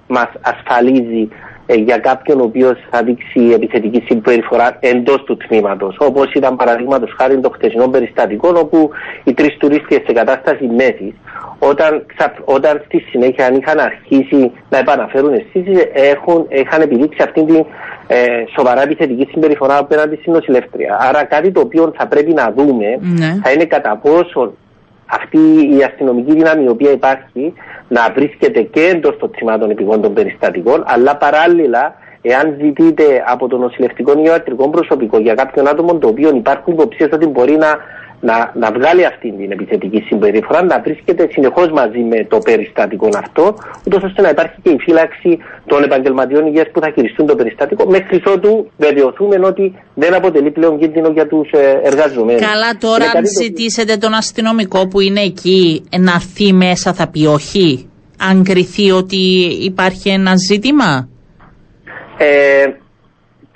μας 0.08 0.30
ασφαλίζει 0.42 1.22
ε, 1.22 1.49
για 1.76 1.98
κάποιον 1.98 2.40
ο 2.40 2.44
οποίος 2.44 2.78
θα 2.90 3.04
δείξει 3.04 3.52
επιθετική 3.54 4.04
συμπεριφορά 4.08 4.78
εντός 4.80 5.24
του 5.24 5.38
τμήματος. 5.38 5.96
Όπως 6.00 6.34
ήταν 6.34 6.56
παραδείγματος 6.56 7.14
χάρη 7.18 7.40
το 7.40 7.50
χτεσινό 7.50 7.88
περιστατικό, 7.88 8.54
όπου 8.56 8.90
οι 9.24 9.34
τρεις 9.34 9.58
τουρίστε 9.58 10.04
σε 10.06 10.14
κατάσταση 10.14 10.66
μέση, 10.66 11.14
όταν, 11.60 12.06
όταν 12.46 12.82
στη 12.86 13.00
συνέχεια 13.00 13.46
αν 13.46 13.56
είχαν 13.56 13.80
αρχίσει 13.80 14.52
να 14.70 14.78
επαναφέρουν 14.78 15.34
αισθήσει, 15.34 15.76
είχαν 16.50 16.82
επιδείξει 16.82 17.24
αυτήν 17.24 17.46
την 17.46 17.66
ε, 18.08 18.44
σοβαρά 18.56 18.82
επιθετική 18.82 19.28
συμπεριφορά 19.32 19.78
απέναντι 19.78 20.16
στην 20.16 20.34
νοσηλεύτρια. 20.34 20.98
Άρα 21.02 21.24
κάτι 21.24 21.52
το 21.52 21.60
οποίο 21.60 21.94
θα 21.98 22.08
πρέπει 22.08 22.34
να 22.34 22.54
δούμε 22.58 22.86
ναι. 23.00 23.40
θα 23.44 23.52
είναι 23.52 23.66
κατά 23.66 23.98
πόσο 24.04 24.54
αυτή 25.10 25.40
η 25.78 25.84
αστυνομική 25.84 26.32
δύναμη 26.34 26.64
η 26.64 26.68
οποία 26.68 26.92
υπάρχει 26.92 27.54
να 27.88 28.12
βρίσκεται 28.16 28.62
και 28.62 28.82
εντός 28.82 29.18
των 29.18 29.32
θυμάτων 29.36 29.70
επιγόντων 29.70 30.14
περιστατικών, 30.14 30.84
αλλά 30.88 31.16
παράλληλα, 31.18 31.96
εάν 32.22 32.58
ζητείτε 32.62 33.24
από 33.28 33.48
το 33.48 33.58
νοσηλευτικό 33.58 34.20
ή 34.20 34.24
ιατρικό 34.24 34.70
προσωπικό 34.70 35.20
για 35.20 35.34
κάποιον 35.34 35.68
άτομο 35.68 35.98
το 35.98 36.08
οποίο 36.08 36.36
υπάρχουν 36.36 36.74
υποψίες 36.74 37.10
ότι 37.14 37.28
μπορεί 37.28 37.58
να, 37.58 37.78
να, 38.20 38.52
να 38.56 38.72
βγάλει 38.72 39.06
αυτή 39.06 39.32
την 39.32 39.52
επιθετική 39.52 40.04
συμπεριφορά, 40.08 40.64
να 40.64 40.80
βρίσκεται 40.80 41.28
συνεχώς 41.32 41.70
μαζί 41.72 42.00
με 42.00 42.26
το 42.26 42.38
περιστατικό 42.38 43.10
αυτό, 43.24 43.56
ούτως 43.86 44.04
ώστε 44.04 44.22
να 44.22 44.30
υπάρχει 44.30 44.56
και 44.64 44.70
η 44.70 44.78
φύλαξη 44.80 45.38
των 45.66 45.84
επαγγελματιών 45.84 46.46
υγείας 46.46 46.68
που 46.72 46.80
θα 46.80 46.92
χειριστούν 46.96 47.26
το 47.26 47.36
περιστατικό, 47.36 47.86
μέχρι 47.90 48.22
ότου 48.26 48.72
βεβαιωθούμε 48.78 49.36
ότι 49.46 49.76
δεν 49.94 50.14
αποτελεί 50.14 50.52
πλέον 50.52 50.80
κίνδυνο 50.80 51.10
για 51.10 51.28
τους 51.28 51.52
ε, 51.52 51.80
εργαζομένους. 51.84 52.42
Καλά, 52.42 52.78
τώρα 52.80 53.06
αν 53.16 53.24
ζητήσετε 53.42 53.96
τον 53.96 54.14
αστυνομικό 54.14 54.88
που 54.88 55.00
είναι 55.00 55.22
εκεί 55.22 55.84
να 56.00 56.22
μέσα, 56.54 56.94
θα 56.94 57.08
πει 57.08 57.26
όχι; 57.26 57.90
Αν 58.30 58.44
κριθεί 58.44 58.92
ότι 58.92 59.18
υπάρχει 59.62 60.10
ένα 60.10 60.34
ζήτημα; 60.36 61.10
Ε, 62.18 62.66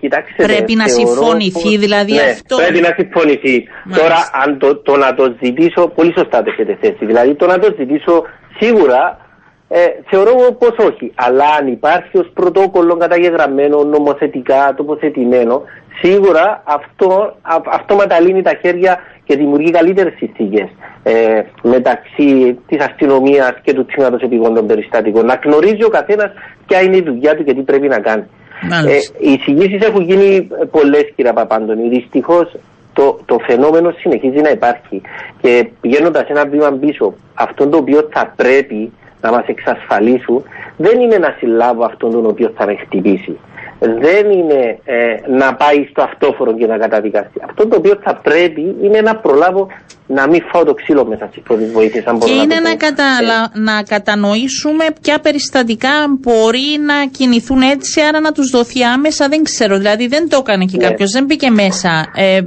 κοιτάξτε, 0.04 0.43
Πρέπει 0.49 0.74
να 0.82 0.88
θεωρώ 0.88 1.08
συμφωνηθεί 1.08 1.51
πως- 1.70 1.78
δηλαδή 1.86 2.14
ναι, 2.14 2.22
αυτό. 2.38 2.56
Πρέπει 2.64 2.82
να 2.88 2.91
συμφωνηθεί. 2.99 3.56
Μάλιστα. 3.86 3.97
Τώρα, 3.99 4.20
αν 4.43 4.49
το, 4.62 4.68
το 4.88 4.93
να 5.04 5.10
το 5.20 5.26
ζητήσω, 5.43 5.82
πολύ 5.97 6.14
σωστά 6.18 6.38
το 6.43 6.49
έχετε 6.54 6.74
θέσει. 6.82 7.04
Δηλαδή, 7.12 7.32
το 7.41 7.45
να 7.54 7.58
το 7.60 7.68
ζητήσω 7.80 8.14
σίγουρα 8.60 9.01
ε, 9.76 9.86
θεωρώ 10.10 10.34
πως 10.62 10.76
όχι. 10.89 11.12
Αλλά 11.16 11.45
αν 11.60 11.68
υπάρχει 11.68 12.18
ως 12.18 12.28
πρωτόκολλο 12.34 12.95
καταγεγραμμένο, 12.97 13.84
νομοθετικά 13.84 14.74
τοποθετημένο, 14.78 15.62
σίγουρα 16.01 16.64
αυτό 16.66 17.36
α, 17.41 17.56
αυτόματα 17.80 18.20
λύνει 18.20 18.41
τα 18.41 18.54
χέρια 18.62 18.99
και 19.24 19.36
δημιουργεί 19.36 19.72
καλύτερες 19.72 20.14
συνθήκες 20.18 20.68
ε, 21.04 21.41
μεταξύ 21.62 22.60
της 22.68 22.80
αστυνομίας 22.86 23.54
και 23.64 23.74
του 23.74 23.86
τμήματος 23.86 24.22
επιγόντων 24.22 24.66
περιστατικών. 24.68 25.26
Να 25.26 25.39
γνωρίζει 25.43 25.84
ο 25.84 25.89
καθένας 25.89 26.32
ποια 26.68 26.82
είναι 26.82 26.97
η 26.97 27.01
δουλειά 27.01 27.36
του 27.36 27.43
και 27.43 27.54
τι 27.54 27.62
πρέπει 27.62 27.88
να 27.88 27.99
κάνει. 27.99 28.24
Μάλιστα. 28.70 29.14
Ε, 29.20 29.28
οι 29.30 29.32
εισηγήσει 29.32 29.78
έχουν 29.82 30.01
γίνει 30.01 30.47
πολλές, 30.72 31.11
κύριε 31.16 31.34
Παπάντονη. 31.34 31.89
Δυστυχώς 31.89 32.55
το, 32.93 33.20
το 33.26 33.39
φαινόμενο 33.39 33.93
συνεχίζει 33.97 34.41
να 34.41 34.49
υπάρχει. 34.49 35.01
Και 35.41 35.68
πηγαίνοντας 35.82 36.28
ένα 36.28 36.45
βήμα 36.45 36.72
πίσω, 36.72 37.14
αυτό 37.34 37.68
το 37.68 37.78
οποίο 37.78 38.09
θα 38.11 38.34
πρέπει 38.36 38.91
να 39.22 39.32
μας 39.32 39.45
εξασφαλίσουν 39.45 40.43
δεν 40.78 40.99
είναι 40.99 41.18
να 41.18 41.36
συλλάβω 41.38 41.84
αυτόν 41.84 42.11
τον 42.11 42.26
οποίο 42.26 42.51
θα 42.55 42.66
με 42.66 42.76
χτυπήσει. 42.76 43.38
Δεν 43.86 44.31
είναι 44.31 44.79
ε, 44.84 45.15
να 45.27 45.55
πάει 45.55 45.88
στο 45.89 46.01
αυτόφορο 46.01 46.53
και 46.57 46.65
να 46.65 46.77
καταδικαστεί. 46.77 47.41
Αυτό 47.43 47.67
το 47.67 47.75
οποίο 47.77 47.99
θα 48.03 48.15
πρέπει 48.15 48.75
είναι 48.81 49.01
να 49.01 49.15
προλάβω 49.15 49.67
να 50.07 50.27
μην 50.27 50.41
φάω 50.51 50.63
το 50.63 50.73
ξύλο 50.73 51.05
μέσα 51.05 51.27
στις 51.31 51.43
πρώτες 51.43 51.71
βοήθειες. 51.71 52.03
Και 52.25 52.31
είναι 52.31 52.59
να, 52.59 52.75
καταλα... 52.75 53.51
να 53.53 53.84
κατανοήσουμε 53.84 54.86
ποια 55.01 55.19
περιστατικά 55.19 55.89
μπορεί 56.19 56.79
να 56.86 57.07
κινηθούν 57.11 57.61
έτσι, 57.61 58.01
άρα 58.01 58.19
να 58.19 58.31
τους 58.31 58.49
δοθεί 58.49 58.84
άμεσα, 58.84 59.27
δεν 59.27 59.43
ξέρω. 59.43 59.77
Δηλαδή 59.77 60.07
δεν 60.07 60.29
το 60.29 60.38
έκανε 60.39 60.65
και 60.65 60.77
Ναι. 60.77 60.88
κάποιος, 60.88 61.11
δεν 61.11 61.25
μπήκε 61.25 61.49
μέσα 61.49 62.05
ε, 62.15 62.39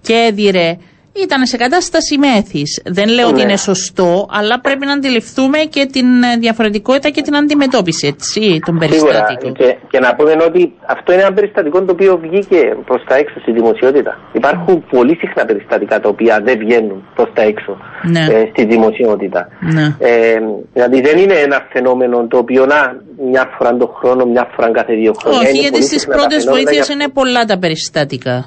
και 0.00 0.14
έδιρε. 0.28 0.76
Ήταν 1.22 1.46
σε 1.46 1.56
κατάσταση 1.56 2.18
μέθης. 2.18 2.82
Δεν 2.84 3.08
λέω 3.08 3.26
ότι 3.26 3.36
Ναι. 3.36 3.42
είναι 3.42 3.56
σωστό, 3.56 4.26
αλλά 4.30 4.60
πρέπει 4.60 4.86
να 4.86 4.92
αντιληφθούμε 4.92 5.58
και 5.58 5.86
την 5.86 6.22
ε, 6.22 6.36
διαφορετικότητα 6.38 7.08
και 7.10 7.22
την 7.22 7.36
αντιμετώπιση 7.36 8.06
έτσι, 8.06 8.40
των 8.66 8.78
Σίγουρα. 8.82 8.86
περιστατικών. 9.12 9.52
Και, 9.54 9.76
και 9.90 9.98
να 9.98 10.14
πούμε 10.14 10.32
ότι 10.46 10.72
αυτό 10.86 11.12
είναι 11.12 11.22
ένα 11.22 11.32
περιστατικό 11.32 11.82
το 11.82 11.92
οποίο 11.92 12.18
βγήκε 12.22 12.76
προς 12.84 13.02
τα 13.08 13.14
έξω 13.16 13.40
στη 13.40 13.52
δημοσιότητα. 13.52 14.18
Υπάρχουν 14.32 14.84
πολύ 14.90 15.16
συχνά 15.20 15.44
περιστατικά 15.44 16.00
τα 16.00 16.08
οποία 16.08 16.40
δεν 16.44 16.58
βγαίνουν 16.58 17.04
προς 17.14 17.28
τα 17.34 17.42
έξω 17.42 17.76
Ναι. 18.02 18.20
ε, 18.30 18.48
στη 18.52 18.64
δημοσιότητα. 18.64 19.48
Ναι. 19.60 19.96
Ε, 19.98 20.38
δηλαδή 20.72 21.00
δεν 21.00 21.18
είναι 21.18 21.34
ένα 21.34 21.66
φαινόμενο 21.72 22.26
το 22.26 22.38
οποίο 22.38 22.66
να 22.66 23.02
μια 23.30 23.50
φορά 23.58 23.76
το 23.76 23.86
χρόνο, 23.98 24.24
μια 24.24 24.50
φορά 24.56 24.70
κάθε 24.70 24.94
δύο 24.94 25.12
χρόνια. 25.22 25.38
Όχι, 25.40 25.48
Είναι 25.48 25.58
γιατί 25.58 25.72
πολύ 25.72 25.84
στις 25.84 26.00
συχνά 26.00 26.14
τα 26.14 26.20
πρώτες 26.20 26.38
φαινόμενα 26.44 26.64
βοήθειες 26.64 26.86
για- 26.86 26.94
είναι 26.94 27.08
πολλά 27.08 27.44
τα 27.44 27.58
περιστατικά. 27.58 28.46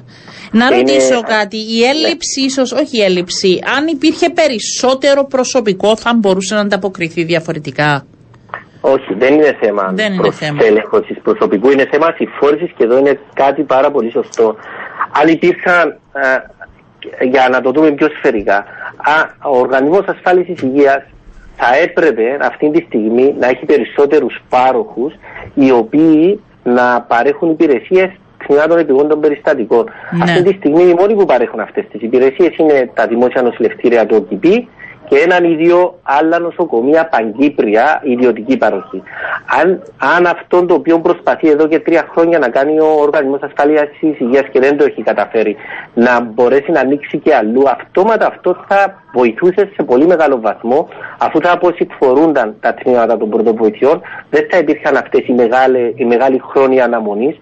Να 0.52 0.66
Είναι- 0.66 0.76
ρωτήσω 0.76 1.20
κάτι. 1.22 1.56
Η 1.56 1.84
έλλειψη, 1.84 2.40
ίσως, 2.44 2.72
όχι 2.72 2.98
η 2.98 3.02
έλλειψη, 3.02 3.58
αν 3.76 3.86
υπήρχε 3.86 4.30
περισσότερο 4.30 5.24
προσωπικό, 5.24 5.96
θα 5.96 6.14
μπορούσε 6.16 6.54
να 6.54 6.60
ανταποκριθεί 6.60 7.24
διαφορετικά; 7.24 8.06
Όχι, 8.80 9.14
δεν 9.18 9.34
είναι 9.34 9.56
θέμα 9.60 9.90
Δεν 9.94 10.12
είναι 10.12 10.30
θέμα. 10.30 10.56
προσέλεγχωσης 10.56 11.16
προσωπικού, 11.22 11.70
είναι 11.70 11.86
θέμα 11.90 12.14
συμφόρησης 12.16 12.70
και 12.76 12.84
εδώ 12.84 12.98
είναι 12.98 13.18
κάτι 13.34 13.62
πάρα 13.62 13.90
πολύ 13.90 14.10
σωστό. 14.10 14.56
Αν 15.22 15.28
υπήρχαν, 15.28 15.98
ε, 17.18 17.24
για 17.30 17.48
να 17.48 17.60
το 17.60 17.70
δούμε 17.70 17.90
πιο 17.90 18.08
σφαιρικά, 18.18 18.56
α, 18.96 19.14
ο 19.50 19.58
Οργανισμός 19.58 20.04
Ασφάλισης 20.06 20.62
Υγείας 20.62 21.02
θα 21.56 21.76
έπρεπε 21.82 22.36
αυτή 22.40 22.70
τη 22.70 22.84
στιγμή 22.86 23.34
να 23.38 23.46
έχει 23.48 23.64
περισσότερους 23.64 24.42
πάροχους 24.48 25.12
οι 25.54 25.70
οποίοι 25.70 26.40
να 26.64 27.00
παρέχουν 27.02 27.50
υπηρεσίες 27.50 28.10
τμήματων 28.48 28.78
επιγόντων 28.78 29.20
περιστατικών. 29.20 29.84
Ναι. 30.10 30.22
Αυτή 30.22 30.42
τη 30.42 30.52
στιγμή 30.52 30.82
οι 30.82 30.94
μόνοι 30.98 31.14
που 31.14 31.24
παρέχουν 31.24 31.60
αυτές 31.60 31.84
τις 31.90 32.02
υπηρεσίες 32.02 32.56
είναι 32.56 32.90
τα 32.94 33.06
δημόσια 33.06 33.42
νοσηλευτήρια 33.42 34.06
του 34.06 34.16
ΟΚΙΠΗ 34.18 34.68
και 35.08 35.16
έναν 35.18 35.44
ή 35.44 35.54
δύο 35.54 35.98
άλλα 36.02 36.38
νοσοκομεία 36.38 37.08
παγκύπρια 37.08 38.00
ιδιωτική 38.04 38.56
παροχή. 38.56 39.02
Αν, 39.60 39.82
αν 40.16 40.26
αυτό 40.26 40.64
το 40.64 40.74
οποίο 40.74 41.00
προσπαθεί 41.00 41.48
εδώ 41.48 41.66
και 41.66 41.78
τρία 41.78 42.08
χρόνια 42.10 42.38
να 42.38 42.48
κάνει 42.48 42.80
ο 42.80 42.86
Οργανισμός 42.86 43.40
Ασφαλείας 43.42 43.88
της 44.00 44.20
Υγείας 44.20 44.46
και 44.52 44.60
δεν 44.60 44.76
το 44.76 44.84
έχει 44.84 45.02
καταφέρει 45.02 45.56
να 45.94 46.20
μπορέσει 46.20 46.70
να 46.70 46.80
ανοίξει 46.80 47.18
και 47.18 47.34
αλλού, 47.34 47.68
αυτόματα 47.68 48.26
αυτό 48.26 48.64
θα 48.68 49.02
βοηθούσε 49.12 49.70
σε 49.74 49.82
πολύ 49.82 50.06
μεγάλο 50.06 50.40
βαθμό 50.40 50.88
αφού 51.18 51.40
θα 51.40 51.52
αποσυφορούνταν 51.52 52.54
τα 52.60 52.74
τμήματα 52.74 53.16
των 53.16 53.28
πρωτοβοηθειών, 53.28 54.00
δεν 54.30 54.46
θα 54.50 54.58
υπήρχαν 54.58 54.96
αυτές 54.96 55.26
οι, 55.26 55.32
μεγάλε, 55.32 55.92
οι 55.94 56.04
μεγάλοι 56.04 56.40
χρόνοι 56.50 56.80
αναμονής 56.80 57.36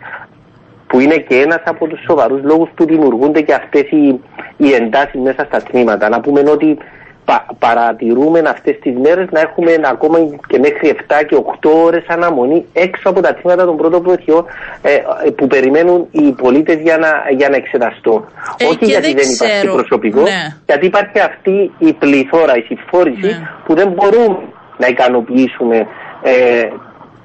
που 0.86 1.00
είναι 1.00 1.16
και 1.16 1.36
ένας 1.40 1.62
από 1.64 1.86
τους 1.86 2.00
σοβαρούς 2.08 2.40
λόγους 2.42 2.68
που 2.74 2.84
δημιουργούνται 2.84 3.40
και 3.40 3.54
αυτές 3.54 3.82
οι, 3.90 4.20
οι 4.56 4.72
εντάσεις 4.72 5.20
μέσα 5.20 5.44
στα 5.44 5.62
τμήματα. 5.62 6.08
Να 6.08 6.20
πούμε 6.20 6.42
ότι 6.50 6.78
πα, 7.24 7.46
παρατηρούμε 7.58 8.38
αυτές 8.46 8.78
τις 8.82 8.94
μέρες 8.98 9.28
να 9.30 9.40
έχουμε 9.40 9.72
ακόμα 9.84 10.18
και 10.48 10.58
μέχρι 10.58 10.96
7 11.08 11.24
και 11.28 11.36
8 11.60 11.70
ώρες 11.84 12.04
αναμονή 12.08 12.64
έξω 12.72 13.08
από 13.08 13.20
τα 13.20 13.34
τμήματα 13.34 13.64
των 13.64 13.76
πρώτων 13.76 14.02
βοηθειών 14.02 14.44
ε, 14.82 14.94
ε, 14.94 15.30
που 15.30 15.46
περιμένουν 15.46 16.06
οι 16.10 16.32
πολίτες 16.32 16.76
για 16.80 16.96
να, 16.98 17.10
για 17.36 17.48
να 17.48 17.56
εξεταστούν. 17.56 18.24
Ε, 18.56 18.64
Όχι 18.64 18.76
και 18.76 18.84
γιατί 18.84 19.06
δεν 19.06 19.14
δεν, 19.16 19.30
υπάρχει 19.32 19.58
ξέρω. 19.58 19.74
προσωπικό, 19.74 20.20
Ναι. 20.20 20.42
γιατί 20.66 20.86
υπάρχει 20.86 21.18
αυτή 21.20 21.70
η 21.78 21.92
πληθώρα, 21.92 22.56
η 22.56 22.60
συμφόρηση 22.60 23.26
Ναι. 23.26 23.48
που 23.64 23.74
δεν 23.74 23.88
μπορούμε 23.88 24.38
να 24.78 24.86
ικανοποιήσουμε 24.86 25.86
ε, 26.22 26.68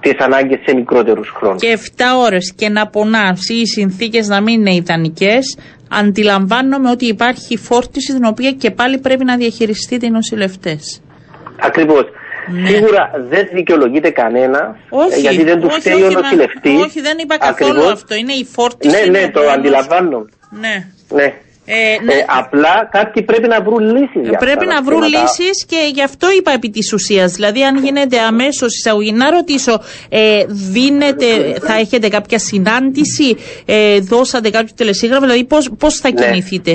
τις 0.02 0.16
ανάγκες 0.20 0.60
σε 0.66 0.76
μικρότερους 0.76 1.30
χρόνους. 1.38 1.62
Και 1.62 1.68
7 1.72 2.04
ώρες 2.26 2.54
και 2.56 2.70
να 2.70 2.88
πονάς 2.88 3.49
ή 3.49 3.54
οι 3.56 3.66
συνθήκες 3.68 4.28
να 4.28 4.41
μην 4.41 4.60
είναι 4.60 4.74
ιδανικές, 4.74 5.58
αντιλαμβάνομαι 5.89 6.89
ότι 6.89 7.06
υπάρχει 7.06 7.58
φόρτιση 7.58 8.14
την 8.14 8.26
οποία 8.26 8.52
και 8.52 8.72
πάλι 8.72 8.97
πρέπει 8.99 9.24
να 9.24 9.38
διαχειριστείτε 9.38 10.06
οι 10.06 10.10
νοσηλευτές. 10.10 11.02
Ακριβώς. 11.62 12.04
Ναι. 12.52 12.70
Σίγουρα 12.70 13.12
δεν 13.30 13.47
δικαιολογείται 13.54 14.10
κανένα 14.10 14.76
Όχι, 14.89 15.20
γιατί 15.20 15.43
δεν 15.43 15.60
τους 15.62 15.70
όχι, 15.72 15.80
φταίει 15.80 15.93
όχι, 15.93 16.04
ο 16.04 16.12
μα- 16.12 16.22
νοσηλευτής. 16.22 16.82
όχι, 16.86 17.02
δεν 17.02 17.18
είπα 17.18 17.38
καθόλου 17.38 17.70
Ακριβώς. 17.72 17.91
αυτό. 17.91 18.16
Είναι 18.16 18.34
η 18.34 18.45
φόρτιση. 18.45 18.95
Ναι, 18.95 19.02
είναι 19.08 19.20
ναι, 19.20 19.26
ο 19.26 19.32
το 19.32 19.39
χρόνος. 19.39 19.58
αντιλαμβάνω. 19.58 20.26
Ναι. 20.62 20.76
Ναι. 21.10 21.34
Ε, 21.74 22.03
ναι. 22.03 22.13
Ε, 22.13 22.26
απλά 22.39 22.88
κάποιοι 22.91 23.24
πρέπει 23.24 23.47
να 23.47 23.61
βρουν 23.61 23.80
λύσεις 23.95 24.22
για 24.30 24.38
Πρέπει 24.38 24.57
αυτά 24.57 24.65
να 24.65 24.76
τα 24.76 24.82
βρουν 24.84 25.01
θέματα. 25.03 25.22
λύσεις 25.22 25.65
και 25.65 25.80
γι' 25.93 26.03
αυτό 26.03 26.28
είπα 26.38 26.51
επί 26.51 26.69
της 26.69 26.93
ουσίας. 26.93 27.32
Δηλαδή, 27.32 27.63
αν 27.63 27.76
γίνεται 27.78 28.17
αμέσως 28.19 28.76
εισαγωγή, 28.78 29.11
να 29.11 29.30
ρωτήσω, 29.32 29.82
ε, 30.09 30.43
δίνετε, 30.47 31.26
θα 31.61 31.74
έχετε 31.74 32.07
κάποια 32.07 32.39
συνάντηση, 32.39 33.38
ε, 33.65 33.99
δώσατε 33.99 34.49
κάποιο 34.49 34.74
τελεσίγραφο, 34.76 35.22
δηλαδή 35.26 35.47
πώς 35.80 35.95
θα 35.99 36.09
Ναι. 36.11 36.22
κινηθείτε; 36.22 36.72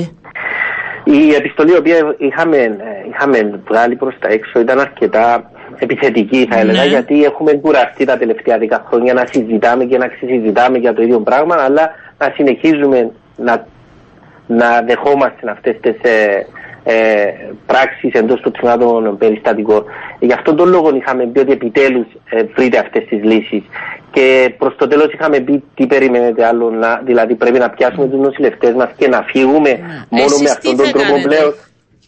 Η 1.05 1.35
επιστολή 1.35 1.73
η 1.73 1.77
οποία 1.77 1.97
είχαμε, 2.19 2.57
ε, 2.57 3.09
είχαμε 3.11 3.61
βγάλει 3.69 3.97
προς 3.97 4.15
τα 4.19 4.29
έξω 4.29 4.61
ήταν 4.61 4.79
αρκετά 4.81 5.51
επιθετική 5.79 6.47
θα 6.51 6.59
έλεγα 6.59 6.83
Ναι. 6.83 6.89
γιατί 6.89 7.25
έχουμε 7.25 7.53
κουραστεί 7.53 8.05
τα 8.05 8.17
τελευταία 8.19 8.59
δέκα 8.59 8.85
χρόνια 8.89 9.13
να 9.15 9.25
συζητάμε 9.33 9.85
και 9.85 9.99
να 9.99 10.09
ξεσυζητάμε 10.09 10.79
για 10.79 10.93
το 10.95 11.03
ίδιο 11.03 11.21
πράγμα 11.21 11.55
αλλά 11.67 11.91
να 12.19 12.33
συνεχίζουμε 12.35 13.11
να, 13.37 13.67
να 14.47 14.83
δεχόμαστε 14.87 15.51
αυτές 15.51 15.77
τις 15.81 15.97
ε, 16.03 16.47
ε, 16.85 16.95
πράξεις 17.67 18.13
εντός 18.13 18.41
των 18.41 18.53
τμήματων 18.53 19.17
περιστατικών. 19.19 19.85
Γι' 20.19 20.33
αυτόν 20.33 20.57
τον 20.57 20.69
λόγο 20.69 20.95
είχαμε 20.95 21.27
πει 21.27 21.39
ότι 21.39 21.53
επιτέλους 21.53 22.07
ε, 22.31 22.43
βρείτε 22.43 22.79
αυτές 22.79 23.05
τις 23.05 23.23
λύσεις 23.23 23.63
και 24.11 24.55
προς 24.59 24.77
το 24.77 24.87
τέλος 24.87 25.13
είχαμε 25.13 25.41
πει 25.41 25.63
τι 25.75 25.87
περιμένετε 25.87 26.47
άλλο, 26.47 26.71
να, 26.71 27.01
δηλαδή 27.05 27.35
πρέπει 27.35 27.59
να 27.59 27.71
πιάσουμε 27.71 28.07
τους 28.09 28.21
νοσηλευτές 28.21 28.75
μας 28.75 28.89
και 28.97 29.09
να 29.09 29.23
φύγουμε 29.23 29.79
μόνο 30.09 30.25
Εσείς 30.25 30.41
με 30.41 30.47
τι 30.47 30.51
αυτόν 30.51 30.77
τον 30.77 30.87
θα 30.87 30.93
τρόπο 30.93 31.09
κάνετε; 31.09 31.29
πλέον 31.29 31.55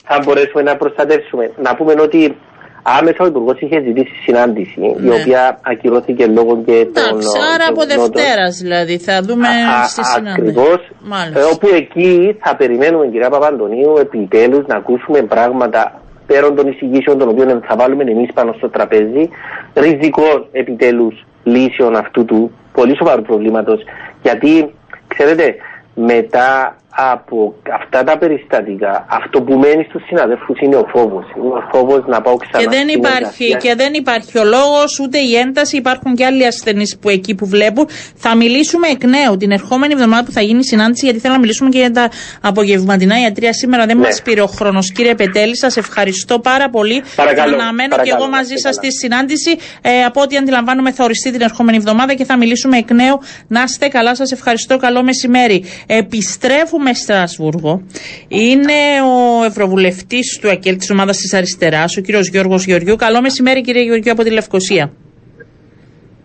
θα 0.05 0.23
μπορέσουμε 0.25 0.63
να 0.63 0.77
προστατεύσουμε. 0.77 1.51
Να 1.63 1.75
πούμε 1.75 1.95
ότι 2.01 2.37
άμεσα 2.83 3.17
ο 3.21 3.27
Υπουργός 3.27 3.61
είχε 3.61 3.81
ζητήσει 3.87 4.15
συνάντηση, 4.25 4.81
η 4.81 4.97
Ναι. 5.03 5.15
οποία 5.15 5.59
ακυρώθηκε 5.63 6.27
λόγω 6.27 6.63
και 6.67 6.87
των. 6.93 7.05
Εντάξει, 7.09 7.29
άρα 7.55 7.67
από 7.69 7.85
Δευτέρας 7.87 8.57
δηλαδή 8.63 8.99
θα 8.99 9.23
δούμε 9.23 9.47
στη 9.87 10.05
συνάντηση. 10.05 10.49
Ακριβώς. 10.49 10.91
Μάλιστα. 11.01 11.47
όπου 11.53 11.69
εκεί 11.75 12.37
θα 12.43 12.57
περιμένουμε, 12.57 13.07
κυρία 13.07 13.31
Παπαντονίου, 13.31 13.97
επιτέλους 14.01 14.67
να 14.67 14.77
ακούσουμε 14.77 15.23
πράγματα 15.23 16.01
πέραν 16.27 16.55
των 16.55 16.67
εισηγήσεων 16.69 17.19
των 17.19 17.29
οποίων 17.29 17.63
θα 17.69 17.77
βάλουμε 17.77 18.03
εμείς 18.05 18.33
πάνω 18.35 18.53
στο 18.57 18.69
τραπέζι, 18.69 19.29
ριζικών 19.75 20.47
επιτέλους 20.53 21.27
λύσεων 21.43 21.97
αυτού 21.97 22.25
του 22.25 22.51
πολύ 22.73 22.97
σοβαρού 22.97 23.23
προβλήματος. 23.23 23.83
Γιατί, 24.23 24.75
ξέρετε, 25.09 25.55
μετά 25.95 26.77
από 26.91 27.55
αυτά 27.81 28.05
τα 28.05 28.19
περιστατικά, 28.19 29.07
αυτό 29.11 29.43
που 29.43 29.59
μένει 29.59 29.85
στους 29.89 30.03
συναδέλφους 30.07 30.61
είναι 30.61 30.77
ο 30.77 30.87
φόβος. 30.95 31.25
Είναι 31.37 31.47
ο 31.47 31.63
φόβος 31.73 32.03
να 32.07 32.21
πάω 32.21 32.37
ξανά 32.37 32.63
και 32.65 32.69
δεν 32.71 32.89
στην 32.89 32.99
υπάρχει, 32.99 33.45
εργασία. 33.45 33.57
και 33.59 33.75
δεν 33.75 33.93
υπάρχει 33.95 34.39
ο 34.39 34.45
λόγος 34.45 34.99
ούτε 35.03 35.19
η 35.19 35.37
ένταση. 35.37 35.77
Υπάρχουν 35.77 36.15
και 36.15 36.25
άλλοι 36.25 36.47
ασθενείς 36.47 36.99
που 37.01 37.09
εκεί 37.09 37.35
που 37.35 37.47
βλέπουν. 37.47 37.89
Θα 38.15 38.35
μιλήσουμε 38.37 38.87
εκ 38.89 39.05
νέου 39.05 39.37
την 39.37 39.51
ερχόμενη 39.51 39.93
εβδομάδα 39.93 40.25
που 40.25 40.31
θα 40.33 40.41
γίνει 40.41 40.59
η 40.59 40.63
συνάντηση, 40.65 41.05
γιατί 41.05 41.21
θέλω 41.21 41.35
να 41.35 41.41
μιλήσουμε 41.41 41.69
και 41.71 41.79
για 41.79 41.91
τα 41.91 42.11
απογευματινά 42.41 43.21
ιατρία. 43.21 43.53
Σήμερα 43.53 43.87
δεν 43.87 43.97
Ναι. 43.97 44.03
μας 44.05 44.23
πήρε 44.23 44.41
ο 44.41 44.47
χρόνος. 44.47 44.93
Κύριε 44.93 45.15
Πετέλη, 45.15 45.57
σας 45.57 45.77
ευχαριστώ 45.77 46.39
πάρα 46.39 46.71
πολύ. 46.71 47.03
Παρακαλώ, 47.17 47.51
θα 47.57 47.63
αναμένω 47.63 47.89
και 47.89 47.97
παρακαλώ, 47.97 48.17
εγώ 48.23 48.31
να 48.31 48.37
μαζί 48.37 48.55
είστε 48.55 48.69
σας 48.69 48.77
καλά. 48.77 48.91
στη 48.91 48.99
συνάντηση. 48.99 49.57
Ε, 49.83 50.05
από 50.05 50.21
ό,τι 50.21 50.37
αντιλαμβάνομαι, 50.37 50.93
θα 50.93 51.05
οριστεί 51.05 51.31
την 51.31 51.41
ερχόμενη 51.41 51.77
εβδομάδα 51.77 52.15
και 52.15 52.25
θα 52.25 52.37
μιλήσουμε 52.37 52.77
εκ 52.77 52.91
νέου. 52.91 53.21
Να 53.49 53.63
είστε 53.63 53.89
καλά, 53.89 54.15
σας 54.15 54.33
ευχαριστώ. 54.33 54.77
Καλό 54.77 55.03
μεσημέρι. 55.03 55.65
Επιστρέφουμε 55.87 56.78
Στράσβουργο. 56.95 57.83
Είναι 58.29 59.03
ο 59.41 59.45
Ευρωβουλευτής 59.45 60.39
του 60.41 60.51
ΑΚΕΛ 60.51 60.77
της 60.77 60.91
ομάδας 60.91 61.17
της 61.17 61.35
Αριστεράς, 61.35 61.97
ο 61.97 62.01
κύριος 62.01 62.29
Γιώργος 62.29 62.65
Γεωργιού. 62.65 62.97
Καλό 62.97 63.21
μεσημέρι, 63.21 63.61
κύριε 63.61 63.83
Γεωργιού, 63.83 64.13
από 64.13 64.23
τη 64.23 64.31
Λευκοσία. 64.31 64.93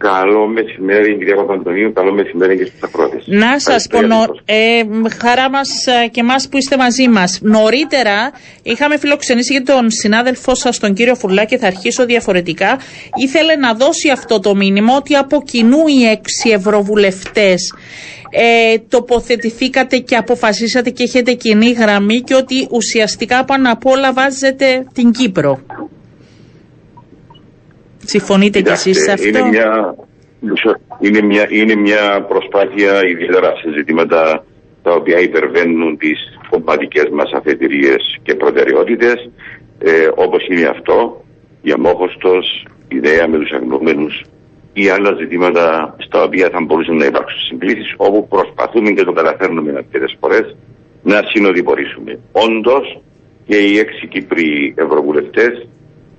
Καλό 0.03 0.47
μεσημέρι, 0.47 1.17
κυρία 1.17 1.35
Παπαντονίου. 1.35 1.93
Καλό 1.93 2.13
μεσημέρι 2.13 2.57
και 2.57 2.65
στους 2.65 2.79
ακροατές. 2.83 3.23
Να 3.25 3.59
σας 3.59 3.87
πω, 3.87 4.01
νο- 4.01 4.35
ε, 4.45 4.81
χαρά 5.21 5.49
μας 5.49 5.69
και 6.11 6.19
εμάς 6.19 6.47
που 6.49 6.57
είστε 6.57 6.77
μαζί 6.77 7.07
μας. 7.07 7.39
Νωρίτερα 7.41 8.31
είχαμε 8.63 8.97
φιλοξενήσει 8.97 9.53
και 9.53 9.61
τον 9.61 9.89
συνάδελφό 9.91 10.55
σας, 10.55 10.79
τον 10.79 10.93
κύριο 10.93 11.15
Φουρλάκη, 11.15 11.57
θα 11.57 11.67
αρχίσω 11.67 12.05
διαφορετικά. 12.05 12.79
Ήθελε 13.23 13.55
να 13.55 13.73
δώσει 13.73 14.09
αυτό 14.09 14.39
το 14.39 14.55
μήνυμα 14.55 14.95
ότι 14.95 15.15
από 15.15 15.41
κοινού 15.43 15.87
οι 15.87 16.03
έξι 16.05 16.49
ευρωβουλευτές 16.49 17.73
ε, 18.29 18.77
τοποθετηθήκατε 18.89 19.97
και 19.97 20.15
αποφασίσατε 20.15 20.89
και 20.89 21.03
έχετε 21.03 21.33
κοινή 21.33 21.71
γραμμή 21.71 22.21
και 22.21 22.35
ότι 22.35 22.67
ουσιαστικά 22.71 23.45
πάνω 23.45 23.71
απ' 23.71 23.85
όλα 23.85 24.13
βάζετε 24.13 24.85
την 24.93 25.11
Κύπρο. 25.11 25.59
Συμφωνείτε 28.05 28.61
κι 28.61 28.71
εσείς 28.71 29.03
σε 29.03 29.11
αυτό; 29.11 29.27
Είναι 29.27 29.41
μια, 29.49 29.95
είναι, 30.99 31.21
μια, 31.21 31.47
είναι 31.49 31.75
μια 31.75 32.25
προσπάθεια 32.27 33.07
ιδιαίτερα 33.07 33.53
σε 33.61 33.71
ζητήματα 33.77 34.45
τα 34.83 34.91
οποία 34.91 35.19
υπερβαίνουν 35.19 35.97
τις 35.97 36.19
κομματικές 36.49 37.07
μας 37.11 37.31
αφετηρίες 37.33 38.19
και 38.23 38.35
προτεραιότητες 38.35 39.29
ε, 39.79 40.09
όπως 40.15 40.47
είναι 40.47 40.67
αυτό, 40.67 41.23
η 41.61 41.71
αμόχωστος, 41.71 42.65
η 42.87 42.95
ιδέα 42.95 43.27
με 43.27 43.37
τους 43.37 43.51
αγνωμένους 43.51 44.23
ή 44.73 44.89
άλλα 44.89 45.13
ζητήματα 45.19 45.95
στα 45.97 46.23
οποία 46.23 46.49
θα 46.49 46.61
μπορούσαν 46.61 46.95
να 46.95 47.05
υπάρξουν 47.05 47.39
συγκλήσεις 47.39 47.93
όπου 47.97 48.27
προσπαθούμε 48.27 48.91
και 48.91 49.03
το 49.03 49.11
καταφέρνουμε 49.11 49.71
αρκετές 49.77 50.15
φορές 50.19 50.55
να 51.03 51.21
συνοδοιπορήσουμε. 51.33 52.19
Όντως 52.31 53.01
και 53.45 53.57
οι 53.57 53.77
έξι 53.77 54.07
Κύπροι 54.07 54.73
ευρωβουλευτές 54.77 55.67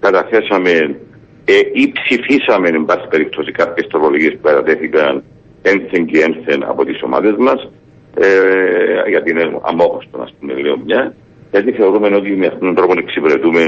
καταθέσαμε 0.01 0.97
ε, 1.45 1.59
ή 1.73 1.93
ψηφίσαμε 1.99 2.69
εν 2.69 2.85
πάση 2.85 3.07
περιπτώσει 3.09 3.51
κάποιες 3.53 3.87
τροπολογίες 3.91 4.33
που 4.33 4.43
κατατέθηκαν 4.49 5.23
ένθεν 5.63 6.07
και 6.07 6.19
ένθεν 6.21 6.65
από 6.65 6.85
τις 6.85 7.03
ομάδες 7.03 7.35
μας 7.39 7.69
ε, 8.15 9.09
για 9.09 9.23
την 9.23 9.37
αμόχωστο 9.63 10.19
να 10.19 10.29
πούμε 10.41 10.55
λέω 10.55 10.79
μια 10.85 11.15
γιατί 11.51 11.73
θεωρούμε 11.73 12.17
ότι 12.17 12.31
με 12.31 12.47
αυτόν 12.47 12.61
τον 12.61 12.75
τρόπο 12.75 12.93
εξυπηρετούμε 12.99 13.63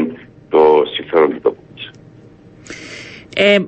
το 0.49 0.59
συμφέρον 0.97 1.31
του 1.31 1.41
τόπου 1.43 1.63
μας. 1.75 1.91
Ε, 3.37 3.59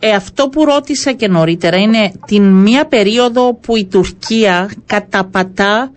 ε, 0.00 0.10
αυτό 0.14 0.48
που 0.48 0.64
ρώτησα 0.64 1.12
και 1.12 1.28
νωρίτερα 1.28 1.76
είναι 1.76 2.12
την 2.26 2.42
μία 2.42 2.86
περίοδο 2.86 3.54
που 3.54 3.76
η 3.76 3.84
Τουρκία 3.86 4.70
καταπατά 4.86 5.92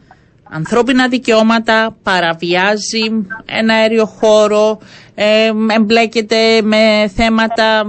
ανθρώπινα 0.50 1.08
δικαιώματα, 1.08 1.98
παραβιάζει 2.04 3.04
ένα 3.46 3.74
αέριο 3.74 4.06
χώρο, 4.06 4.80
ε, 5.16 5.52
εμπλέκεται 5.76 6.62
με 6.62 7.12
θέματα 7.16 7.80
α, 7.80 7.84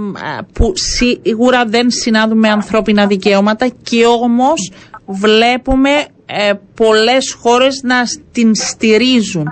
που 0.53 0.73
σίγουρα 0.75 1.65
δεν 1.65 1.89
συνάδουν 1.89 2.37
με 2.37 2.49
ανθρώπινα 2.49 3.07
δικαιώματα 3.07 3.67
και 3.83 4.05
όμως 4.05 4.71
βλέπουμε 5.05 5.89
ε, 6.25 6.53
πολλές 6.75 7.37
χώρες 7.41 7.81
να 7.83 7.95
την 8.31 8.55
στηρίζουν. 8.55 9.45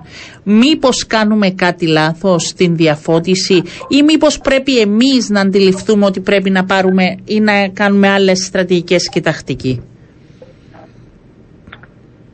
Μήπως 0.43 1.07
κάνουμε 1.07 1.49
κάτι 1.49 1.87
λάθος 1.87 2.47
στην 2.47 2.75
διαφώτιση 2.75 3.63
ή 3.87 4.03
μήπως 4.03 4.39
πρέπει 4.39 4.79
εμείς 4.79 5.29
να 5.29 5.41
αντιληφθούμε 5.41 6.05
ότι 6.05 6.19
πρέπει 6.19 6.49
να 6.49 6.65
πάρουμε 6.65 7.17
ή 7.25 7.39
να 7.39 7.67
κάνουμε 7.67 8.09
άλλες 8.09 8.45
στρατηγικές 8.45 9.09
και 9.09 9.21
τακτική; 9.21 9.81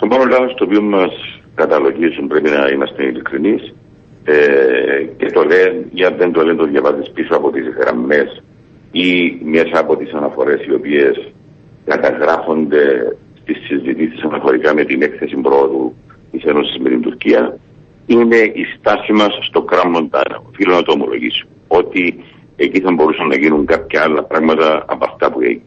Το 0.08 0.16
μόνο 0.16 0.30
λάθος 0.30 0.54
το 0.54 0.64
οποίο 0.64 0.82
μας 0.82 1.40
καταλογίζουν 1.56 2.28
πρέπει 2.28 2.50
να 2.50 2.68
είμαστε 2.74 3.04
ειλικρινείς 3.06 3.74
ε, 4.24 5.04
και 5.18 5.26
το 5.26 5.44
λένε, 5.44 5.86
για 5.92 6.12
δεν 6.12 6.32
το 6.32 6.42
λένε 6.44 6.58
το 6.58 6.66
διαβάζεις 6.66 7.12
πίσω 7.12 7.36
από 7.36 7.52
τις 7.52 7.64
γραμμές 7.80 8.44
ή 8.92 9.38
μέσα 9.44 9.80
από 9.80 9.98
τις 9.98 10.14
αναφορές 10.14 10.66
οι 10.66 10.74
οποίες 10.74 11.34
καταγράφονται 11.86 13.16
στις 13.42 13.58
συζητήσεις 13.66 14.24
αναφορικά 14.24 14.74
με 14.74 14.84
την 14.84 15.02
έκθεση 15.02 15.36
πρόοδου 15.36 15.96
της 16.32 16.44
Ένωσης 16.44 16.78
με 16.78 16.90
την 16.90 17.02
Τουρκία 17.02 17.58
είναι 18.06 18.38
η 18.38 18.66
στάση 18.78 19.12
μας 19.12 19.38
στο 19.42 19.62
Κραμ 19.62 19.90
Μοντάνα. 19.90 20.42
Οφείλω 20.50 20.74
να 20.76 20.84
το 20.84 20.92
ομολογήσω. 20.92 21.46
Ότι 21.68 22.24
εκεί 22.56 22.80
θα 22.80 22.92
μπορούσαν 22.92 23.28
να 23.28 23.38
γίνουν 23.38 23.66
κάποια 23.66 24.02
άλλα 24.02 24.24
πράγματα 24.24 24.86
από 24.88 25.06
αυτά 25.06 25.32
που 25.32 25.42
έγιναν. 25.42 25.64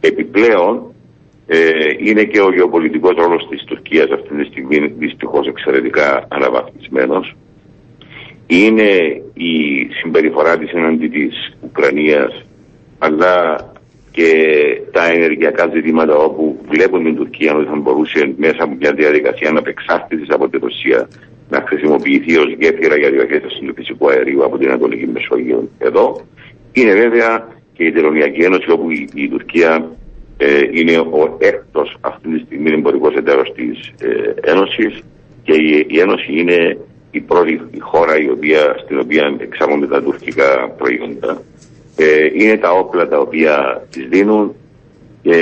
Επιπλέον, 0.00 0.89
ε, 1.52 1.94
είναι 1.98 2.24
και 2.24 2.40
ο 2.40 2.52
γεωπολιτικός 2.52 3.14
ρόλος 3.16 3.48
της 3.48 3.64
Τουρκίας 3.64 4.10
αυτή 4.10 4.34
τη 4.34 4.44
στιγμή 4.44 4.86
δυστυχώς 4.98 5.46
εξαιρετικά 5.46 6.26
αναβαθμισμένος. 6.28 7.36
Είναι 8.46 9.22
η 9.32 9.86
συμπεριφορά 10.00 10.58
της 10.58 10.72
εναντί 10.72 11.08
της 11.08 11.56
Ουκρανίας 11.60 12.44
αλλά 12.98 13.56
και 14.10 14.32
τα 14.92 15.06
ενεργειακά 15.06 15.70
ζητήματα 15.72 16.16
όπου 16.16 16.58
βλέπουμε 16.68 17.02
την 17.02 17.16
Τουρκία 17.16 17.54
ότι 17.54 17.66
θα 17.66 17.76
μπορούσε 17.76 18.34
μέσα 18.36 18.62
από 18.62 18.74
μια 18.74 18.92
διαδικασία 18.92 19.48
αναπεξάρτησης 19.48 20.28
από 20.30 20.48
τη 20.48 20.58
Ρωσία 20.58 21.08
να 21.48 21.64
χρησιμοποιηθεί 21.66 22.36
ως 22.36 22.54
γέφυρα 22.58 22.96
για 22.96 23.10
διοχέτευση 23.10 23.64
του 23.64 23.74
φυσικού 23.74 24.10
αερίου 24.10 24.44
από 24.44 24.58
την 24.58 24.68
Ανατολική 24.68 25.06
Μεσόγειο 25.06 25.68
εδώ. 25.78 26.20
Είναι 26.72 26.94
βέβαια 26.94 27.48
και 27.72 27.84
η 27.84 27.92
Τελωνιακή 27.92 28.40
Ένωση 28.40 28.70
όπου 28.70 28.90
η, 28.90 29.08
η 29.14 29.28
Τουρκία 29.28 29.90
ε, 30.42 30.68
είναι 30.72 30.98
ο 30.98 31.36
έκτος 31.38 31.96
αυτή 32.00 32.28
τη 32.28 32.38
στιγμή 32.44 32.72
εμπορικός 32.72 33.14
εταίρος 33.14 33.52
της 33.52 33.92
ε, 34.00 34.50
Ένωσης 34.50 35.02
και 35.42 35.52
η, 35.52 35.86
η 35.88 36.00
Ένωση 36.00 36.38
είναι 36.38 36.78
η 37.10 37.20
πρώτη 37.20 37.60
η 37.70 37.78
χώρα 37.78 38.18
η 38.18 38.30
οποία, 38.30 38.76
στην 38.84 38.98
οποία 38.98 39.36
εξάγονται 39.38 39.86
τα 39.86 40.02
τουρκικά 40.02 40.68
προϊόντα. 40.78 41.42
Ε, 41.96 42.26
είναι 42.32 42.56
τα 42.56 42.72
όπλα 42.72 43.08
τα 43.08 43.18
οποία 43.18 43.86
τις 43.90 44.06
δίνουν 44.08 44.54
και 45.22 45.36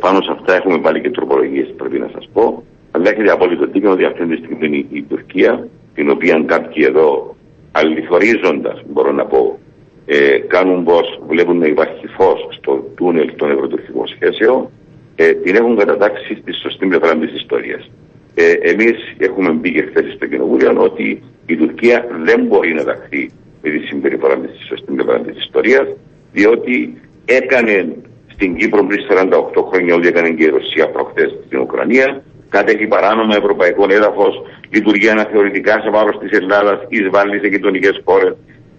πάνω 0.00 0.20
σε 0.20 0.30
αυτά 0.30 0.54
έχουμε 0.54 0.78
πάλι 0.78 1.00
και 1.00 1.10
τροπολογίες 1.10 1.74
πρέπει 1.76 1.98
να 1.98 2.10
σας 2.12 2.28
πω. 2.32 2.64
Αλλά 2.90 3.10
έχετε 3.10 3.30
απόλυτο 3.30 3.66
δίκιο 3.66 3.90
ότι 3.90 4.04
αυτή 4.04 4.26
τη 4.26 4.36
στιγμή 4.36 4.66
είναι 4.66 4.76
η, 4.76 4.86
η 4.90 5.02
Τουρκία, 5.02 5.68
την 5.94 6.10
οποία 6.10 6.42
κάποιοι 6.46 6.84
εδώ 6.86 7.36
αληθορίζοντας 7.72 8.82
μπορώ 8.86 9.12
να 9.12 9.24
πω 9.24 9.58
ε, 10.06 10.38
κάνουν 10.38 10.84
πως 10.84 11.20
βλέπουν 11.28 11.58
να 11.58 11.66
υπάρχει 11.66 12.06
φως 12.06 12.48
στο 12.50 12.90
τούνελ 12.94 13.34
των 13.36 13.50
ευρωτουρκικών 13.50 14.06
σχέσεων 14.06 14.70
ε, 15.16 15.32
την 15.32 15.54
έχουν 15.54 15.76
κατατάξει 15.76 16.38
στη 16.42 16.52
σωστή 16.52 16.86
πλευρά 16.86 17.16
της 17.16 17.32
ιστορίας. 17.32 17.90
Ε, 18.34 18.52
εμείς 18.70 18.96
έχουμε 19.18 19.50
μπει 19.50 19.72
και 19.72 19.82
χθες 19.82 20.12
στο 20.14 20.26
Κοινοβούλιο 20.26 20.82
ότι 20.82 21.22
η 21.46 21.56
Τουρκία 21.56 22.06
δεν 22.24 22.44
μπορεί 22.44 22.72
να 22.72 22.84
ταχθεί 22.84 23.30
με 23.62 23.70
τη 23.70 23.78
συμπεριφορά 23.78 24.38
της 24.38 24.50
στη 24.50 24.64
σωστή 24.64 24.92
πλευρά 24.92 25.20
της 25.20 25.38
ιστορίας 25.38 25.86
διότι 26.32 27.00
έκανε 27.24 27.96
στην 28.32 28.56
Κύπρο 28.56 28.84
πριν 28.86 29.00
48 29.08 29.64
χρόνια 29.70 29.94
ό,τι 29.94 30.06
έκανε 30.06 30.30
και 30.30 30.44
η 30.44 30.48
Ρωσία 30.48 30.88
προχθές 30.88 31.34
στην 31.46 31.58
Ουκρανία 31.60 32.22
κατέχει 32.56 32.86
παράνομα 32.86 33.34
ευρωπαϊκό 33.36 33.84
έδαφος, 33.90 34.34
λειτουργεί 34.70 35.08
αναθεωρητικά 35.08 35.80
σε 35.82 35.90
βάρος 35.90 36.18
της 36.18 36.30
Ελλάδας, 36.38 36.78
εισβάλλει 36.88 37.38
σε 37.38 37.46
γειτονικές 37.46 38.00
χώρες, 38.04 38.34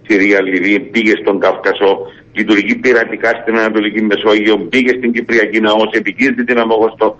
Συρία, 0.06 0.42
Λιβύη, 0.42 0.80
πήγε 0.80 1.12
στον 1.22 1.40
Καύκασο, 1.40 1.90
λειτουργεί 2.32 2.74
πειρατικά 2.76 3.30
στην 3.42 3.58
Ανατολική 3.58 4.02
Μεσόγειο, 4.02 4.56
πήγε 4.58 4.88
στην 4.98 5.12
Κυπριακή 5.12 5.60
Ναό, 5.60 5.82
επικίνδυνη 5.90 6.44
την 6.46 6.58
Αμογωστό. 6.58 7.16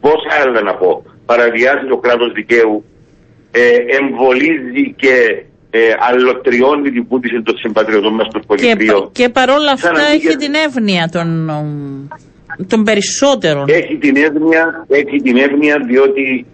Πόσα 0.00 0.30
άλλα 0.42 0.60
να 0.62 0.74
πω. 0.74 1.04
Παραβιάζει 1.26 1.86
το 1.88 1.96
κράτος 1.96 2.32
δικαίου, 2.32 2.84
ε, 3.50 3.60
εμβολίζει 4.00 4.92
και 4.96 5.14
ε, 5.70 5.80
αλλοτριώνει 6.08 6.90
την 6.90 7.08
πούτηση 7.08 7.42
των 7.42 7.56
συμπατριωτών 7.58 8.14
μας 8.14 8.26
στο 8.26 8.38
Και, 8.38 8.44
Πολυπρίο. 8.46 9.00
πα- 9.00 9.08
και 9.12 9.28
παρόλα 9.28 9.70
αυτά 9.72 9.86
Σαν 9.86 9.96
να 9.96 10.06
έχει 10.12 10.26
πήγε- 10.26 10.38
την 10.38 10.54
εύνοια 10.54 11.08
των, 11.12 11.48
ομ, 11.48 12.06
των 12.66 12.84
περισσότερων. 12.84 13.64
Έχει 13.68 13.96
την 13.96 14.16
εύνοια, 14.16 14.86
έχει 14.88 15.16
την 15.22 15.36
εύνοια 15.36 15.76
διότι 15.88 16.46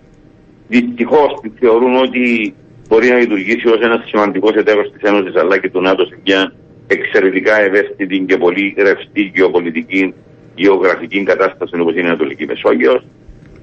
δυστυχώς 0.68 1.30
θεωρούν 1.60 1.96
ότι 1.96 2.54
μπορεί 2.88 3.08
να 3.08 3.18
λειτουργήσει 3.18 3.68
ως 3.68 3.80
ένας 3.80 4.04
σημαντικός 4.08 4.54
εταίρος 4.54 4.92
της 4.92 5.10
Ένωσης 5.10 5.34
αλλά 5.36 5.58
και 5.58 5.70
του 5.70 5.80
ΝΑΤΟ 5.80 6.04
σε 6.04 6.18
μια 6.24 6.52
εξαιρετικά 6.86 7.60
ευαίσθητη 7.60 8.24
και 8.28 8.36
πολύ 8.36 8.74
ρευστή 8.78 9.32
γεωπολιτική 9.34 10.14
γεωγραφική 10.54 11.22
κατάσταση 11.22 11.80
όπως 11.80 11.92
είναι 11.92 12.02
η 12.02 12.08
Ανατολική 12.08 12.46
Μεσόγειος. 12.46 13.04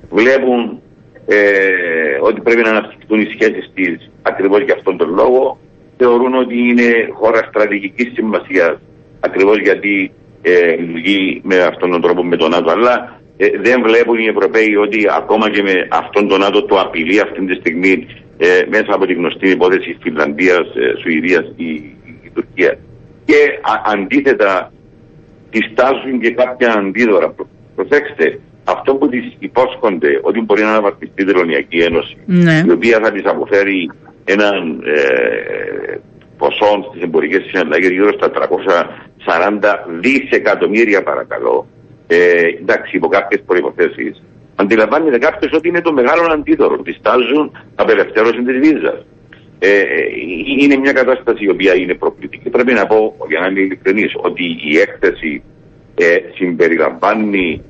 Βλέπουν 0.10 0.82
ε, 1.26 1.38
ότι 2.22 2.42
πρέπει 2.42 2.62
να 2.62 2.70
αναπτυχθούν 2.70 3.22
οι 3.22 3.26
σχέσεις 3.26 3.72
της 3.74 4.10
ακριβώς 4.22 4.62
για 4.62 4.74
αυτόν 4.74 4.98
τον 4.98 5.14
λόγο. 5.14 5.60
Θεωρούν 5.98 6.36
ότι 6.36 6.58
είναι 6.58 7.10
χώρα 7.14 7.48
στρατηγικής 7.50 8.12
σημασίας 8.14 8.80
ακριβώς 9.20 9.60
γιατί 9.60 10.12
ε, 10.42 10.76
λειτουργεί 10.76 11.42
με 11.44 11.58
αυτόν 11.62 11.92
τον 11.92 12.02
τρόπο 12.02 12.24
με 12.24 12.38
τον 12.38 12.50
ΝΑΤΟ. 12.50 12.72
Αλλά 12.72 13.20
ε, 13.38 13.48
δεν 13.62 13.82
βλέπουν 13.82 14.18
οι 14.20 14.26
Ευρωπαίοι 14.26 14.76
ότι 14.76 15.06
ακόμα 15.18 15.50
και 15.50 15.62
με 15.62 15.88
αυτόν 15.90 16.28
τον 16.28 16.40
ΝΑΤΟ 16.40 16.64
το 16.64 16.80
απειλεί 16.80 17.20
αυτή 17.20 17.46
τη 17.46 17.54
στιγμή 17.54 18.08
ε, 18.44 18.66
μέσα 18.70 18.94
από 18.94 19.06
τη 19.06 19.14
γνωστή 19.14 19.50
υπόθεση 19.50 19.98
Φινλανδίας, 20.02 20.68
ε, 20.76 21.00
Σουηδίας 21.02 21.46
η, 21.56 21.70
η, 22.24 22.32
Τουρκίας. 22.34 22.78
Και 23.26 23.36
αντίθετα 23.86 24.72
τη 25.50 25.60
στάζουν 25.72 26.20
και 26.20 26.32
κάποια 26.32 26.74
αντίδωρα. 26.74 27.36
Προσέξτε, 27.76 28.40
αυτό 28.64 28.96
που 28.96 29.10
τις 29.10 29.36
υπόσχονται 29.40 30.20
ότι 30.22 30.42
μπορεί 30.42 30.62
να 30.62 30.70
αναβαθμιστεί 30.70 31.22
η 31.22 31.26
Τελωνιακή 31.26 31.78
Ένωση, 31.78 32.18
Ναι. 32.26 32.64
η 32.68 32.72
οποία 32.72 33.00
θα 33.04 33.12
τις 33.12 33.26
αποφέρει 33.26 33.92
έναν 34.24 34.84
ε, 34.86 35.98
ποσό 36.38 36.90
στις 36.90 37.02
εμπορικές 37.02 37.44
συναλλαγές 37.48 37.90
γύρω 37.90 38.14
στα 38.14 38.32
340 38.32 39.86
δισεκατομμύρια 40.00 41.04
παρακαλώ, 41.04 41.68
ε, 42.08 42.18
εντάξει 42.62 42.96
υπό 42.96 43.08
κάποιες 43.08 43.42
προϋποθέσεις, 43.46 44.24
αντιλαμβάνεται 44.62 45.18
κάποιος 45.18 45.52
ότι 45.54 45.68
είναι 45.68 45.82
το 45.82 45.94
μεγάλο 45.94 46.32
αντίδωρο. 46.32 46.78
Τη 46.78 46.94
τάζουν 47.02 47.52
απελευθέρωση 47.76 48.44
της 48.44 48.58
βίζας. 48.60 49.06
Ε, 49.60 49.70
ε, 49.70 49.84
είναι 50.62 50.76
μια 50.76 50.92
κατάσταση 50.92 51.44
η 51.44 51.50
οποία 51.50 51.76
είναι 51.76 51.94
προκλητική. 51.94 52.50
Πρέπει 52.50 52.74
να 52.74 52.86
πω, 52.88 53.16
για 53.30 53.40
να 53.40 53.48
είμαι 53.48 53.60
ειλικρινής, 53.60 54.12
ότι 54.16 54.44
η 54.72 54.78
έκθεση 54.78 55.44
ε, 55.96 56.18
συμπεριλαμβάνει 56.36 57.64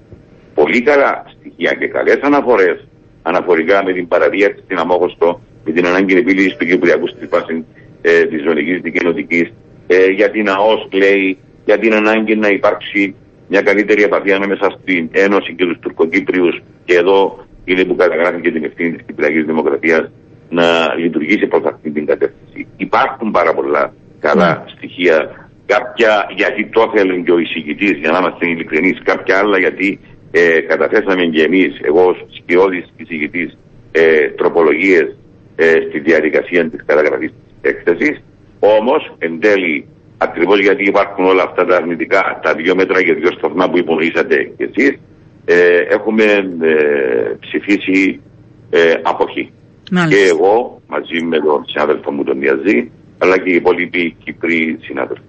πολύ 0.53 0.81
καλά 0.81 1.25
στοιχεία 1.33 1.73
και 1.73 1.87
καλές 1.87 2.19
αναφορές 2.21 2.87
αναφορικά 3.21 3.83
με 3.83 3.93
την 3.93 4.07
παραδίαση 4.07 4.59
στην 4.63 4.77
Αμόχωστο, 4.77 5.41
με 5.65 5.71
την 5.71 5.85
ανάγκη 5.85 6.15
επίλυσης 6.15 6.55
του 6.55 6.65
Κυπριακού 6.65 7.07
στη 7.07 7.25
βάση 7.25 7.65
ε, 8.01 8.25
της 8.25 8.43
ζωνικής 8.43 8.81
δικαιωτική, 8.81 9.53
ε, 9.87 10.05
για 10.05 10.29
την 10.31 10.49
ΑΟΣ 10.49 10.87
λέει, 10.91 11.37
για 11.65 11.79
την 11.79 11.93
ανάγκη 11.93 12.35
να 12.35 12.47
υπάρξει 12.47 13.15
μια 13.51 13.61
καλύτερη 13.61 14.03
επαφή 14.03 14.31
ανάμεσα 14.31 14.77
στην 14.77 15.09
Ένωση 15.11 15.55
και 15.55 15.65
τους 15.65 15.79
Τουρκοκύπριους 15.79 16.61
και 16.85 16.95
εδώ 16.95 17.45
είναι 17.63 17.83
που 17.85 17.95
καταγράφει 17.95 18.41
και 18.41 18.51
την 18.51 18.63
ευθύνη 18.63 18.91
της 18.91 19.05
Κυπριακής 19.05 19.45
Δημοκρατίας 19.45 20.11
να 20.49 20.95
λειτουργήσει 20.95 21.47
προς 21.47 21.63
αυτή 21.65 21.89
την 21.91 22.05
κατεύθυνση. 22.05 22.67
Υπάρχουν 22.77 23.31
πάρα 23.31 23.53
πολλά 23.53 23.93
καλά 24.19 24.63
στοιχεία. 24.75 25.17
Κάποια 25.65 26.13
γιατί 26.35 26.65
το 26.65 26.91
θέλει 26.95 27.23
και 27.23 27.31
ο 27.31 27.37
εισηγητής, 27.37 27.91
για 27.91 28.11
να 28.11 28.17
είμαστε 28.17 28.47
ειλικρινείς, 28.47 28.97
κάποια 29.03 29.37
άλλα 29.37 29.57
γιατί 29.57 29.99
ε, 30.31 30.59
καταθέσαμε 30.59 31.23
και 31.25 31.43
εμείς, 31.43 31.79
εγώ 31.81 32.03
ως 32.05 32.25
σκιώδης 32.37 32.85
εισηγητής, 32.97 33.57
ε, 33.91 34.29
τροπολογίες 34.29 35.17
ε, 35.55 35.71
στη 35.89 35.99
διαδικασία 35.99 36.69
της 36.69 36.83
καταγραφής 36.85 37.31
της 37.31 37.71
έκθεσης. 37.71 38.23
Όμως, 38.59 39.15
εν 39.17 39.39
τέλει, 39.39 39.87
ακριβώς 40.27 40.59
γιατί 40.59 40.83
υπάρχουν 40.83 41.25
όλα 41.25 41.43
αυτά 41.43 41.65
τα 41.65 41.75
αρνητικά, 41.75 42.39
τα 42.43 42.53
δύο 42.53 42.75
μέτρα 42.75 43.03
και 43.03 43.13
δύο 43.13 43.31
σταθμά 43.37 43.69
που 43.69 43.77
υπονοήσατε 43.77 44.35
κι 44.57 44.63
εσείς, 44.63 44.99
ε, 45.45 45.79
έχουμε 45.97 46.23
ε, 46.23 47.35
ψηφίσει 47.39 48.21
ε, 48.69 48.93
αποχή. 49.01 49.51
Μάλιστα. 49.91 50.23
Και 50.23 50.29
εγώ 50.29 50.81
μαζί 50.87 51.21
με 51.23 51.37
τον 51.39 51.65
συνάδελφο 51.67 52.11
μου 52.11 52.23
τον 52.23 52.39
Διαζή, 52.39 52.91
αλλά 53.17 53.37
και 53.37 53.49
οι 53.49 53.55
υπόλοιποι 53.55 54.15
Κυπροί 54.23 54.77
συνάδελφοι. 54.81 55.23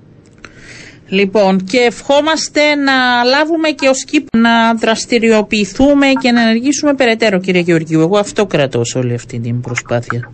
Λοιπόν, 1.08 1.64
και 1.64 1.78
ευχόμαστε 1.78 2.74
να 2.74 3.22
λάβουμε 3.24 3.68
και 3.68 3.88
ως 3.88 4.04
ΚΥΠ 4.04 4.26
να 4.36 4.74
δραστηριοποιηθούμε 4.74 6.06
και 6.20 6.30
να 6.30 6.40
ενεργήσουμε 6.40 6.94
περαιτέρω, 6.94 7.40
κύριε 7.40 7.60
Γεωργίου. 7.60 8.00
Εγώ 8.00 8.18
αυτό 8.18 8.46
κρατώ 8.46 8.84
σε 8.84 8.98
όλη 8.98 9.14
αυτή 9.14 9.40
την 9.40 9.60
προσπάθεια. 9.60 10.32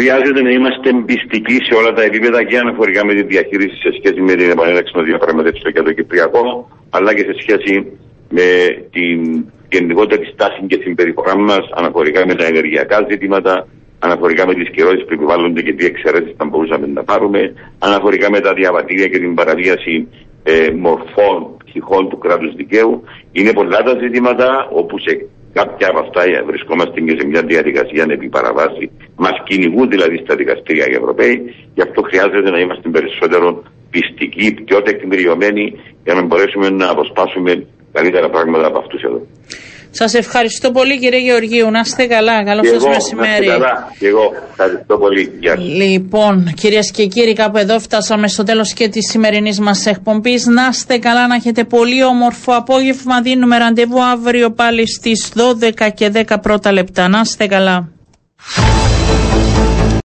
Χρειάζεται 0.00 0.42
να 0.42 0.50
είμαστε 0.50 0.88
πιστικοί 1.06 1.56
σε 1.66 1.74
όλα 1.74 1.92
τα 1.92 2.02
επίπεδα 2.02 2.44
και 2.44 2.58
αναφορικά 2.58 3.04
με 3.04 3.14
τη 3.14 3.22
διαχείριση 3.22 3.76
σε 3.84 3.90
σχέση 3.98 4.20
με 4.20 4.34
την 4.34 4.50
επανέλαξη 4.50 4.92
των 4.92 5.04
διαπραγματεύσεων 5.04 5.72
για 5.72 5.82
το 5.82 5.92
Κυπριακό, 5.92 6.68
αλλά 6.90 7.14
και 7.14 7.24
σε 7.28 7.34
σχέση 7.42 7.72
με 8.28 8.48
την 8.90 9.44
γενικότερη 9.70 10.24
στάση 10.32 10.60
και 10.66 10.78
συμπεριφορά 10.82 11.36
μας 11.38 11.64
αναφορικά 11.74 12.26
με 12.26 12.34
τα 12.34 12.44
ενεργειακά 12.46 13.06
ζητήματα, 13.10 13.66
αναφορικά 13.98 14.46
με 14.46 14.54
τις 14.54 14.70
καιρότητε 14.70 15.04
που 15.04 15.14
επιβάλλονται 15.14 15.62
και 15.62 15.72
τι 15.72 15.84
εξαιρέσεις 15.84 16.34
θα 16.36 16.44
μπορούσαμε 16.44 16.86
να 16.86 17.02
πάρουμε, 17.04 17.52
αναφορικά 17.78 18.30
με 18.30 18.40
τα 18.40 18.52
διαβατήρια 18.54 19.06
και 19.08 19.18
την 19.18 19.34
παραβίαση 19.34 20.08
ε, 20.42 20.70
μορφών 20.84 21.56
πτυχών 21.58 22.08
του 22.08 22.18
κράτους 22.18 22.54
δικαίου. 22.54 23.04
Είναι 23.32 23.52
πολλά 23.52 23.82
τα 23.82 23.98
ζητήματα 24.02 24.68
όπου 24.72 24.98
σε 24.98 25.26
κάποια 25.52 25.88
από 25.88 25.98
αυτά 25.98 26.22
ε, 26.22 26.42
βρισκόμαστε 26.42 27.00
και 27.00 27.16
σε 27.18 27.26
μια 27.26 27.42
διαδικασία 27.42 28.06
επί 28.08 28.28
παραβάση. 28.28 28.90
Μας 29.16 29.36
κυνηγούν 29.44 29.88
δηλαδή 29.88 30.16
στα 30.24 30.34
δικαστήρια 30.34 30.86
οι 30.88 30.94
Ευρωπαίοι. 30.94 31.54
Γι' 31.74 31.82
αυτό 31.82 32.02
χρειάζεται 32.02 32.50
να 32.50 32.58
είμαστε 32.58 32.88
περισσότερο 32.88 33.62
πιστικοί, 33.90 34.52
πιο 34.64 34.82
τεκμηριωμένοι 34.82 35.80
για 36.04 36.14
να 36.14 36.22
μπορέσουμε 36.22 36.68
να 36.70 36.90
αποσπάσουμε 36.90 37.66
καλύτερα 37.92 38.28
πράγματα 38.30 38.66
από 38.66 38.78
αυτούς 38.78 39.02
εδώ. 39.02 39.26
Σας 39.90 40.14
ευχαριστώ 40.14 40.70
πολύ, 40.70 40.98
κύριε 40.98 41.18
Γεωργίου. 41.18 41.70
Να 41.70 41.80
είστε 41.80 42.06
καλά. 42.06 42.44
Καλό 42.44 42.60
Και 42.60 42.66
σας 42.68 42.76
εγώ, 42.76 42.84
να 42.88 42.94
μεσημέρι. 42.94 43.44
είστε 43.44 43.46
καλά. 43.46 43.92
Και 43.98 44.06
εγώ 44.06 44.32
ευχαριστώ 44.50 44.98
πολύ. 44.98 45.32
Γεια 45.40 45.54
σας. 45.56 45.64
Λοιπόν, 45.64 46.52
κυρίες 46.54 46.90
και 46.90 47.06
κύριοι, 47.06 47.32
κάπου 47.32 47.58
εδώ 47.58 47.78
φτάσαμε 47.80 48.28
στο 48.28 48.42
τέλος 48.42 48.72
και 48.72 48.88
της 48.88 49.10
σημερινής 49.10 49.60
μας 49.60 49.86
εκπομπής. 49.86 50.46
Να 50.46 50.68
είστε 50.70 50.98
καλά, 50.98 51.26
να 51.26 51.34
έχετε 51.34 51.64
πολύ 51.64 52.04
όμορφο 52.04 52.52
απόγευμα. 52.54 53.20
Δίνουμε 53.22 53.58
ραντεβού 53.58 54.02
αύριο 54.02 54.50
πάλι 54.50 54.88
στις 54.88 55.32
12 55.34 55.88
και 55.94 56.08
10 56.08 56.40
πρώτα 56.42 56.72
λεπτά. 56.72 57.08
Να 57.08 57.20
είστε 57.24 57.46
καλά. 57.46 57.88